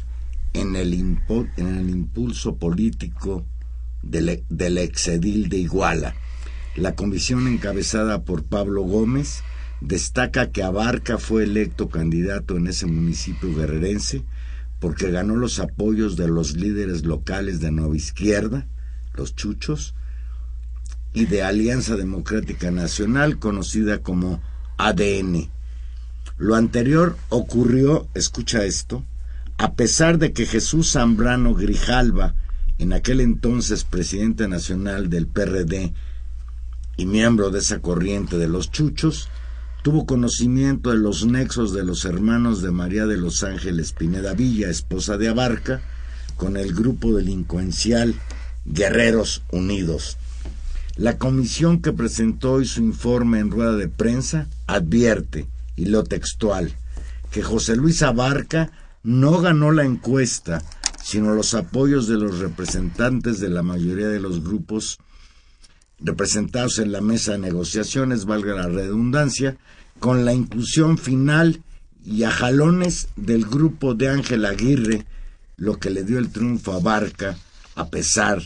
en 0.53 0.76
el, 0.76 0.93
en 0.93 1.78
el 1.78 1.89
impulso 1.89 2.55
político 2.55 3.45
del, 4.01 4.43
del 4.49 4.78
exedil 4.78 5.47
de 5.49 5.57
Iguala. 5.57 6.15
La 6.76 6.95
comisión 6.95 7.47
encabezada 7.47 8.24
por 8.24 8.43
Pablo 8.43 8.84
Gómez 8.84 9.43
destaca 9.82 10.51
que 10.51 10.63
Abarca 10.63 11.17
fue 11.17 11.43
electo 11.43 11.89
candidato 11.89 12.57
en 12.57 12.67
ese 12.67 12.86
municipio 12.86 13.55
guerrerense 13.55 14.23
porque 14.80 15.11
ganó 15.11 15.36
los 15.36 15.59
apoyos 15.59 16.15
de 16.15 16.27
los 16.27 16.55
líderes 16.55 17.05
locales 17.05 17.59
de 17.59 17.71
Nueva 17.71 17.95
Izquierda, 17.95 18.67
los 19.13 19.36
Chuchos, 19.36 19.93
y 21.13 21.25
de 21.25 21.43
Alianza 21.43 21.95
Democrática 21.95 22.71
Nacional, 22.71 23.39
conocida 23.39 23.99
como 23.99 24.41
ADN. 24.77 25.49
Lo 26.38 26.55
anterior 26.55 27.17
ocurrió, 27.30 28.07
escucha 28.13 28.63
esto, 28.63 29.03
a 29.57 29.73
pesar 29.73 30.17
de 30.17 30.32
que 30.32 30.45
Jesús 30.45 30.93
Zambrano 30.93 31.53
Grijalva, 31.55 32.36
en 32.77 32.93
aquel 32.93 33.19
entonces 33.19 33.84
presidente 33.84 34.47
nacional 34.47 35.09
del 35.09 35.27
PRD 35.27 35.93
y 36.95 37.05
miembro 37.05 37.49
de 37.49 37.59
esa 37.59 37.80
corriente 37.80 38.38
de 38.38 38.47
los 38.47 38.71
Chuchos, 38.71 39.27
tuvo 39.82 40.05
conocimiento 40.05 40.91
de 40.91 40.97
los 40.97 41.25
nexos 41.25 41.73
de 41.73 41.84
los 41.84 42.05
hermanos 42.05 42.61
de 42.61 42.71
María 42.71 43.05
de 43.05 43.17
los 43.17 43.43
Ángeles 43.43 43.93
Pineda 43.93 44.34
Villa, 44.34 44.69
esposa 44.69 45.17
de 45.17 45.30
Abarca, 45.30 45.82
con 46.36 46.57
el 46.57 46.73
grupo 46.73 47.15
delincuencial 47.15 48.15
Guerreros 48.65 49.41
Unidos. 49.51 50.17
La 50.95 51.17
comisión 51.17 51.82
que 51.82 51.93
presentó 51.93 52.53
hoy 52.53 52.65
su 52.65 52.82
informe 52.82 53.39
en 53.39 53.51
rueda 53.51 53.75
de 53.75 53.88
prensa 53.88 54.47
advierte, 54.67 55.47
y 55.77 55.86
lo 55.86 56.03
textual, 56.03 56.73
que 57.32 57.41
José 57.41 57.77
Luis 57.77 58.01
Abarca 58.03 58.71
no 59.03 59.39
ganó 59.39 59.71
la 59.71 59.86
encuesta, 59.86 60.61
sino 61.01 61.34
los 61.34 61.53
apoyos 61.53 62.07
de 62.07 62.17
los 62.17 62.39
representantes 62.39 63.39
de 63.39 63.49
la 63.49 63.63
mayoría 63.63 64.09
de 64.09 64.19
los 64.19 64.43
grupos 64.43 64.99
representados 66.02 66.80
en 66.80 66.91
la 66.91 67.02
mesa 67.02 67.34
de 67.34 67.39
negociaciones, 67.39 68.26
valga 68.26 68.54
la 68.54 68.68
redundancia, 68.68 69.58
con 70.00 70.26
la 70.26 70.34
inclusión 70.34 70.97
final 70.97 71.62
y 72.06 72.24
a 72.24 72.32
jalones 72.32 73.10
del 73.16 73.45
grupo 73.45 73.93
de 73.93 74.10
Ángel 74.10 74.45
Aguirre, 74.45 75.06
lo 75.58 75.78
que 75.78 75.89
le 75.89 76.04
dio 76.04 76.20
el 76.20 76.32
triunfo 76.32 76.74
a 76.74 76.80
Barca, 76.80 77.38
a 77.76 77.89
pesar 77.89 78.41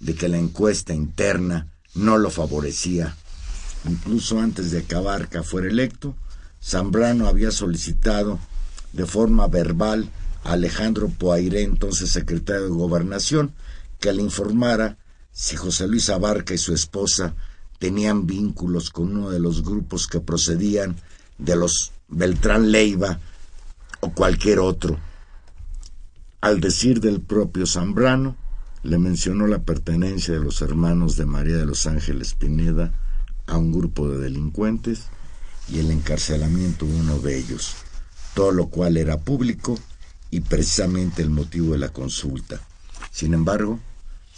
de 0.00 0.14
que 0.14 0.28
la 0.28 0.38
encuesta 0.38 0.94
interna 0.94 1.66
no 1.94 2.18
lo 2.18 2.30
favorecía. 2.30 3.16
Incluso 3.88 4.40
antes 4.40 4.70
de 4.70 4.84
que 4.84 4.94
Abarca 4.94 5.42
fuera 5.42 5.68
electo, 5.68 6.14
Zambrano 6.62 7.26
había 7.26 7.50
solicitado 7.50 8.38
de 8.92 9.06
forma 9.06 9.46
verbal 9.48 10.10
a 10.44 10.52
Alejandro 10.52 11.08
Poairé, 11.08 11.62
entonces 11.62 12.10
secretario 12.10 12.64
de 12.64 12.68
Gobernación, 12.68 13.52
que 14.00 14.12
le 14.12 14.22
informara 14.22 14.96
si 15.38 15.54
José 15.54 15.86
Luis 15.86 16.10
Abarca 16.10 16.52
y 16.52 16.58
su 16.58 16.74
esposa 16.74 17.36
tenían 17.78 18.26
vínculos 18.26 18.90
con 18.90 19.16
uno 19.16 19.30
de 19.30 19.38
los 19.38 19.62
grupos 19.62 20.08
que 20.08 20.18
procedían 20.18 20.96
de 21.38 21.54
los 21.54 21.92
Beltrán 22.08 22.72
Leiva 22.72 23.20
o 24.00 24.10
cualquier 24.10 24.58
otro. 24.58 24.98
Al 26.40 26.60
decir 26.60 27.00
del 27.00 27.20
propio 27.20 27.66
Zambrano, 27.66 28.36
le 28.82 28.98
mencionó 28.98 29.46
la 29.46 29.60
pertenencia 29.60 30.34
de 30.34 30.40
los 30.40 30.60
hermanos 30.60 31.16
de 31.16 31.26
María 31.26 31.56
de 31.56 31.66
los 31.66 31.86
Ángeles 31.86 32.34
Pineda 32.34 32.92
a 33.46 33.58
un 33.58 33.70
grupo 33.70 34.08
de 34.08 34.18
delincuentes 34.18 35.04
y 35.68 35.78
el 35.78 35.92
encarcelamiento 35.92 36.84
de 36.84 36.96
uno 36.96 37.20
de 37.20 37.38
ellos, 37.38 37.76
todo 38.34 38.50
lo 38.50 38.66
cual 38.70 38.96
era 38.96 39.18
público 39.18 39.78
y 40.32 40.40
precisamente 40.40 41.22
el 41.22 41.30
motivo 41.30 41.74
de 41.74 41.78
la 41.78 41.90
consulta. 41.90 42.60
Sin 43.12 43.34
embargo, 43.34 43.78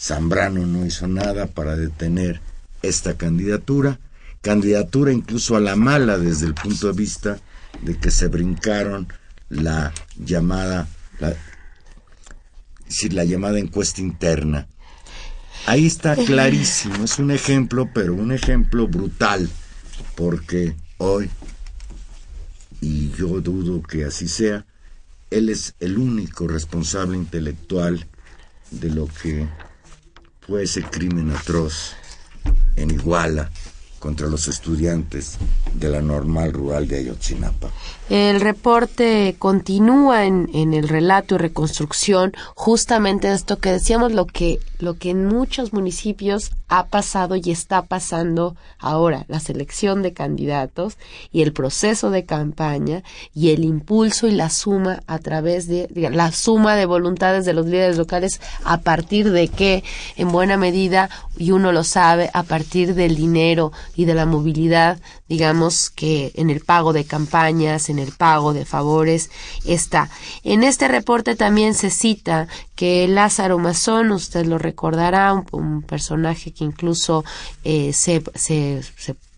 Zambrano 0.00 0.66
no 0.66 0.86
hizo 0.86 1.06
nada 1.06 1.46
para 1.46 1.76
detener 1.76 2.40
esta 2.82 3.18
candidatura, 3.18 3.98
candidatura 4.40 5.12
incluso 5.12 5.56
a 5.56 5.60
la 5.60 5.76
mala 5.76 6.16
desde 6.16 6.46
el 6.46 6.54
punto 6.54 6.86
de 6.86 6.92
vista 6.94 7.38
de 7.82 7.98
que 7.98 8.10
se 8.10 8.28
brincaron 8.28 9.12
la 9.50 9.92
llamada, 10.16 10.88
la, 11.18 11.34
la 13.10 13.24
llamada 13.24 13.58
encuesta 13.58 14.00
interna. 14.00 14.66
Ahí 15.66 15.86
está 15.86 16.16
clarísimo, 16.16 17.04
es 17.04 17.18
un 17.18 17.30
ejemplo, 17.30 17.90
pero 17.92 18.14
un 18.14 18.32
ejemplo 18.32 18.88
brutal, 18.88 19.50
porque 20.14 20.74
hoy, 20.96 21.28
y 22.80 23.10
yo 23.10 23.42
dudo 23.42 23.82
que 23.82 24.06
así 24.06 24.28
sea, 24.28 24.64
él 25.30 25.50
es 25.50 25.74
el 25.78 25.98
único 25.98 26.48
responsable 26.48 27.18
intelectual 27.18 28.06
de 28.70 28.90
lo 28.90 29.06
que 29.06 29.46
fue 30.50 30.64
ese 30.64 30.82
crimen 30.82 31.30
atroz 31.30 31.92
en 32.74 32.90
Iguala 32.90 33.52
contra 34.00 34.26
los 34.26 34.48
estudiantes 34.48 35.36
de 35.74 35.88
la 35.90 36.02
normal 36.02 36.52
rural 36.52 36.88
de 36.88 36.98
Ayotzinapa. 36.98 37.68
El 38.08 38.40
reporte 38.40 39.36
continúa 39.38 40.24
en, 40.24 40.50
en, 40.52 40.74
el 40.74 40.88
relato 40.88 41.36
y 41.36 41.38
reconstrucción 41.38 42.32
justamente 42.56 43.32
esto 43.32 43.58
que 43.60 43.70
decíamos, 43.70 44.12
lo 44.12 44.26
que, 44.26 44.58
lo 44.80 44.94
que 44.94 45.10
en 45.10 45.26
muchos 45.26 45.72
municipios 45.72 46.50
ha 46.68 46.86
pasado 46.86 47.36
y 47.36 47.50
está 47.50 47.82
pasando 47.82 48.56
ahora, 48.78 49.26
la 49.28 49.38
selección 49.38 50.02
de 50.02 50.12
candidatos 50.12 50.96
y 51.30 51.42
el 51.42 51.52
proceso 51.52 52.10
de 52.10 52.24
campaña 52.24 53.02
y 53.34 53.50
el 53.50 53.64
impulso 53.64 54.26
y 54.26 54.32
la 54.32 54.50
suma 54.50 55.02
a 55.06 55.18
través 55.18 55.68
de 55.68 55.88
la 55.94 56.32
suma 56.32 56.76
de 56.76 56.86
voluntades 56.86 57.44
de 57.44 57.52
los 57.52 57.66
líderes 57.66 57.96
locales 57.96 58.40
a 58.64 58.80
partir 58.80 59.30
de 59.30 59.48
que, 59.48 59.84
en 60.16 60.32
buena 60.32 60.56
medida, 60.56 61.10
y 61.36 61.50
uno 61.50 61.72
lo 61.72 61.84
sabe, 61.84 62.30
a 62.32 62.42
partir 62.42 62.94
del 62.94 63.16
dinero 63.16 63.72
y 64.00 64.06
de 64.06 64.14
la 64.14 64.24
movilidad, 64.24 64.98
digamos 65.28 65.90
que 65.90 66.32
en 66.34 66.48
el 66.48 66.60
pago 66.60 66.94
de 66.94 67.04
campañas, 67.04 67.90
en 67.90 67.98
el 67.98 68.12
pago 68.12 68.54
de 68.54 68.64
favores 68.64 69.30
está. 69.66 70.08
En 70.42 70.62
este 70.62 70.88
reporte 70.88 71.36
también 71.36 71.74
se 71.74 71.90
cita 71.90 72.48
que 72.74 73.06
Lázaro 73.08 73.58
Mazón, 73.58 74.10
usted 74.10 74.46
lo 74.46 74.56
recordará, 74.56 75.34
un, 75.52 75.82
personaje 75.82 76.52
que 76.52 76.64
incluso 76.64 77.26
eh, 77.62 77.92
se, 77.92 78.22
se, 78.34 78.80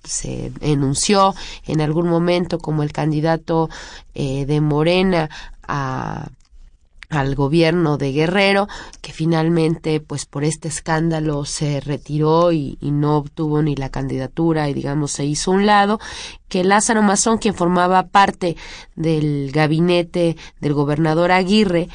se 0.04 0.52
enunció 0.60 1.34
en 1.66 1.80
algún 1.80 2.08
momento 2.08 2.58
como 2.60 2.84
el 2.84 2.92
candidato 2.92 3.68
eh, 4.14 4.46
de 4.46 4.60
Morena 4.60 5.28
a 5.66 6.28
al 7.12 7.34
gobierno 7.34 7.98
de 7.98 8.12
Guerrero, 8.12 8.68
que 9.00 9.12
finalmente, 9.12 10.00
pues 10.00 10.26
por 10.26 10.44
este 10.44 10.68
escándalo 10.68 11.44
se 11.44 11.80
retiró 11.80 12.52
y, 12.52 12.78
y, 12.80 12.90
no 12.90 13.18
obtuvo 13.18 13.62
ni 13.62 13.76
la 13.76 13.90
candidatura 13.90 14.68
y 14.68 14.74
digamos 14.74 15.12
se 15.12 15.24
hizo 15.24 15.50
un 15.50 15.66
lado, 15.66 16.00
que 16.52 16.64
Lázaro 16.64 17.00
Mazón, 17.00 17.38
quien 17.38 17.54
formaba 17.54 18.08
parte 18.08 18.58
del 18.94 19.50
gabinete 19.52 20.36
del 20.60 20.74
gobernador 20.74 21.32
Aguirre, 21.32 21.88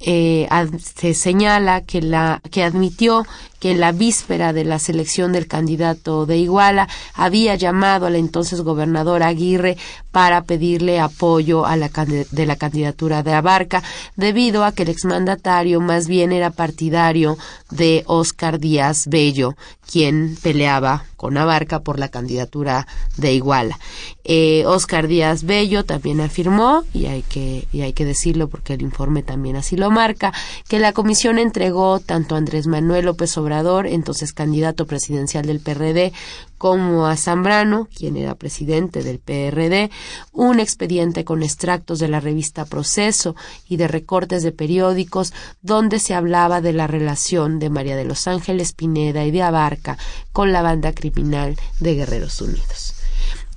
eh, 0.00 0.46
se 0.78 1.14
señala 1.14 1.80
que, 1.80 2.02
la, 2.02 2.42
que 2.50 2.62
admitió 2.62 3.24
que 3.58 3.70
en 3.70 3.80
la 3.80 3.92
víspera 3.92 4.52
de 4.52 4.64
la 4.64 4.78
selección 4.78 5.32
del 5.32 5.46
candidato 5.46 6.26
de 6.26 6.36
Iguala 6.36 6.88
había 7.14 7.54
llamado 7.54 8.04
al 8.04 8.16
entonces 8.16 8.60
gobernador 8.60 9.22
Aguirre 9.22 9.78
para 10.12 10.42
pedirle 10.44 11.00
apoyo 11.00 11.64
a 11.64 11.76
la, 11.76 11.88
de 11.88 12.46
la 12.46 12.56
candidatura 12.56 13.22
de 13.22 13.32
Abarca, 13.32 13.82
debido 14.14 14.64
a 14.64 14.72
que 14.72 14.82
el 14.82 14.90
exmandatario 14.90 15.80
más 15.80 16.06
bien 16.06 16.32
era 16.32 16.50
partidario 16.50 17.38
de 17.70 18.04
Oscar 18.06 18.58
Díaz 18.58 19.06
Bello, 19.08 19.56
quien 19.90 20.36
peleaba 20.42 21.04
con 21.16 21.36
Abarca 21.38 21.80
por 21.80 21.98
la 21.98 22.08
candidatura 22.08 22.86
de 23.16 23.32
Iguala. 23.32 23.78
Eh, 24.24 24.64
Oscar 24.66 25.08
Díaz 25.08 25.44
Bello 25.44 25.84
también 25.84 26.20
afirmó, 26.20 26.84
y 26.92 27.06
hay, 27.06 27.22
que, 27.22 27.66
y 27.72 27.82
hay 27.82 27.92
que 27.92 28.04
decirlo 28.04 28.48
porque 28.48 28.74
el 28.74 28.82
informe 28.82 29.22
también 29.22 29.56
así 29.56 29.76
lo 29.76 29.90
marca, 29.90 30.32
que 30.68 30.78
la 30.78 30.92
comisión 30.92 31.38
entregó 31.38 32.00
tanto 32.00 32.34
a 32.34 32.38
Andrés 32.38 32.66
Manuel 32.66 33.06
López 33.06 33.36
Obrador, 33.38 33.86
entonces 33.86 34.32
candidato 34.32 34.86
presidencial 34.86 35.46
del 35.46 35.60
PRD, 35.60 36.12
como 36.58 37.06
a 37.06 37.16
Zambrano, 37.16 37.88
quien 37.94 38.16
era 38.16 38.34
presidente 38.34 39.02
del 39.02 39.18
PRD, 39.18 39.90
un 40.32 40.60
expediente 40.60 41.24
con 41.24 41.42
extractos 41.42 41.98
de 41.98 42.08
la 42.08 42.20
revista 42.20 42.64
Proceso 42.64 43.36
y 43.68 43.76
de 43.76 43.88
recortes 43.88 44.42
de 44.42 44.52
periódicos 44.52 45.32
donde 45.62 45.98
se 45.98 46.14
hablaba 46.14 46.60
de 46.60 46.72
la 46.72 46.86
relación 46.86 47.58
de 47.58 47.70
María 47.70 47.96
de 47.96 48.04
los 48.04 48.26
Ángeles 48.26 48.72
Pineda 48.72 49.24
y 49.24 49.30
de 49.30 49.42
Abarca 49.42 49.98
con 50.32 50.52
la 50.52 50.62
banda 50.62 50.92
criminal 50.92 51.56
de 51.80 51.94
Guerreros 51.94 52.40
Unidos. 52.40 52.94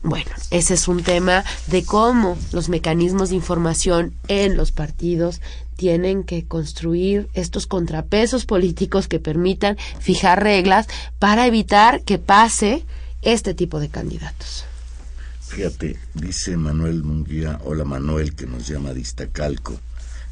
Bueno, 0.01 0.31
ese 0.49 0.75
es 0.75 0.87
un 0.87 1.03
tema 1.03 1.43
de 1.67 1.83
cómo 1.83 2.37
los 2.53 2.69
mecanismos 2.69 3.29
de 3.29 3.35
información 3.35 4.13
en 4.29 4.55
los 4.55 4.71
partidos 4.71 5.41
tienen 5.79 6.25
que 6.25 6.43
construir 6.43 7.29
estos 7.33 7.65
contrapesos 7.65 8.45
políticos 8.45 9.07
que 9.07 9.21
permitan 9.21 9.77
fijar 10.01 10.43
reglas 10.43 10.87
para 11.19 11.47
evitar 11.47 12.03
que 12.03 12.19
pase 12.19 12.85
este 13.21 13.53
tipo 13.53 13.79
de 13.79 13.87
candidatos. 13.87 14.65
Fíjate, 15.39 15.97
dice 16.13 16.57
Manuel 16.57 17.05
Munguía, 17.05 17.61
hola 17.63 17.85
Manuel, 17.85 18.35
que 18.35 18.45
nos 18.45 18.67
llama 18.67 18.93
Distacalco, 18.93 19.79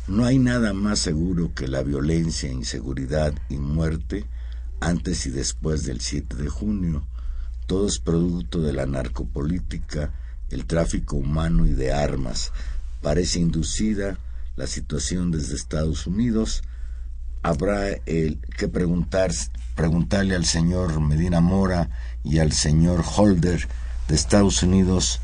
no 0.10 0.26
hay 0.26 0.38
nada 0.38 0.74
más 0.74 1.00
seguro 1.00 1.54
que 1.56 1.70
la 1.70 1.82
violencia, 1.82 2.52
inseguridad 2.52 3.34
y 3.48 3.56
muerte 3.56 4.26
antes 4.82 5.26
y 5.28 5.30
después 5.30 5.86
del 5.86 6.02
7 6.02 6.36
de 6.36 6.50
junio 6.50 7.08
todo 7.68 7.88
es 7.88 8.00
producto 8.00 8.60
de 8.62 8.74
la 8.74 8.86
narcopolítica, 8.86 10.12
el 10.50 10.66
tráfico 10.66 11.16
humano 11.16 11.66
y 11.66 11.72
de 11.72 11.94
armas. 11.94 12.52
Parece 13.02 13.40
inducida 13.40 14.18
la 14.58 14.68
situación 14.68 15.32
desde 15.32 15.56
Estados 15.56 16.08
Unidos. 16.08 16.64
Habrá 17.44 17.96
que 18.04 18.68
preguntar, 18.68 19.32
preguntarle 19.76 20.36
al 20.36 20.46
señor 20.46 21.00
Medina 21.00 21.40
Mora 21.40 21.90
y 22.24 22.40
al 22.40 22.52
señor 22.52 23.06
Holder 23.16 23.68
de 24.08 24.16
Estados 24.16 24.64
Unidos 24.64 25.22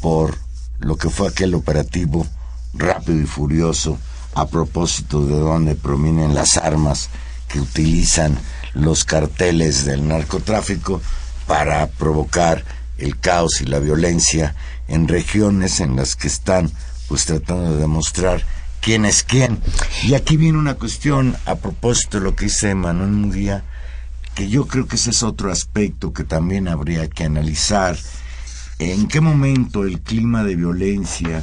por 0.00 0.36
lo 0.78 0.96
que 0.96 1.08
fue 1.08 1.28
aquel 1.28 1.54
operativo 1.54 2.26
rápido 2.74 3.20
y 3.20 3.26
furioso 3.26 3.98
a 4.34 4.46
propósito 4.48 5.24
de 5.24 5.38
dónde 5.38 5.76
provienen 5.76 6.34
las 6.34 6.56
armas 6.56 7.08
que 7.48 7.60
utilizan 7.60 8.36
los 8.74 9.04
carteles 9.04 9.84
del 9.84 10.06
narcotráfico 10.06 11.00
para 11.46 11.86
provocar 11.86 12.64
el 12.98 13.18
caos 13.18 13.60
y 13.60 13.66
la 13.66 13.78
violencia 13.78 14.56
en 14.88 15.06
regiones 15.06 15.80
en 15.80 15.94
las 15.96 16.16
que 16.16 16.26
están 16.26 16.70
pues 17.08 17.24
tratando 17.24 17.72
de 17.72 17.80
demostrar 17.80 18.55
quién 18.86 19.04
es 19.04 19.24
quién. 19.24 19.60
Y 20.04 20.14
aquí 20.14 20.36
viene 20.36 20.58
una 20.58 20.74
cuestión 20.74 21.36
a 21.44 21.56
propósito 21.56 22.18
de 22.18 22.24
lo 22.24 22.36
que 22.36 22.44
dice 22.44 22.72
Manuel 22.76 23.10
Mudía, 23.10 23.64
que 24.36 24.48
yo 24.48 24.68
creo 24.68 24.86
que 24.86 24.94
ese 24.94 25.10
es 25.10 25.24
otro 25.24 25.50
aspecto 25.50 26.12
que 26.12 26.22
también 26.22 26.68
habría 26.68 27.08
que 27.08 27.24
analizar. 27.24 27.98
¿En 28.78 29.08
qué 29.08 29.20
momento 29.20 29.82
el 29.82 30.00
clima 30.02 30.44
de 30.44 30.54
violencia 30.54 31.42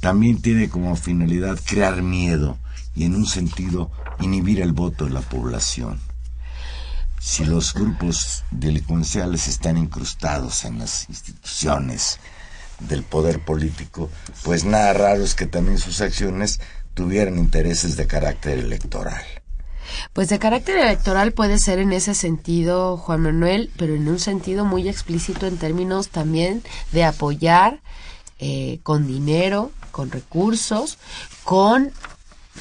también 0.00 0.42
tiene 0.42 0.68
como 0.68 0.96
finalidad 0.96 1.56
crear 1.64 2.02
miedo 2.02 2.58
y 2.96 3.04
en 3.04 3.14
un 3.14 3.26
sentido 3.26 3.92
inhibir 4.18 4.60
el 4.60 4.72
voto 4.72 5.04
de 5.04 5.12
la 5.12 5.20
población? 5.20 6.00
si 7.20 7.44
los 7.44 7.72
grupos 7.72 8.42
delincuenciales 8.50 9.46
están 9.46 9.76
incrustados 9.76 10.64
en 10.64 10.80
las 10.80 11.08
instituciones 11.08 12.18
del 12.88 13.02
poder 13.02 13.40
político, 13.40 14.10
pues 14.42 14.64
nada 14.64 14.92
raro 14.92 15.22
es 15.22 15.34
que 15.34 15.46
también 15.46 15.78
sus 15.78 16.00
acciones 16.00 16.60
tuvieran 16.94 17.38
intereses 17.38 17.96
de 17.96 18.06
carácter 18.06 18.58
electoral. 18.58 19.22
Pues 20.12 20.28
de 20.28 20.38
carácter 20.38 20.78
electoral 20.78 21.32
puede 21.32 21.58
ser 21.58 21.78
en 21.78 21.92
ese 21.92 22.14
sentido, 22.14 22.96
Juan 22.96 23.20
Manuel, 23.20 23.70
pero 23.76 23.94
en 23.94 24.08
un 24.08 24.18
sentido 24.18 24.64
muy 24.64 24.88
explícito 24.88 25.46
en 25.46 25.58
términos 25.58 26.08
también 26.08 26.62
de 26.92 27.04
apoyar 27.04 27.80
eh, 28.38 28.80
con 28.82 29.06
dinero, 29.06 29.70
con 29.90 30.10
recursos, 30.10 30.98
con 31.44 31.92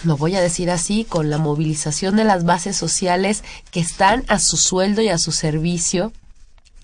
lo 0.04 0.18
voy 0.18 0.36
a 0.36 0.42
decir 0.42 0.72
así, 0.72 1.04
con 1.04 1.30
la 1.30 1.38
movilización 1.38 2.16
de 2.16 2.24
las 2.24 2.46
bases 2.46 2.76
sociales 2.76 3.44
que 3.72 3.82
están 3.82 4.24
a 4.28 4.40
su 4.40 4.58
sueldo 4.58 5.02
y 5.02 5.10
a 5.10 5.18
su 5.18 5.32
servicio 5.32 6.14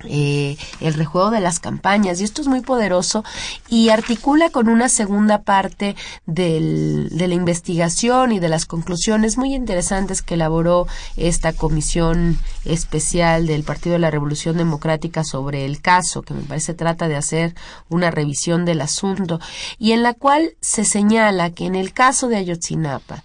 eh, 0.06 0.58
el 0.80 0.94
rejuego 0.94 1.32
de 1.32 1.40
las 1.40 1.60
campañas 1.60 2.22
y 2.22 2.24
esto 2.24 2.42
es 2.42 2.48
muy 2.48 2.62
poderoso 2.62 3.24
y 3.68 3.90
articula 3.90 4.52
con 4.52 4.70
una 4.70 4.90
segunda 4.90 5.42
parte 5.42 5.96
del, 6.28 7.10
de 7.12 7.28
la 7.28 7.34
investigación 7.34 8.32
y 8.32 8.40
de 8.40 8.48
las 8.48 8.68
conclusiones 8.68 9.38
muy 9.40 9.56
interesantes 9.56 10.22
que 10.22 10.36
elaboró 10.36 10.86
esta 11.16 11.52
comisión 11.52 12.38
especial 12.64 13.48
del 13.48 13.64
Partido 13.64 13.94
de 13.94 14.00
la 14.00 14.12
Revolución 14.12 14.58
Democrática 14.58 15.24
sobre 15.24 15.66
el 15.66 15.82
caso 15.82 16.22
que 16.22 16.36
me 16.36 16.44
parece 16.44 16.76
trata 16.76 17.08
de 17.08 17.16
hacer 17.16 17.56
una 17.90 18.12
revisión 18.12 18.66
del 18.66 18.82
asunto 18.82 19.40
y 19.80 19.94
en 19.94 20.04
la 20.04 20.14
cual 20.14 20.54
se 20.62 20.86
señala 20.86 21.50
que 21.50 21.66
en 21.66 21.74
el 21.74 21.92
caso 21.94 22.28
de 22.28 22.38
Ayotzinapa 22.38 23.24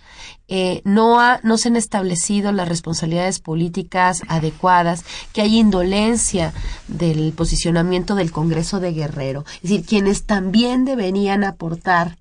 eh, 0.54 0.82
no, 0.84 1.18
ha, 1.18 1.40
no 1.42 1.56
se 1.56 1.68
han 1.68 1.76
establecido 1.76 2.52
las 2.52 2.68
responsabilidades 2.68 3.38
políticas 3.38 4.20
adecuadas, 4.28 5.02
que 5.32 5.40
hay 5.40 5.58
indolencia 5.58 6.52
del 6.88 7.32
posicionamiento 7.32 8.14
del 8.16 8.32
Congreso 8.32 8.78
de 8.78 8.92
Guerrero. 8.92 9.46
Es 9.56 9.70
decir, 9.70 9.86
quienes 9.86 10.24
también 10.24 10.84
deberían 10.84 11.42
aportar 11.42 12.18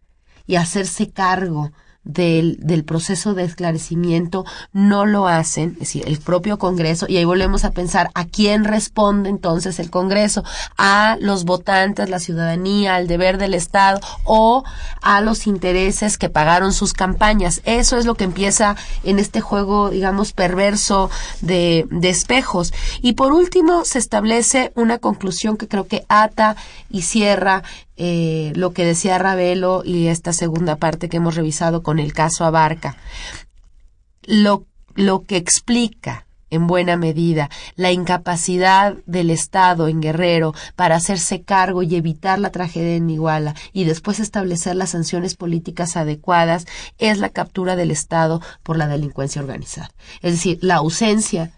y 0.47 0.55
hacerse 0.55 1.09
cargo 1.09 1.73
del, 2.03 2.57
del 2.59 2.83
proceso 2.83 3.33
de 3.33 3.43
esclarecimiento 3.43 4.45
no 4.73 5.05
lo 5.05 5.27
hacen, 5.27 5.73
es 5.73 5.79
decir, 5.79 6.03
el 6.07 6.19
propio 6.19 6.57
Congreso, 6.57 7.05
y 7.07 7.17
ahí 7.17 7.25
volvemos 7.25 7.63
a 7.63 7.71
pensar 7.71 8.09
a 8.13 8.25
quién 8.25 8.63
responde 8.63 9.29
entonces 9.29 9.79
el 9.79 9.89
Congreso, 9.89 10.43
a 10.77 11.17
los 11.19 11.45
votantes, 11.45 12.09
la 12.09 12.19
ciudadanía, 12.19 12.95
al 12.95 13.07
deber 13.07 13.37
del 13.37 13.53
Estado 13.53 13.99
o 14.23 14.63
a 15.01 15.21
los 15.21 15.47
intereses 15.47 16.17
que 16.17 16.29
pagaron 16.29 16.73
sus 16.73 16.93
campañas. 16.93 17.61
Eso 17.65 17.97
es 17.97 18.05
lo 18.05 18.15
que 18.15 18.23
empieza 18.23 18.75
en 19.03 19.19
este 19.19 19.41
juego, 19.41 19.89
digamos, 19.89 20.33
perverso 20.33 21.09
de, 21.41 21.87
de 21.91 22.09
espejos. 22.09 22.73
Y 23.01 23.13
por 23.13 23.31
último, 23.31 23.85
se 23.85 23.99
establece 23.99 24.71
una 24.75 24.97
conclusión 24.97 25.57
que 25.57 25.67
creo 25.67 25.87
que 25.87 26.05
ata 26.07 26.55
y 26.89 27.03
cierra 27.03 27.63
eh, 28.03 28.51
lo 28.55 28.73
que 28.73 28.83
decía 28.83 29.19
Ravelo 29.19 29.83
y 29.85 30.07
esta 30.07 30.33
segunda 30.33 30.75
parte 30.77 31.07
que 31.07 31.17
hemos 31.17 31.35
revisado 31.35 31.83
con 31.83 31.99
el 31.99 32.13
caso 32.13 32.45
Abarca. 32.45 32.97
Lo, 34.23 34.65
lo 34.95 35.21
que 35.21 35.37
explica 35.37 36.25
en 36.49 36.65
buena 36.65 36.97
medida 36.97 37.51
la 37.75 37.91
incapacidad 37.91 38.95
del 39.05 39.29
Estado 39.29 39.87
en 39.87 40.01
Guerrero 40.01 40.55
para 40.75 40.95
hacerse 40.95 41.43
cargo 41.43 41.83
y 41.83 41.95
evitar 41.95 42.39
la 42.39 42.49
tragedia 42.49 42.95
en 42.95 43.07
Iguala 43.07 43.53
y 43.71 43.83
después 43.83 44.19
establecer 44.19 44.75
las 44.75 44.89
sanciones 44.89 45.35
políticas 45.35 45.95
adecuadas 45.95 46.65
es 46.97 47.19
la 47.19 47.29
captura 47.29 47.75
del 47.75 47.91
Estado 47.91 48.41
por 48.63 48.77
la 48.77 48.87
delincuencia 48.87 49.43
organizada. 49.43 49.91
Es 50.23 50.31
decir, 50.31 50.57
la 50.63 50.77
ausencia 50.77 51.51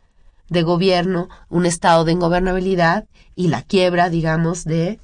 de 0.50 0.62
gobierno, 0.62 1.30
un 1.48 1.66
estado 1.66 2.04
de 2.04 2.12
ingobernabilidad 2.12 3.06
y 3.34 3.48
la 3.48 3.62
quiebra, 3.62 4.10
digamos, 4.10 4.66
de 4.66 5.00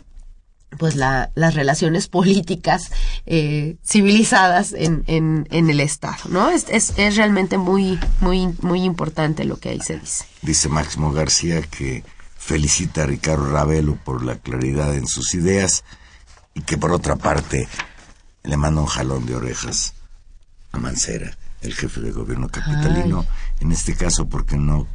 pues 0.77 0.95
la, 0.95 1.31
las 1.35 1.55
relaciones 1.55 2.07
políticas 2.07 2.91
eh, 3.25 3.77
civilizadas 3.83 4.73
en, 4.73 5.03
en, 5.07 5.47
en, 5.51 5.69
el 5.69 5.79
Estado, 5.79 6.17
¿no? 6.29 6.49
Es, 6.49 6.65
es, 6.69 6.93
es, 6.97 7.15
realmente 7.15 7.57
muy, 7.57 7.99
muy, 8.21 8.53
muy 8.61 8.83
importante 8.83 9.45
lo 9.45 9.57
que 9.57 9.69
ahí 9.69 9.81
se 9.81 9.97
dice. 9.97 10.25
Dice 10.41 10.69
Máximo 10.69 11.11
García 11.11 11.61
que 11.61 12.03
felicita 12.37 13.03
a 13.03 13.07
Ricardo 13.07 13.51
Ravelo 13.51 13.95
por 13.95 14.23
la 14.23 14.37
claridad 14.37 14.95
en 14.95 15.07
sus 15.07 15.33
ideas 15.33 15.83
y 16.53 16.61
que 16.61 16.77
por 16.77 16.91
otra 16.91 17.15
parte 17.15 17.67
le 18.43 18.57
manda 18.57 18.81
un 18.81 18.87
jalón 18.87 19.25
de 19.25 19.35
orejas 19.35 19.93
a 20.71 20.77
Mancera, 20.77 21.37
el 21.61 21.73
jefe 21.73 21.99
de 21.99 22.11
gobierno 22.11 22.47
capitalino, 22.47 23.25
Ay. 23.27 23.55
en 23.61 23.71
este 23.71 23.95
caso 23.95 24.29
porque 24.29 24.55
no, 24.55 24.87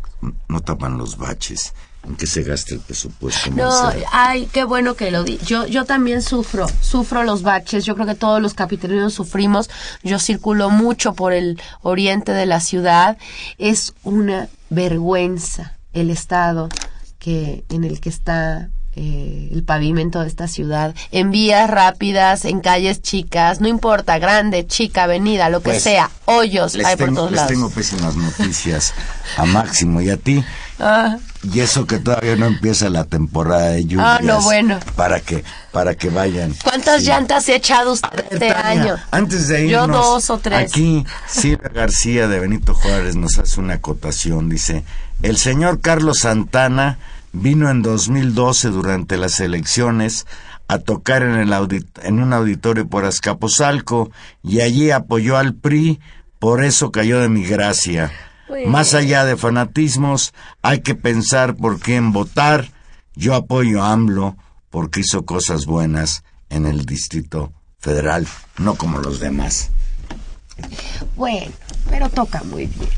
no 0.49 0.61
tapan 0.61 0.99
los 0.99 1.19
baches 1.19 1.75
qué 2.19 2.27
se 2.27 2.43
gasta 2.43 2.75
el 2.75 2.81
presupuesto. 2.81 3.51
No, 3.51 3.93
ay, 4.13 4.49
qué 4.53 4.65
bueno 4.65 4.95
que 4.95 5.11
lo 5.11 5.25
di. 5.25 5.39
Yo, 5.47 5.67
yo 5.67 5.85
también 5.85 6.23
sufro, 6.23 6.67
sufro 6.81 7.25
los 7.25 7.43
baches. 7.43 7.85
Yo 7.85 7.95
creo 7.95 8.07
que 8.07 8.15
todos 8.15 8.41
los 8.41 8.55
capitalinos 8.55 9.15
sufrimos. 9.15 9.71
Yo 10.03 10.19
circulo 10.19 10.71
mucho 10.71 11.15
por 11.15 11.33
el 11.33 11.61
oriente 11.83 12.33
de 12.33 12.47
la 12.47 12.61
ciudad. 12.61 13.19
Es 13.59 13.95
una 14.03 14.49
vergüenza 14.71 15.77
el 15.93 16.11
estado 16.11 16.69
que 17.19 17.65
en 17.71 17.85
el 17.85 18.01
que 18.01 18.11
está 18.11 18.69
eh, 18.97 19.49
el 19.53 19.65
pavimento 19.65 20.21
de 20.21 20.29
esta 20.29 20.47
ciudad, 20.49 20.95
en 21.11 21.31
vías 21.31 21.69
rápidas, 21.71 22.45
en 22.45 22.61
calles 22.61 23.03
chicas, 23.03 23.61
no 23.61 23.69
importa, 23.69 24.19
grande, 24.19 24.67
chica, 24.67 25.05
avenida, 25.05 25.49
lo 25.49 25.61
que 25.61 25.71
Pues, 25.71 25.83
sea, 25.83 26.11
hoyos 26.27 26.75
hay 26.77 26.97
por 26.97 27.07
tengo, 27.07 27.17
todos 27.17 27.31
les 27.33 27.37
lados. 27.37 27.53
tengo 27.53 27.71
pésimas 27.71 28.15
noticias 28.17 28.95
a 29.37 29.45
Máximo 29.45 30.01
y 30.01 30.11
a 30.11 30.17
ti. 30.17 30.45
Ah, 30.81 31.19
Y 31.53 31.61
eso 31.61 31.87
que 31.87 31.99
todavía 31.99 32.35
no 32.37 32.47
empieza 32.47 32.89
la 32.89 33.05
temporada 33.05 33.69
de 33.69 33.85
lluvias. 33.85 34.19
Ah, 34.19 34.21
no, 34.23 34.41
bueno. 34.43 34.81
Para 34.97 35.21
que, 35.21 35.45
para 35.73 35.95
que 35.95 36.09
vayan. 36.11 36.53
¿Cuántas 36.65 37.03
Sí. 37.03 37.07
llantas 37.07 37.49
he 37.49 37.55
echado 37.55 37.93
usted 37.93 38.09
ver, 38.11 38.27
este 38.31 38.49
Tania, 38.51 38.65
año? 38.83 38.97
Antes 39.13 39.47
de 39.47 39.69
Yo 39.69 39.85
irnos, 39.85 39.97
dos 40.05 40.31
o 40.31 40.39
tres. 40.39 40.71
Aquí 40.71 41.05
Silvia 41.29 41.71
García 41.73 42.27
de 42.27 42.41
Benito 42.41 42.75
Juárez 42.75 43.15
nos 43.15 43.39
hace 43.39 43.61
una 43.61 43.75
acotación. 43.75 44.49
Dice, 44.49 44.83
el 45.23 45.37
señor 45.37 45.81
Carlos 45.81 46.19
Santana 46.23 46.99
vino 47.35 47.69
en 47.71 47.83
2012 47.83 48.69
durante 48.69 49.17
las 49.19 49.41
elecciones 49.41 50.27
a 50.69 50.79
tocar 50.79 51.23
en, 51.23 51.35
el 51.35 51.53
audit- 51.53 52.01
en 52.03 52.21
un 52.23 52.33
auditorio 52.33 52.89
por 52.89 53.05
Azcapotzalco 53.05 54.11
y 54.43 54.61
allí 54.63 54.91
apoyó 54.91 55.37
al 55.37 55.55
PRI, 55.55 56.01
por 56.39 56.65
eso 56.65 56.91
cayó 56.91 57.21
de 57.21 57.29
mi 57.29 57.45
gracia. 57.45 58.11
Pues- 58.49 58.67
Más 58.69 58.95
allá 58.95 59.25
de 59.25 59.37
fanatismos, 59.37 60.33
hay 60.63 60.81
que 60.81 60.95
pensar 60.95 61.57
por 61.57 61.81
quién 61.81 62.13
votar. 62.13 62.71
Yo 63.15 63.35
apoyo 63.35 63.83
a 63.83 63.93
AMLO 63.93 64.37
porque 64.71 65.01
hizo 65.01 65.25
cosas 65.25 65.67
buenas 65.67 66.25
en 66.51 66.67
el 66.67 66.85
Distrito 66.87 67.53
Federal, 67.79 68.27
no 68.59 68.75
como 68.77 68.99
los 68.99 69.21
demás. 69.21 69.71
Bueno, 71.17 71.53
pero 71.91 72.09
toca 72.09 72.43
muy 72.45 72.67
bien. 72.67 72.89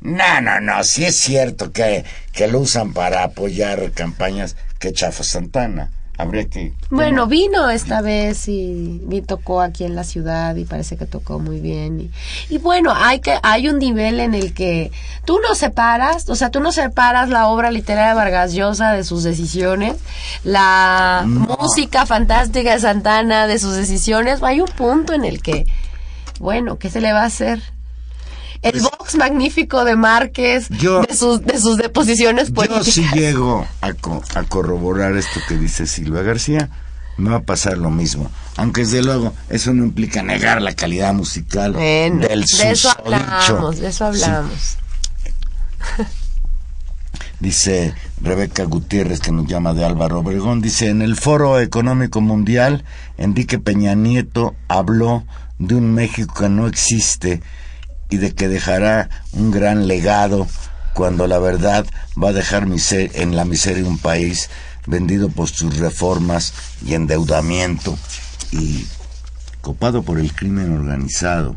No, 0.00 0.40
no, 0.40 0.60
no, 0.60 0.82
sí 0.84 1.04
es 1.04 1.16
cierto 1.16 1.72
que, 1.72 2.04
que 2.32 2.48
lo 2.48 2.60
usan 2.60 2.92
para 2.92 3.22
apoyar 3.24 3.90
campañas 3.92 4.56
que 4.78 4.92
chafa 4.92 5.22
Santana. 5.22 5.90
Habría 6.16 6.44
que... 6.50 6.74
Bueno, 6.90 7.26
vino 7.26 7.70
esta 7.70 8.02
vez 8.02 8.46
y, 8.46 9.00
y 9.10 9.22
tocó 9.22 9.62
aquí 9.62 9.84
en 9.84 9.94
la 9.94 10.04
ciudad 10.04 10.54
y 10.56 10.66
parece 10.66 10.98
que 10.98 11.06
tocó 11.06 11.38
muy 11.38 11.60
bien. 11.60 11.98
Y, 11.98 12.54
y 12.54 12.58
bueno, 12.58 12.92
hay 12.94 13.20
que 13.20 13.38
hay 13.42 13.68
un 13.68 13.78
nivel 13.78 14.20
en 14.20 14.34
el 14.34 14.52
que 14.52 14.90
tú 15.24 15.38
no 15.46 15.54
separas, 15.54 16.28
o 16.28 16.34
sea, 16.34 16.50
tú 16.50 16.60
no 16.60 16.72
separas 16.72 17.30
la 17.30 17.46
obra 17.48 17.70
literaria 17.70 18.10
de 18.10 18.16
Vargas 18.16 18.52
Llosa 18.52 18.92
de 18.92 19.02
sus 19.02 19.22
decisiones, 19.22 19.96
la 20.44 21.24
No. 21.26 21.56
música 21.58 22.04
fantástica 22.04 22.72
de 22.74 22.80
Santana 22.80 23.46
de 23.46 23.58
sus 23.58 23.74
decisiones. 23.74 24.42
Hay 24.42 24.60
un 24.60 24.68
punto 24.68 25.14
en 25.14 25.24
el 25.24 25.40
que, 25.40 25.64
bueno, 26.38 26.76
¿qué 26.78 26.90
se 26.90 27.00
le 27.00 27.14
va 27.14 27.22
a 27.22 27.26
hacer? 27.26 27.62
El 28.62 28.72
Pues- 28.72 28.82
box 28.82 29.14
magnífico 29.16 29.84
de 29.84 29.96
Márquez, 29.96 30.68
Yo- 30.68 31.00
de 31.02 31.14
sus 31.16 31.42
de 31.42 31.58
sus 31.58 31.76
deposiciones 31.78 32.48
Yo 32.48 32.54
políticas. 32.54 32.86
si 32.86 33.02
llego 33.14 33.66
a, 33.80 33.92
co- 33.94 34.22
a 34.34 34.42
corroborar 34.44 35.16
esto 35.16 35.40
que 35.48 35.56
dice 35.56 35.86
Silvia 35.86 36.22
García, 36.22 36.68
me 37.16 37.30
va 37.30 37.36
a 37.36 37.42
pasar 37.42 37.78
lo 37.78 37.90
mismo. 37.90 38.30
Aunque 38.56 38.82
desde 38.82 39.02
luego 39.02 39.32
eso 39.48 39.72
no 39.72 39.84
implica 39.84 40.22
negar 40.22 40.60
la 40.60 40.74
calidad 40.74 41.14
musical 41.14 41.72
del 41.72 42.20
de 42.20 42.70
eso 42.70 42.90
hablamos, 42.98 43.78
de 43.78 43.88
eso 43.88 44.12
Sí. 44.12 44.22
hablamos. 44.22 44.76
Dice 47.40 47.94
Rebeca 48.20 48.64
Gutiérrez, 48.64 49.20
que 49.20 49.32
nos 49.32 49.46
llama 49.46 49.72
de 49.72 49.82
Álvaro 49.84 50.18
Obregón, 50.20 50.60
dice, 50.60 50.88
en 50.88 51.00
el 51.00 51.16
Foro 51.16 51.58
Económico 51.58 52.20
Mundial, 52.20 52.84
Enrique 53.16 53.58
Peña 53.58 53.94
Nieto 53.94 54.54
habló 54.68 55.24
de 55.58 55.74
un 55.76 55.94
México 55.94 56.34
que 56.38 56.48
no 56.50 56.66
existe 56.66 57.40
y 58.10 58.18
de 58.18 58.34
que 58.34 58.48
dejará 58.48 59.08
un 59.32 59.50
gran 59.50 59.86
legado 59.88 60.46
cuando 60.94 61.26
la 61.26 61.38
verdad 61.38 61.86
va 62.22 62.30
a 62.30 62.32
dejar 62.32 62.66
miser- 62.66 63.10
en 63.14 63.36
la 63.36 63.44
miseria 63.44 63.84
un 63.84 63.98
país 63.98 64.50
vendido 64.86 65.28
por 65.28 65.48
sus 65.48 65.76
reformas 65.78 66.52
y 66.84 66.94
endeudamiento 66.94 67.96
y 68.50 68.86
copado 69.60 70.02
por 70.02 70.18
el 70.18 70.32
crimen 70.34 70.72
organizado. 70.72 71.56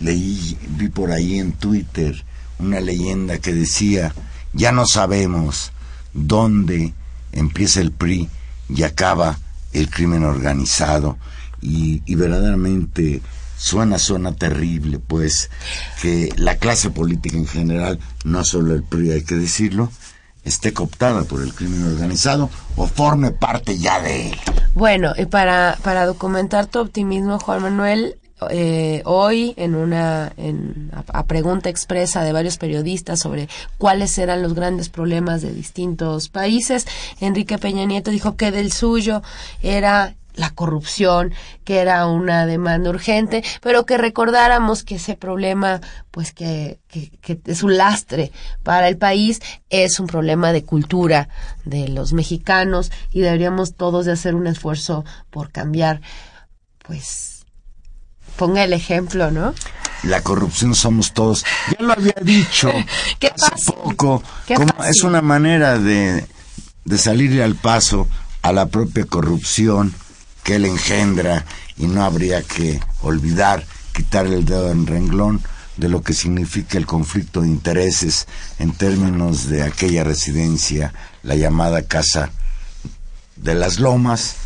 Leí, 0.00 0.58
vi 0.70 0.88
por 0.88 1.12
ahí 1.12 1.38
en 1.38 1.52
Twitter 1.52 2.24
una 2.58 2.80
leyenda 2.80 3.38
que 3.38 3.52
decía, 3.52 4.14
ya 4.52 4.72
no 4.72 4.86
sabemos 4.86 5.72
dónde 6.12 6.94
empieza 7.32 7.80
el 7.80 7.92
PRI 7.92 8.28
y 8.68 8.82
acaba 8.84 9.38
el 9.72 9.90
crimen 9.90 10.24
organizado. 10.24 11.18
Y, 11.60 12.02
y 12.06 12.14
verdaderamente 12.14 13.22
suena, 13.56 13.98
suena 13.98 14.34
terrible, 14.34 14.98
pues, 14.98 15.50
que 16.02 16.30
la 16.36 16.56
clase 16.56 16.90
política 16.90 17.36
en 17.36 17.46
general, 17.46 17.98
no 18.24 18.44
solo 18.44 18.74
el 18.74 18.82
PRI, 18.82 19.12
hay 19.12 19.22
que 19.22 19.36
decirlo, 19.36 19.90
esté 20.44 20.72
cooptada 20.72 21.24
por 21.24 21.42
el 21.42 21.54
crimen 21.54 21.84
organizado 21.84 22.50
o 22.76 22.86
forme 22.86 23.30
parte 23.30 23.78
ya 23.78 24.00
de 24.00 24.30
él. 24.30 24.36
Bueno, 24.74 25.12
y 25.16 25.26
para, 25.26 25.78
para 25.82 26.06
documentar 26.06 26.66
tu 26.66 26.80
optimismo, 26.80 27.38
Juan 27.38 27.62
Manuel, 27.62 28.18
eh, 28.50 29.00
hoy 29.04 29.54
en 29.56 29.74
una 29.74 30.32
en, 30.36 30.90
a, 30.92 31.20
a 31.20 31.26
pregunta 31.26 31.70
expresa 31.70 32.22
de 32.22 32.32
varios 32.32 32.58
periodistas 32.58 33.20
sobre 33.20 33.48
cuáles 33.78 34.18
eran 34.18 34.42
los 34.42 34.54
grandes 34.54 34.88
problemas 34.88 35.40
de 35.40 35.52
distintos 35.52 36.28
países, 36.28 36.86
Enrique 37.20 37.58
Peña 37.58 37.84
Nieto 37.86 38.10
dijo 38.10 38.36
que 38.36 38.50
del 38.50 38.72
suyo 38.72 39.22
era 39.62 40.14
la 40.34 40.50
corrupción, 40.50 41.32
que 41.64 41.78
era 41.78 42.06
una 42.06 42.46
demanda 42.46 42.90
urgente, 42.90 43.42
pero 43.62 43.86
que 43.86 43.96
recordáramos 43.96 44.82
que 44.82 44.96
ese 44.96 45.16
problema, 45.16 45.80
pues 46.10 46.32
que, 46.32 46.80
que, 46.88 47.10
que 47.20 47.40
es 47.46 47.62
un 47.62 47.76
lastre 47.76 48.32
para 48.62 48.88
el 48.88 48.96
país, 48.96 49.40
es 49.70 50.00
un 50.00 50.06
problema 50.06 50.52
de 50.52 50.64
cultura 50.64 51.28
de 51.64 51.88
los 51.88 52.12
mexicanos 52.12 52.90
y 53.12 53.20
deberíamos 53.20 53.74
todos 53.74 54.06
de 54.06 54.12
hacer 54.12 54.34
un 54.34 54.46
esfuerzo 54.46 55.04
por 55.30 55.50
cambiar, 55.50 56.00
pues, 56.86 57.46
ponga 58.36 58.64
el 58.64 58.72
ejemplo, 58.72 59.30
¿no? 59.30 59.54
la 60.02 60.20
corrupción 60.22 60.74
somos 60.74 61.14
todos. 61.14 61.46
Ya 61.70 61.86
lo 61.86 61.94
había 61.94 62.14
dicho 62.20 62.70
¿Qué 63.18 63.28
hace 63.28 63.72
poco. 63.72 64.22
como 64.54 64.84
es 64.84 65.02
una 65.02 65.22
manera 65.22 65.78
de, 65.78 66.26
de 66.84 66.98
salir 66.98 67.40
al 67.42 67.54
paso 67.54 68.06
a 68.42 68.52
la 68.52 68.66
propia 68.66 69.06
corrupción 69.06 69.94
que 70.44 70.56
él 70.56 70.66
engendra 70.66 71.44
y 71.76 71.86
no 71.86 72.04
habría 72.04 72.42
que 72.42 72.78
olvidar 73.02 73.64
quitar 73.92 74.26
el 74.26 74.44
dedo 74.44 74.70
en 74.70 74.86
renglón 74.86 75.40
de 75.76 75.88
lo 75.88 76.02
que 76.02 76.12
significa 76.12 76.78
el 76.78 76.86
conflicto 76.86 77.40
de 77.40 77.48
intereses 77.48 78.28
en 78.58 78.72
términos 78.72 79.48
de 79.48 79.62
aquella 79.62 80.04
residencia, 80.04 80.92
la 81.22 81.34
llamada 81.34 81.82
Casa 81.82 82.30
de 83.36 83.54
las 83.54 83.80
Lomas, 83.80 84.36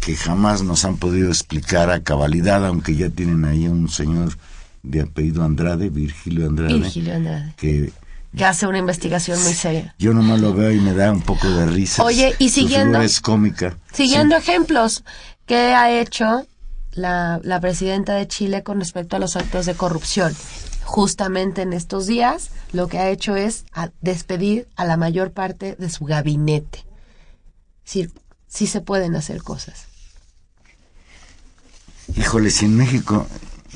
que 0.00 0.16
jamás 0.16 0.62
nos 0.62 0.84
han 0.84 0.96
podido 0.96 1.28
explicar 1.28 1.90
a 1.90 2.02
cabalidad, 2.02 2.64
aunque 2.66 2.96
ya 2.96 3.10
tienen 3.10 3.44
ahí 3.44 3.68
un 3.68 3.88
señor 3.88 4.36
de 4.82 5.02
apellido 5.02 5.44
Andrade, 5.44 5.88
Virgilio 5.88 6.46
Andrade, 6.46 6.74
Virgilio 6.74 7.14
Andrade. 7.14 7.54
que 7.56 7.92
que 8.36 8.44
hace 8.44 8.66
una 8.66 8.78
investigación 8.78 9.42
muy 9.42 9.52
seria. 9.54 9.94
Yo 9.98 10.12
nomás 10.12 10.40
lo 10.40 10.52
veo 10.54 10.72
y 10.72 10.80
me 10.80 10.92
da 10.92 11.12
un 11.12 11.22
poco 11.22 11.48
de 11.48 11.66
risa. 11.66 12.02
Oye, 12.02 12.34
y 12.38 12.48
siguiendo. 12.48 13.00
es 13.00 13.20
cómica. 13.20 13.76
Siguiendo 13.92 14.36
ejemplos, 14.36 15.04
¿qué 15.46 15.74
ha 15.74 15.90
hecho 15.90 16.46
la, 16.92 17.40
la 17.42 17.60
presidenta 17.60 18.14
de 18.14 18.26
Chile 18.26 18.62
con 18.62 18.80
respecto 18.80 19.16
a 19.16 19.18
los 19.18 19.36
actos 19.36 19.66
de 19.66 19.74
corrupción? 19.74 20.34
Justamente 20.82 21.62
en 21.62 21.72
estos 21.72 22.06
días, 22.06 22.50
lo 22.72 22.88
que 22.88 22.98
ha 22.98 23.08
hecho 23.10 23.36
es 23.36 23.64
despedir 24.00 24.68
a 24.76 24.84
la 24.84 24.96
mayor 24.96 25.32
parte 25.32 25.76
de 25.78 25.88
su 25.88 26.04
gabinete. 26.04 26.84
Es 27.84 27.94
decir, 27.94 28.12
sí 28.48 28.66
se 28.66 28.80
pueden 28.80 29.16
hacer 29.16 29.42
cosas. 29.42 29.86
Híjole, 32.16 32.50
si 32.50 32.66
en 32.66 32.76
México 32.76 33.26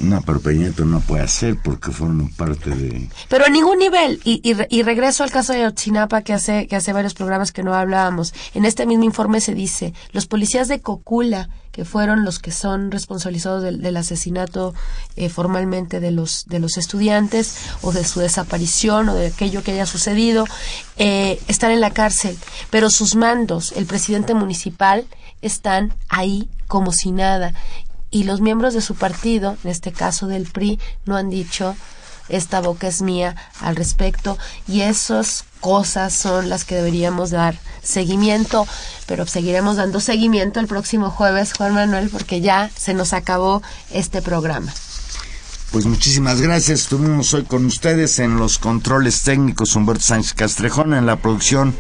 no, 0.00 0.22
pero 0.22 0.40
Peñeto 0.40 0.84
no 0.84 1.00
puede 1.00 1.22
hacer 1.22 1.56
porque 1.62 1.90
forma 1.90 2.28
parte 2.36 2.70
de... 2.70 3.08
Pero 3.28 3.44
a 3.44 3.48
ningún 3.48 3.78
nivel. 3.78 4.20
Y, 4.24 4.40
y, 4.44 4.82
regreso 4.82 5.24
al 5.24 5.30
caso 5.30 5.52
de 5.52 5.66
Otsinapa 5.66 6.22
que 6.22 6.32
hace, 6.32 6.68
que 6.68 6.76
hace 6.76 6.92
varios 6.92 7.14
programas 7.14 7.50
que 7.50 7.62
no 7.64 7.74
hablábamos. 7.74 8.32
En 8.54 8.64
este 8.64 8.86
mismo 8.86 9.04
informe 9.04 9.40
se 9.40 9.54
dice, 9.54 9.94
los 10.12 10.26
policías 10.26 10.68
de 10.68 10.80
Cocula, 10.80 11.48
que 11.72 11.84
fueron 11.84 12.24
los 12.24 12.38
que 12.38 12.52
son 12.52 12.90
responsabilizados 12.90 13.62
del, 13.62 13.96
asesinato 13.96 14.74
eh, 15.16 15.28
formalmente 15.28 16.00
de 16.00 16.12
los, 16.12 16.46
de 16.46 16.60
los 16.60 16.76
estudiantes 16.76 17.56
o 17.82 17.92
de 17.92 18.04
su 18.04 18.20
desaparición 18.20 19.08
o 19.08 19.14
de 19.14 19.28
aquello 19.28 19.62
que 19.62 19.72
haya 19.72 19.86
sucedido, 19.86 20.44
eh, 20.96 21.40
están 21.48 21.72
en 21.72 21.80
la 21.80 21.90
cárcel. 21.90 22.36
Pero 22.70 22.90
sus 22.90 23.16
mandos, 23.16 23.72
el 23.72 23.86
presidente 23.86 24.34
municipal, 24.34 25.06
están 25.42 25.94
ahí 26.08 26.48
como 26.66 26.92
si 26.92 27.12
nada 27.12 27.54
y 28.10 28.24
los 28.24 28.40
miembros 28.40 28.74
de 28.74 28.80
su 28.80 28.94
partido, 28.94 29.56
en 29.64 29.70
este 29.70 29.92
caso 29.92 30.26
del 30.26 30.44
PRI, 30.44 30.78
no 31.06 31.16
han 31.16 31.30
dicho 31.30 31.76
esta 32.28 32.60
boca 32.60 32.88
es 32.88 33.02
mía 33.02 33.36
al 33.60 33.76
respecto 33.76 34.36
y 34.66 34.82
esas 34.82 35.44
cosas 35.60 36.12
son 36.12 36.48
las 36.48 36.64
que 36.64 36.76
deberíamos 36.76 37.30
dar 37.30 37.58
seguimiento, 37.82 38.66
pero 39.06 39.26
seguiremos 39.26 39.76
dando 39.76 40.00
seguimiento 40.00 40.60
el 40.60 40.66
próximo 40.66 41.10
jueves, 41.10 41.52
Juan 41.54 41.74
Manuel, 41.74 42.10
porque 42.10 42.40
ya 42.40 42.70
se 42.76 42.94
nos 42.94 43.12
acabó 43.12 43.62
este 43.90 44.22
programa. 44.22 44.72
Pues 45.70 45.84
muchísimas 45.84 46.40
gracias. 46.40 46.80
Estuvimos 46.80 47.34
hoy 47.34 47.44
con 47.44 47.66
ustedes 47.66 48.18
en 48.20 48.36
los 48.36 48.58
controles 48.58 49.22
técnicos 49.22 49.76
Humberto 49.76 50.02
Sánchez 50.02 50.32
Castrejón, 50.32 50.94
en 50.94 51.04
la 51.04 51.16
producción 51.16 51.74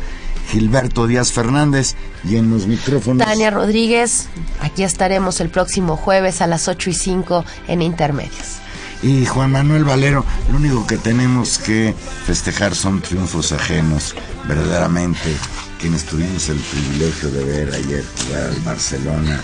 Gilberto 0.48 1.06
Díaz 1.06 1.32
Fernández 1.32 1.94
y 2.24 2.36
en 2.36 2.50
los 2.50 2.66
micrófonos. 2.66 3.26
Tania 3.26 3.50
Rodríguez, 3.50 4.28
aquí 4.60 4.82
estaremos 4.82 5.40
el 5.40 5.50
próximo 5.50 5.96
jueves 5.96 6.40
a 6.40 6.46
las 6.46 6.68
8 6.68 6.90
y 6.90 6.94
5 6.94 7.44
en 7.68 7.82
Intermedios. 7.82 8.58
Y 9.02 9.26
Juan 9.26 9.52
Manuel 9.52 9.84
Valero, 9.84 10.24
lo 10.50 10.56
único 10.56 10.86
que 10.86 10.96
tenemos 10.96 11.58
que 11.58 11.94
festejar 12.26 12.74
son 12.74 13.00
triunfos 13.00 13.52
ajenos, 13.52 14.14
verdaderamente, 14.48 15.36
quienes 15.80 16.04
tuvimos 16.04 16.48
el 16.48 16.58
privilegio 16.58 17.30
de 17.30 17.44
ver 17.44 17.74
ayer 17.74 18.04
jugar 18.26 18.44
al 18.44 18.60
Barcelona 18.62 19.40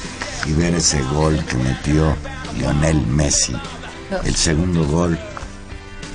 y 0.47 0.53
ver 0.53 0.75
ese 0.75 1.01
gol 1.03 1.43
que 1.45 1.57
metió 1.57 2.17
Lionel 2.59 3.01
Messi, 3.07 3.55
el 4.25 4.35
segundo 4.35 4.85
gol. 4.87 5.17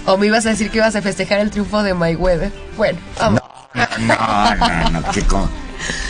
¿O 0.05 0.17
me 0.17 0.27
ibas 0.27 0.45
a 0.45 0.49
decir 0.49 0.69
que 0.69 0.79
ibas 0.79 0.95
a 0.95 1.01
festejar 1.01 1.39
el 1.39 1.51
triunfo 1.51 1.81
de 1.83 1.93
Mayweather? 1.93 2.51
Bueno, 2.75 2.99
vamos. 3.17 3.41
No, 3.41 3.48
no, 3.73 4.89
no, 4.91 5.11
que 5.11 5.21
con... 5.23 5.49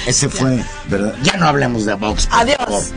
Ese 0.07 0.29
fue, 0.29 0.63
¿verdad? 0.87 1.15
Ya 1.21 1.37
no 1.37 1.47
hablemos 1.47 1.85
de 1.85 1.93
box. 1.93 2.27
Adiós. 2.31 2.91